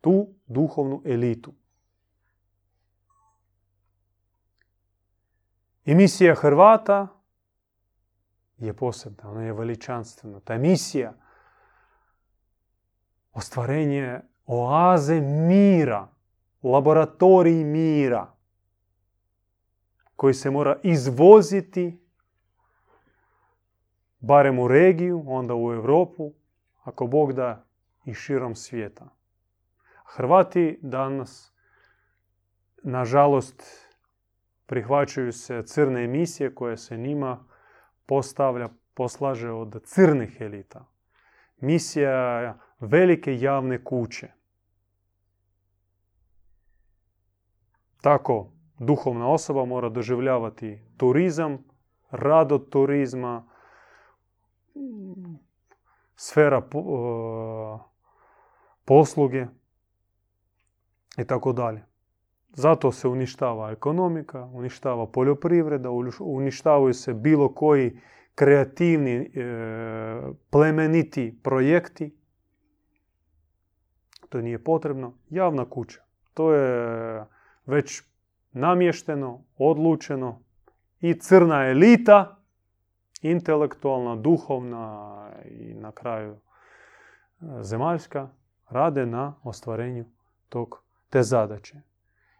tu 0.00 0.28
duhovnu 0.46 1.02
elitu. 1.04 1.52
I 5.84 5.94
misija 5.94 6.34
Hrvata 6.34 7.08
je 8.58 8.72
posebna, 8.72 9.30
ona 9.30 9.42
je 9.42 9.52
veličanstvena. 9.52 10.40
Ta 10.40 10.58
misija 10.58 11.14
ostvarenje 13.32 14.20
oaze 14.46 15.20
mira, 15.20 16.08
laboratorij 16.62 17.64
mira, 17.64 18.32
koji 20.16 20.34
se 20.34 20.50
mora 20.50 20.76
izvoziti 20.82 22.00
barem 24.20 24.58
u 24.58 24.68
regiju, 24.68 25.24
onda 25.26 25.54
u 25.54 25.72
Europu, 25.72 26.32
ako 26.82 27.06
Bog 27.06 27.32
da 27.32 27.64
i 28.04 28.14
širom 28.14 28.54
svijeta. 28.54 29.08
Hrvati 30.04 30.78
danas, 30.82 31.52
nažalost, 32.82 33.62
prihvaćaju 34.66 35.32
se 35.32 35.62
crne 35.66 36.04
emisije 36.04 36.54
koje 36.54 36.76
se 36.76 36.96
njima 36.96 37.44
postavlja, 38.06 38.68
poslaže 38.94 39.50
od 39.50 39.82
crnih 39.84 40.40
elita. 40.40 40.86
Misija 41.60 42.58
velike 42.80 43.40
javne 43.40 43.84
kuće. 43.84 44.28
Tako 48.00 48.50
duhovna 48.78 49.28
osoba 49.28 49.64
mora 49.64 49.88
doživljavati 49.88 50.78
turizam 50.96 51.64
rad 52.10 52.52
od 52.52 52.68
turizma, 52.68 53.44
sfera 56.16 56.62
posluge 58.84 59.46
i 61.18 61.24
tako 61.24 61.52
dalje. 61.52 61.84
Zato 62.52 62.92
se 62.92 63.08
uništava 63.08 63.70
ekonomika, 63.70 64.44
uništava 64.44 65.06
poljoprivreda, 65.06 65.90
uništavaju 66.20 66.94
se 66.94 67.14
bilo 67.14 67.54
koji 67.54 67.98
kreativni, 68.34 69.16
e, 69.16 69.30
plemeniti 70.50 71.38
projekti. 71.42 72.19
To 74.30 74.40
nije 74.40 74.64
potrebno. 74.64 75.12
Javna 75.30 75.64
kuća. 75.70 76.00
To 76.34 76.52
je 76.52 77.24
već 77.66 78.02
namješteno, 78.52 79.44
odlučeno 79.58 80.40
i 81.00 81.14
crna 81.14 81.66
elita, 81.66 82.36
intelektualna, 83.22 84.16
duhovna 84.16 85.30
i 85.44 85.74
na 85.74 85.92
kraju 85.92 86.32
e, 86.32 87.46
zemaljska, 87.62 88.28
rade 88.68 89.06
na 89.06 89.34
ostvarenju 89.42 90.04
tog, 90.48 90.82
te 91.10 91.22
zadaće. 91.22 91.80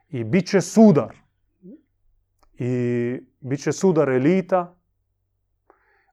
I 0.09 0.25
bit 0.25 0.47
će 0.47 0.61
sudar. 0.61 1.17
I 2.59 3.21
bit 3.41 3.63
će 3.63 3.73
sudar 3.73 4.09
elita, 4.09 4.75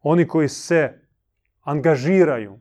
oni 0.02 0.28
koji 0.28 0.50
se 0.50 1.08
angažiraju, 1.62 2.60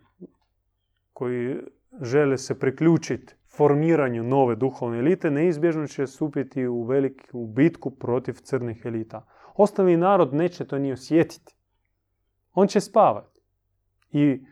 koji 1.13 1.57
žele 2.03 2.39
se 2.39 2.59
priključiti 2.59 3.35
formiranju 3.57 4.23
nove 4.23 4.57
duhovne 4.57 4.99
elite, 4.99 5.31
neizbježno 5.31 5.87
će 5.87 6.07
stupiti 6.07 6.67
u 6.67 6.83
veliku 6.83 7.47
bitku 7.47 7.91
protiv 7.91 8.35
crnih 8.35 8.83
elita. 8.85 9.27
Ostali 9.55 9.97
narod 9.97 10.35
neće 10.35 10.65
to 10.65 10.79
ni 10.79 10.93
osjetiti. 10.93 11.57
On 12.53 12.69
će 12.69 12.81
spavati. 12.81 13.41
I 14.13 14.47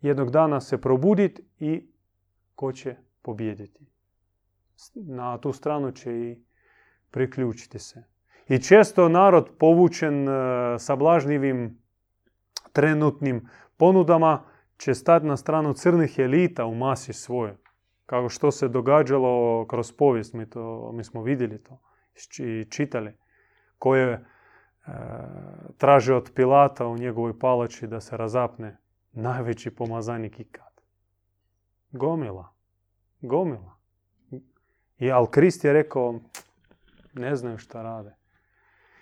jednog 0.00 0.30
dana 0.30 0.60
se 0.60 0.80
probuditi 0.80 1.42
i 1.58 1.86
ko 2.54 2.72
će 2.72 2.96
pobijediti. 3.22 3.86
Na 4.94 5.38
tu 5.38 5.52
stranu 5.52 5.92
će 5.92 6.12
i 6.12 6.44
priključiti 7.10 7.78
se. 7.78 8.04
I 8.48 8.58
često 8.58 9.08
narod 9.08 9.50
povučen 9.58 10.28
e, 10.28 10.32
sablažnjivim 10.78 11.82
trenutnim 12.72 13.48
ponudama 13.76 14.42
će 14.82 14.94
stati 14.94 15.26
na 15.26 15.36
stranu 15.36 15.72
crnih 15.72 16.18
elita 16.18 16.66
u 16.66 16.74
masi 16.74 17.12
svoje. 17.12 17.56
Kako 18.06 18.28
što 18.28 18.50
se 18.50 18.68
događalo 18.68 19.66
kroz 19.66 19.92
povijest, 19.92 20.34
mi, 20.34 20.50
to, 20.50 20.92
mi 20.92 21.04
smo 21.04 21.22
vidjeli 21.22 21.62
to 21.62 21.78
i 22.38 22.64
čitali. 22.70 23.12
Koje 23.78 24.12
e, 24.12 24.20
traže 25.78 26.14
od 26.14 26.32
Pilata 26.34 26.86
u 26.86 26.98
njegovoj 26.98 27.38
palači 27.38 27.86
da 27.86 28.00
se 28.00 28.16
razapne 28.16 28.78
najveći 29.12 29.70
pomazanik 29.70 30.40
ikad. 30.40 30.80
Gomila. 31.90 32.54
Gomila. 33.20 33.76
I 34.98 35.10
Al 35.10 35.26
Krist 35.26 35.64
je 35.64 35.72
rekao, 35.72 36.20
ne 37.12 37.36
znaju 37.36 37.58
šta 37.58 37.82
rade. 37.82 38.16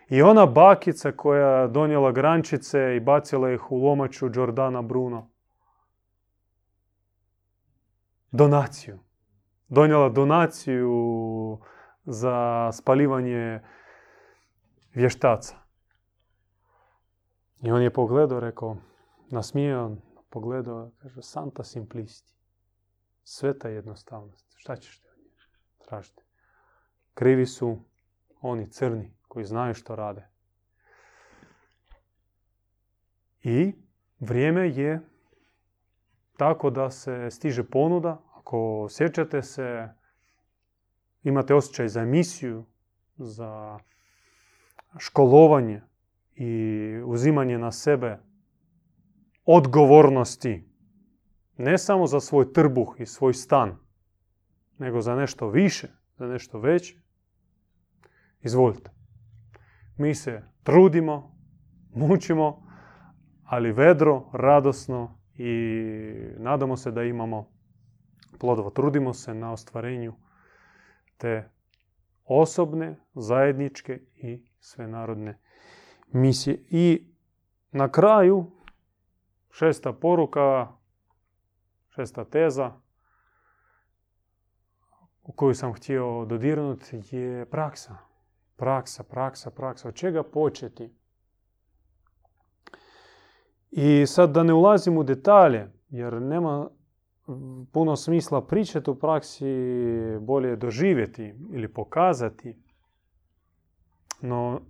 I 0.08 0.22
ona 0.22 0.46
bakica 0.46 1.12
koja 1.12 1.66
donijela 1.66 2.12
grančice 2.12 2.96
i 2.96 3.00
bacila 3.00 3.52
ih 3.52 3.72
u 3.72 3.76
lomaču 3.76 4.30
Jordana 4.34 4.82
Bruno. 4.82 5.30
Donaciju. 8.30 8.98
Donijela 9.68 10.08
donaciju 10.08 11.58
za 12.04 12.70
spalivanje 12.72 13.60
vještaca. 14.94 15.56
I 17.62 17.70
on 17.70 17.82
je 17.82 17.92
pogledao, 17.92 18.40
rekao, 18.40 18.76
nasmijao, 19.30 19.96
pogledao, 20.30 20.90
kaže, 21.02 21.22
Santa 21.22 21.64
Simplisti. 21.64 22.34
Sveta 23.24 23.68
jednostavnost. 23.68 24.46
Šta 24.56 24.76
ćeš 24.76 24.98
te 24.98 25.08
od 25.08 25.86
tražiti? 25.86 26.22
Krivi 27.14 27.46
su 27.46 27.78
oni 28.40 28.66
crni 28.66 29.12
koji 29.28 29.44
znaju 29.44 29.74
što 29.74 29.96
rade. 29.96 30.28
I 33.42 33.74
vrijeme 34.20 34.68
je 34.68 35.00
tako 36.40 36.70
da 36.70 36.90
se 36.90 37.30
stiže 37.30 37.64
ponuda. 37.64 38.22
Ako 38.34 38.86
sjećate 38.90 39.42
se, 39.42 39.88
imate 41.22 41.54
osjećaj 41.54 41.88
za 41.88 42.00
emisiju, 42.00 42.64
za 43.16 43.78
školovanje 44.98 45.82
i 46.34 46.52
uzimanje 47.04 47.58
na 47.58 47.72
sebe 47.72 48.18
odgovornosti. 49.44 50.64
Ne 51.56 51.78
samo 51.78 52.06
za 52.06 52.20
svoj 52.20 52.52
trbuh 52.52 52.94
i 52.98 53.06
svoj 53.06 53.34
stan, 53.34 53.76
nego 54.78 55.00
za 55.00 55.14
nešto 55.14 55.48
više, 55.48 55.88
za 56.16 56.26
nešto 56.26 56.58
veće. 56.58 56.96
Izvolite. 58.42 58.90
Mi 59.96 60.14
se 60.14 60.42
trudimo, 60.62 61.36
mučimo, 61.94 62.62
ali 63.44 63.72
vedro, 63.72 64.30
radosno 64.32 65.19
i 65.42 66.34
nadamo 66.38 66.76
se 66.76 66.90
da 66.90 67.02
imamo 67.02 67.48
plodova. 68.38 68.70
Trudimo 68.70 69.14
se 69.14 69.34
na 69.34 69.52
ostvarenju 69.52 70.14
te 71.16 71.50
osobne, 72.24 72.96
zajedničke 73.14 74.00
i 74.14 74.46
svenarodne 74.60 75.38
misije. 76.12 76.64
I 76.70 77.14
na 77.70 77.88
kraju 77.88 78.50
šesta 79.50 79.92
poruka, 79.92 80.68
šesta 81.88 82.24
teza 82.24 82.72
u 85.22 85.32
koju 85.32 85.54
sam 85.54 85.72
htio 85.72 86.24
dodirnuti 86.24 87.16
je 87.16 87.46
praksa 87.46 88.10
praksa, 88.60 89.02
praksa, 89.02 89.50
praksa. 89.50 89.88
Od 89.88 89.94
čega 89.94 90.22
početi? 90.22 90.90
I 93.70 94.06
sad 94.06 94.30
da 94.30 94.42
ne 94.42 94.52
ulazim 94.52 94.98
u 94.98 95.02
detalje, 95.02 95.70
jer 95.88 96.22
nema 96.22 96.70
puno 97.72 97.96
smisla 97.96 98.46
pričati 98.46 98.90
u 98.90 98.94
praksi, 98.94 99.44
bolje 100.20 100.56
doživjeti 100.56 101.34
ili 101.52 101.72
pokazati. 101.72 102.62
No, 104.20 104.60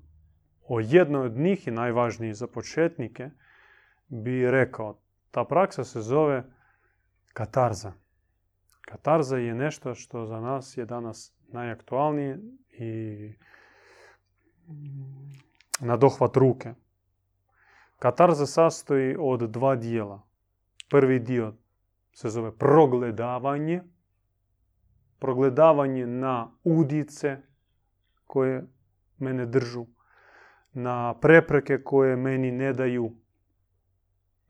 o 0.68 0.80
jednoj 0.80 1.26
od 1.26 1.36
njih 1.36 1.68
i 1.68 1.70
najvažniji 1.70 2.34
za 2.34 2.46
početnike 2.46 3.30
bi 4.08 4.50
rekao, 4.50 4.98
ta 5.30 5.44
praksa 5.44 5.84
se 5.84 6.00
zove 6.00 6.44
katarza. 7.32 7.92
Katarza 8.80 9.36
je 9.36 9.54
nešto 9.54 9.94
što 9.94 10.26
za 10.26 10.40
nas 10.40 10.76
je 10.76 10.86
danas 10.86 11.34
najaktualnije 11.48 12.38
i 12.70 13.32
na 15.80 15.96
dohvat 15.96 16.36
ruke. 16.36 16.74
Katarza 18.00 18.46
sastoji 18.46 19.16
od 19.18 19.50
dva 19.50 19.76
dijela. 19.76 20.22
Prvi 20.88 21.18
dio 21.18 21.54
se 22.12 22.28
zove 22.28 22.56
progledavanje. 22.58 23.82
Progledavanje 25.18 26.06
na 26.06 26.50
udice 26.64 27.36
koje 28.26 28.66
mene 29.18 29.46
držu. 29.46 29.86
Na 30.72 31.14
prepreke 31.20 31.82
koje 31.82 32.16
meni 32.16 32.50
ne 32.50 32.72
daju 32.72 33.12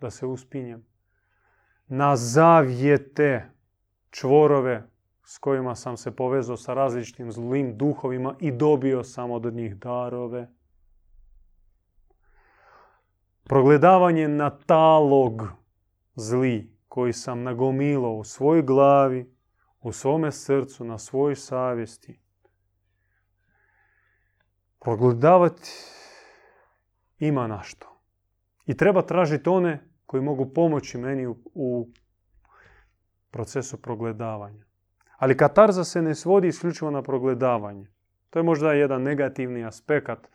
da 0.00 0.10
se 0.10 0.26
uspinjem. 0.26 0.86
Na 1.86 2.16
zavjete 2.16 3.50
čvorove 4.10 4.90
s 5.24 5.38
kojima 5.38 5.74
sam 5.74 5.96
se 5.96 6.16
povezao 6.16 6.56
sa 6.56 6.74
različitim 6.74 7.32
zlim 7.32 7.76
duhovima 7.76 8.36
i 8.40 8.52
dobio 8.52 9.04
sam 9.04 9.30
od 9.30 9.54
njih 9.54 9.76
darove. 9.76 10.48
Progledavanje 13.50 14.28
na 14.28 14.50
talog 14.50 15.48
zli 16.14 16.76
koji 16.88 17.12
sam 17.12 17.42
nagomilao 17.42 18.12
u 18.12 18.24
svojoj 18.24 18.62
glavi, 18.62 19.34
u 19.80 19.92
svome 19.92 20.32
srcu, 20.32 20.84
na 20.84 20.98
svojoj 20.98 21.36
savjesti. 21.36 22.20
Progledavati 24.80 25.70
ima 27.18 27.46
našto. 27.46 28.00
I 28.66 28.76
treba 28.76 29.02
tražiti 29.02 29.48
one 29.48 29.88
koji 30.06 30.22
mogu 30.22 30.52
pomoći 30.54 30.98
meni 30.98 31.26
u 31.54 31.88
procesu 33.30 33.82
progledavanja. 33.82 34.64
Ali 35.18 35.36
katarza 35.36 35.84
se 35.84 36.02
ne 36.02 36.14
svodi 36.14 36.48
isključivo 36.48 36.90
na 36.90 37.02
progledavanje. 37.02 37.86
To 38.30 38.38
je 38.38 38.42
možda 38.42 38.72
jedan 38.72 39.02
negativni 39.02 39.64
aspekt 39.64 40.28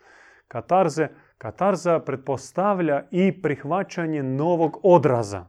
katarze. 0.48 1.08
Katarza 1.38 2.00
pretpostavlja 2.00 3.08
i 3.10 3.42
prihvaćanje 3.42 4.22
novog 4.22 4.80
odraza. 4.82 5.46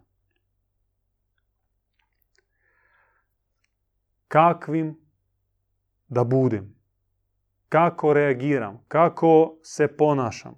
Kakvim 4.27 4.97
da 6.07 6.23
budem? 6.23 6.75
Kako 7.69 8.13
reagiram? 8.13 8.83
Kako 8.87 9.57
se 9.61 9.87
ponašam? 9.87 10.55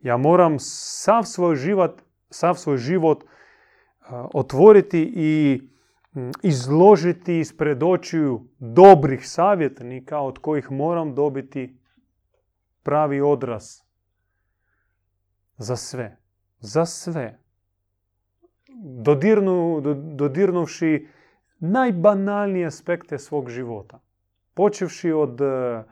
Ja 0.00 0.16
moram 0.16 0.56
sav 0.58 1.22
svoj 1.22 1.56
život, 1.56 2.02
sav 2.30 2.54
svoj 2.54 2.76
život 2.76 3.24
otvoriti 4.34 5.12
i 5.16 5.60
izložiti 6.42 7.38
ispred 7.38 7.82
očiju 7.82 8.48
dobrih 8.58 9.28
savjetnika 9.28 10.18
od 10.18 10.38
kojih 10.38 10.70
moram 10.70 11.14
dobiti 11.14 11.78
pravi 12.82 13.20
odraz 13.20 13.89
za 15.60 15.76
sve. 15.76 16.16
Za 16.60 16.86
sve. 16.86 17.38
Dodirnu, 19.04 19.80
dodirnuvši 20.14 21.08
najbanalnije 21.58 22.66
aspekte 22.66 23.18
svog 23.18 23.50
života. 23.50 24.00
Počevši 24.54 25.12
od 25.12 25.40
e, 25.40 25.82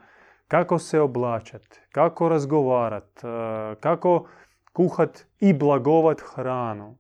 kako 0.49 0.79
se 0.79 1.01
oblačati, 1.01 1.81
kako 1.93 2.29
razgovarati, 2.29 3.27
e, 3.27 3.75
kako 3.81 4.29
kuhat 4.73 5.27
i 5.41 5.53
blagovat 5.53 6.21
hranu, 6.35 6.97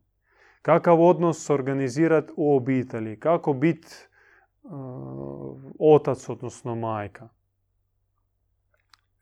kakav 0.62 1.02
odnos 1.02 1.50
organizirati 1.50 2.32
u 2.36 2.56
obitelji, 2.56 3.20
kako 3.20 3.52
biti 3.52 3.88
e, 3.88 4.68
otac, 5.78 6.28
odnosno 6.28 6.74
majka. 6.74 7.28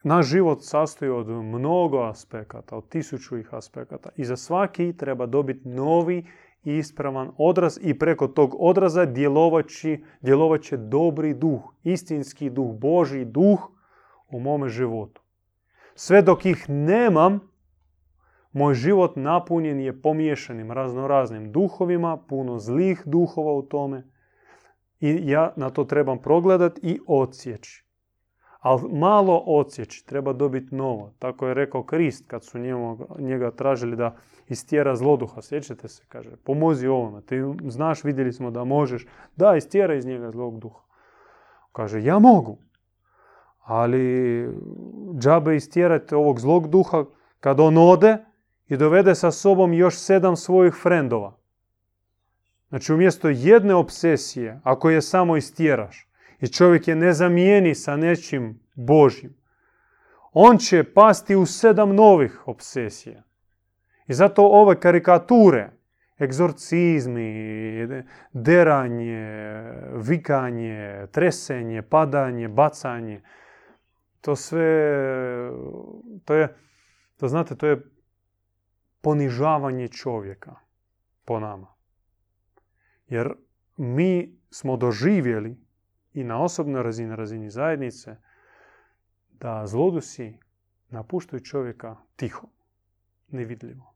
Naš 0.09 0.27
život 0.27 0.63
sastoji 0.63 1.11
od 1.11 1.29
mnogo 1.29 2.03
aspekata, 2.03 2.77
od 2.77 2.89
tisuću 2.89 3.39
ih 3.39 3.55
aspekata. 3.55 4.11
I 4.17 4.25
za 4.25 4.37
svaki 4.37 4.97
treba 4.97 5.27
dobiti 5.27 5.69
novi 5.69 6.27
i 6.65 6.77
ispravan 6.77 7.31
odraz 7.39 7.79
i 7.83 7.99
preko 7.99 8.29
tog 8.29 8.55
odraza 8.59 9.05
djelovat 10.21 10.63
će 10.63 10.77
dobri 10.77 11.35
duh, 11.35 11.61
istinski 11.83 12.51
duh, 12.51 12.75
Boži 12.75 13.25
duh 13.25 13.59
u 14.29 14.41
mome 14.41 14.69
životu. 14.69 15.23
Sve 15.95 16.23
dok 16.23 16.47
ih 16.47 16.65
nemam, 16.69 17.41
moj 18.53 18.75
život 18.75 19.17
napunjen 19.17 19.81
je 19.81 20.03
pomiješanim 20.03 20.73
raznoraznim 20.73 21.53
duhovima, 21.53 22.17
puno 22.17 22.59
zlih 22.59 23.03
duhova 23.07 23.53
u 23.53 23.63
tome. 23.63 24.07
I 25.01 25.21
ja 25.31 25.53
na 25.57 25.71
to 25.71 25.85
trebam 25.85 26.23
progledati 26.23 26.81
i 26.83 27.01
odsjeći. 27.07 27.86
Ali 28.67 28.83
malo 28.93 29.43
odsjeći, 29.47 30.07
treba 30.07 30.33
dobiti 30.33 30.75
novo. 30.75 31.13
Tako 31.19 31.47
je 31.47 31.55
rekao 31.55 31.83
Krist 31.83 32.25
kad 32.27 32.45
su 32.45 32.59
njega 33.19 33.51
tražili 33.51 33.97
da 33.97 34.17
istjera 34.49 34.97
zloduha. 34.97 35.43
Sjećate 35.43 35.89
se, 35.89 36.05
kaže, 36.09 36.31
pomozi 36.45 36.87
ovome. 36.87 37.23
Ti 37.23 37.37
znaš, 37.69 38.05
vidjeli 38.05 38.33
smo 38.33 38.51
da 38.51 38.65
možeš. 38.65 39.07
Da, 39.37 39.57
istjera 39.57 39.95
iz 39.95 40.07
njega 40.07 40.31
zlog 40.31 40.59
duha. 40.59 40.81
Kaže, 41.73 42.03
ja 42.03 42.19
mogu. 42.19 42.59
Ali 43.61 44.49
džabe 45.19 45.57
istjerati 45.57 46.15
ovog 46.15 46.41
zlog 46.41 46.69
duha 46.69 47.05
kad 47.41 47.61
on 47.61 47.79
ode 47.79 48.25
i 48.69 48.77
dovede 48.77 49.15
sa 49.15 49.31
sobom 49.31 49.73
još 49.73 49.99
sedam 49.99 50.37
svojih 50.37 50.75
frendova. 50.75 51.37
Znači 52.69 52.93
umjesto 52.93 53.29
jedne 53.29 53.75
obsesije, 53.75 54.61
ako 54.65 54.91
je 54.91 55.03
samo 55.03 55.37
istjeraš, 55.37 56.06
i 56.41 56.49
čovjek 56.49 56.89
je 56.89 56.97
ne 56.97 57.13
zamijeni 57.13 57.75
sa 57.75 57.97
nečim 57.97 58.61
Božjim, 58.75 59.37
on 60.33 60.59
će 60.59 60.85
pasti 60.95 61.37
u 61.37 61.47
sedam 61.47 61.95
novih 61.95 62.49
obsesija. 62.49 63.23
I 64.07 64.15
zato 64.15 64.47
ove 64.47 64.81
karikature, 64.81 65.71
egzorcizmi, 66.21 67.89
deranje, 68.33 69.63
vikanje, 69.95 71.07
tresenje, 71.13 71.83
padanje, 71.83 72.49
bacanje, 72.49 73.23
to 74.21 74.37
sve, 74.37 74.91
to 76.25 76.35
je, 76.35 76.57
to 77.17 77.29
znate, 77.29 77.57
to 77.57 77.67
je 77.67 77.83
ponižavanje 79.01 79.89
čovjeka 79.89 80.55
po 81.25 81.41
nama. 81.41 81.75
Jer 83.07 83.33
mi 83.77 84.39
smo 84.51 84.77
doživjeli 84.77 85.66
i 86.17 86.25
na 86.25 86.43
osobnoj 86.43 86.83
razini, 86.83 87.09
na 87.09 87.15
razini 87.15 87.51
zajednice, 87.51 88.17
da 89.41 89.67
zlodusi 89.67 90.39
napuštaju 90.89 91.41
čovjeka 91.41 91.97
tiho, 92.17 92.47
nevidljivo. 93.29 93.95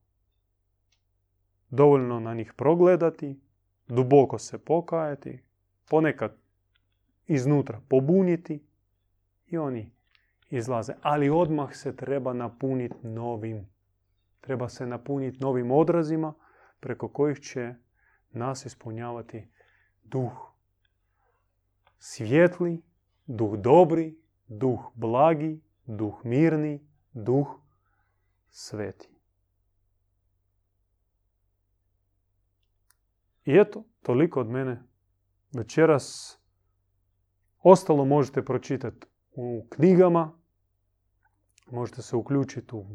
Dovoljno 1.70 2.20
na 2.20 2.34
njih 2.34 2.52
progledati, 2.56 3.40
duboko 3.88 4.38
se 4.38 4.58
pokajati, 4.58 5.42
ponekad 5.88 6.36
iznutra 7.26 7.80
pobuniti 7.88 8.64
i 9.46 9.58
oni 9.58 9.92
izlaze. 10.50 10.92
Ali 11.02 11.30
odmah 11.30 11.74
se 11.74 11.96
treba 11.96 12.32
napuniti 12.32 13.06
novim. 13.06 13.68
Treba 14.40 14.68
se 14.68 14.86
napuniti 14.86 15.38
novim 15.40 15.70
odrazima 15.70 16.34
preko 16.80 17.08
kojih 17.08 17.40
će 17.40 17.74
nas 18.32 18.66
ispunjavati 18.66 19.48
duh 20.04 20.49
svjetli, 22.00 22.82
duh 23.26 23.56
dobri, 23.56 24.18
duh 24.48 24.90
blagi, 24.94 25.60
duh 25.86 26.24
mirni, 26.24 26.80
duh 27.12 27.46
sveti. 28.48 29.08
I 33.44 33.58
eto, 33.58 33.84
toliko 34.02 34.40
od 34.40 34.48
mene. 34.48 34.82
Večeras 35.52 36.38
ostalo 37.62 38.04
možete 38.04 38.44
pročitati 38.44 39.06
u 39.34 39.66
knjigama, 39.70 40.32
možete 41.70 42.02
se 42.02 42.16
uključiti 42.16 42.74
u 42.74 42.86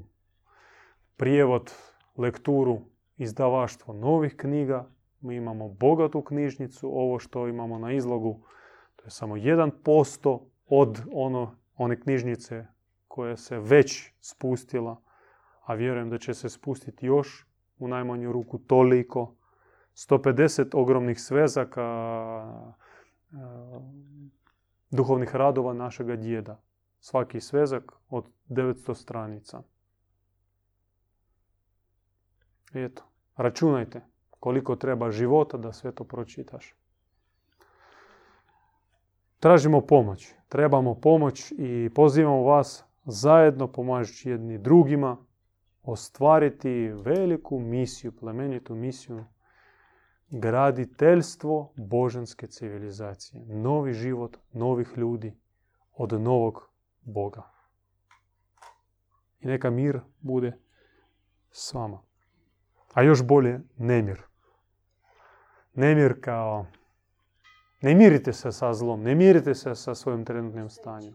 prijevod, 1.17 1.73
lekturu, 2.17 2.81
izdavaštvo 3.17 3.93
novih 3.93 4.35
knjiga. 4.37 4.89
Mi 5.21 5.35
imamo 5.35 5.69
bogatu 5.69 6.21
knjižnicu, 6.21 6.87
ovo 6.87 7.19
što 7.19 7.47
imamo 7.47 7.79
na 7.79 7.91
izlogu 7.91 8.45
je 9.05 9.09
samo 9.09 9.35
1% 9.35 10.39
od 10.67 11.01
ono, 11.11 11.55
one 11.77 12.01
knjižnice 12.01 12.65
koja 13.07 13.37
se 13.37 13.59
već 13.59 14.11
spustila, 14.19 15.01
a 15.65 15.73
vjerujem 15.73 16.09
da 16.09 16.17
će 16.17 16.33
se 16.33 16.49
spustiti 16.49 17.05
još 17.05 17.47
u 17.79 17.87
najmanju 17.87 18.31
ruku 18.31 18.57
toliko. 18.57 19.35
150 19.93 20.69
ogromnih 20.73 21.21
svezaka 21.21 21.81
e, 21.81 23.35
duhovnih 24.91 25.35
radova 25.35 25.73
našega 25.73 26.15
djeda. 26.15 26.61
Svaki 26.99 27.41
svezak 27.41 27.91
od 28.09 28.25
900 28.49 28.93
stranica. 28.93 29.61
Eto, 32.73 33.03
računajte 33.35 34.01
koliko 34.39 34.75
treba 34.75 35.11
života 35.11 35.57
da 35.57 35.71
sve 35.71 35.91
to 35.91 36.03
pročitaš. 36.03 36.75
Tražimo 39.45 39.81
pomoć. 39.81 40.33
Trebamo 40.49 40.95
pomoć 40.95 41.53
i 41.57 41.89
pozivamo 41.95 42.43
vas 42.43 42.83
zajedno 43.03 43.71
pomažući 43.71 44.29
jedni 44.29 44.57
drugima 44.57 45.17
ostvariti 45.83 46.87
veliku 46.87 47.59
misiju, 47.59 48.11
plemenitu 48.11 48.75
misiju 48.75 49.25
graditeljstvo 50.29 51.73
božanske 51.77 52.47
civilizacije. 52.47 53.45
Novi 53.45 53.93
život 53.93 54.37
novih 54.51 54.93
ljudi 54.97 55.37
od 55.93 56.21
novog 56.21 56.69
Boga. 57.01 57.51
I 59.39 59.47
neka 59.47 59.69
mir 59.69 59.99
bude 60.19 60.57
s 61.51 61.73
vama. 61.73 62.01
A 62.93 63.01
još 63.01 63.27
bolje 63.27 63.59
nemir. 63.77 64.21
Nemir 65.73 66.21
kao 66.21 66.65
ne 67.81 67.95
mirite 67.95 68.33
se 68.33 68.51
sa 68.51 68.73
zlom, 68.73 69.03
ne 69.03 69.15
mirite 69.15 69.53
se 69.55 69.75
sa 69.75 69.95
svojim 69.95 70.25
trenutnim 70.25 70.69
stanjem. 70.69 71.13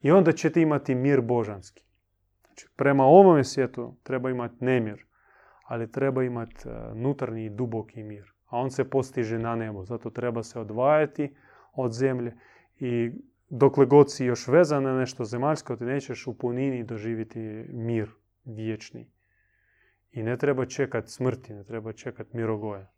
I 0.00 0.10
onda 0.10 0.32
ćete 0.32 0.60
imati 0.60 0.94
mir 0.94 1.20
božanski. 1.20 1.84
Znači, 2.46 2.68
prema 2.76 3.04
ovome 3.04 3.44
svijetu 3.44 3.96
treba 4.02 4.30
imati 4.30 4.64
nemir, 4.64 5.04
ali 5.64 5.90
treba 5.92 6.24
imati 6.24 6.68
e, 6.68 6.94
nutarnji 6.94 7.44
i 7.44 7.50
duboki 7.50 8.02
mir. 8.02 8.32
A 8.46 8.58
on 8.58 8.70
se 8.70 8.90
postiže 8.90 9.38
na 9.38 9.56
nebu, 9.56 9.84
zato 9.84 10.10
treba 10.10 10.42
se 10.42 10.60
odvajati 10.60 11.34
od 11.72 11.92
zemlje 11.92 12.36
i 12.78 13.12
dokle 13.50 13.86
god 13.86 14.12
si 14.12 14.24
još 14.24 14.48
vezan 14.48 14.82
na 14.82 14.98
nešto 14.98 15.24
zemaljsko, 15.24 15.76
ti 15.76 15.84
nećeš 15.84 16.26
u 16.26 16.38
punini 16.38 16.84
doživjeti 16.84 17.40
mir 17.68 18.10
vječni. 18.44 19.10
I 20.10 20.22
ne 20.22 20.36
treba 20.36 20.66
čekati 20.66 21.08
smrti, 21.08 21.54
ne 21.54 21.64
treba 21.64 21.92
čekati 21.92 22.36
mirogoja 22.36 22.97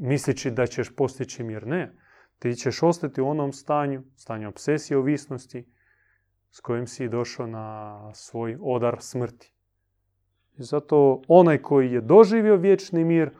misleći 0.00 0.50
da 0.50 0.66
ćeš 0.66 0.96
postići 0.96 1.42
mir. 1.42 1.66
Ne, 1.66 1.92
ti 2.38 2.54
ćeš 2.54 2.82
ostati 2.82 3.20
u 3.20 3.28
onom 3.28 3.52
stanju, 3.52 4.02
stanju 4.16 4.48
obsesije 4.48 4.98
ovisnosti 4.98 5.72
s 6.50 6.60
kojim 6.60 6.86
si 6.86 7.08
došao 7.08 7.46
na 7.46 8.10
svoj 8.14 8.58
odar 8.60 8.96
smrti. 9.00 9.52
I 10.58 10.62
zato 10.62 11.22
onaj 11.28 11.58
koji 11.58 11.92
je 11.92 12.00
doživio 12.00 12.56
vječni 12.56 13.04
mir, 13.04 13.30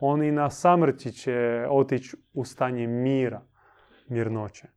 on 0.00 0.22
i 0.22 0.32
na 0.32 0.50
samrti 0.50 1.12
će 1.12 1.66
otići 1.70 2.16
u 2.32 2.44
stanje 2.44 2.86
mira, 2.86 3.42
mirnoće. 4.08 4.68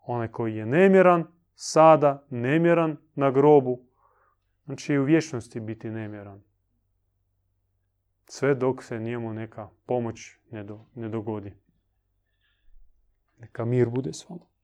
Onaj 0.00 0.28
koji 0.28 0.56
je 0.56 0.66
nemiran, 0.66 1.24
sada 1.54 2.26
nemiran 2.30 2.96
na 3.14 3.30
grobu, 3.30 3.80
Znači 4.64 4.92
i 4.92 4.98
u 4.98 5.04
vječnosti 5.04 5.60
biti 5.60 5.90
nemjeran. 5.90 6.42
Sve 8.26 8.54
dok 8.54 8.82
se 8.82 8.98
njemu 8.98 9.34
neka 9.34 9.68
pomoć 9.86 10.38
ne, 10.50 10.64
do, 10.64 10.84
ne 10.94 11.08
dogodi. 11.08 11.54
Neka 13.38 13.64
mir 13.64 13.88
bude 13.88 14.12
s 14.12 14.28
vama. 14.28 14.46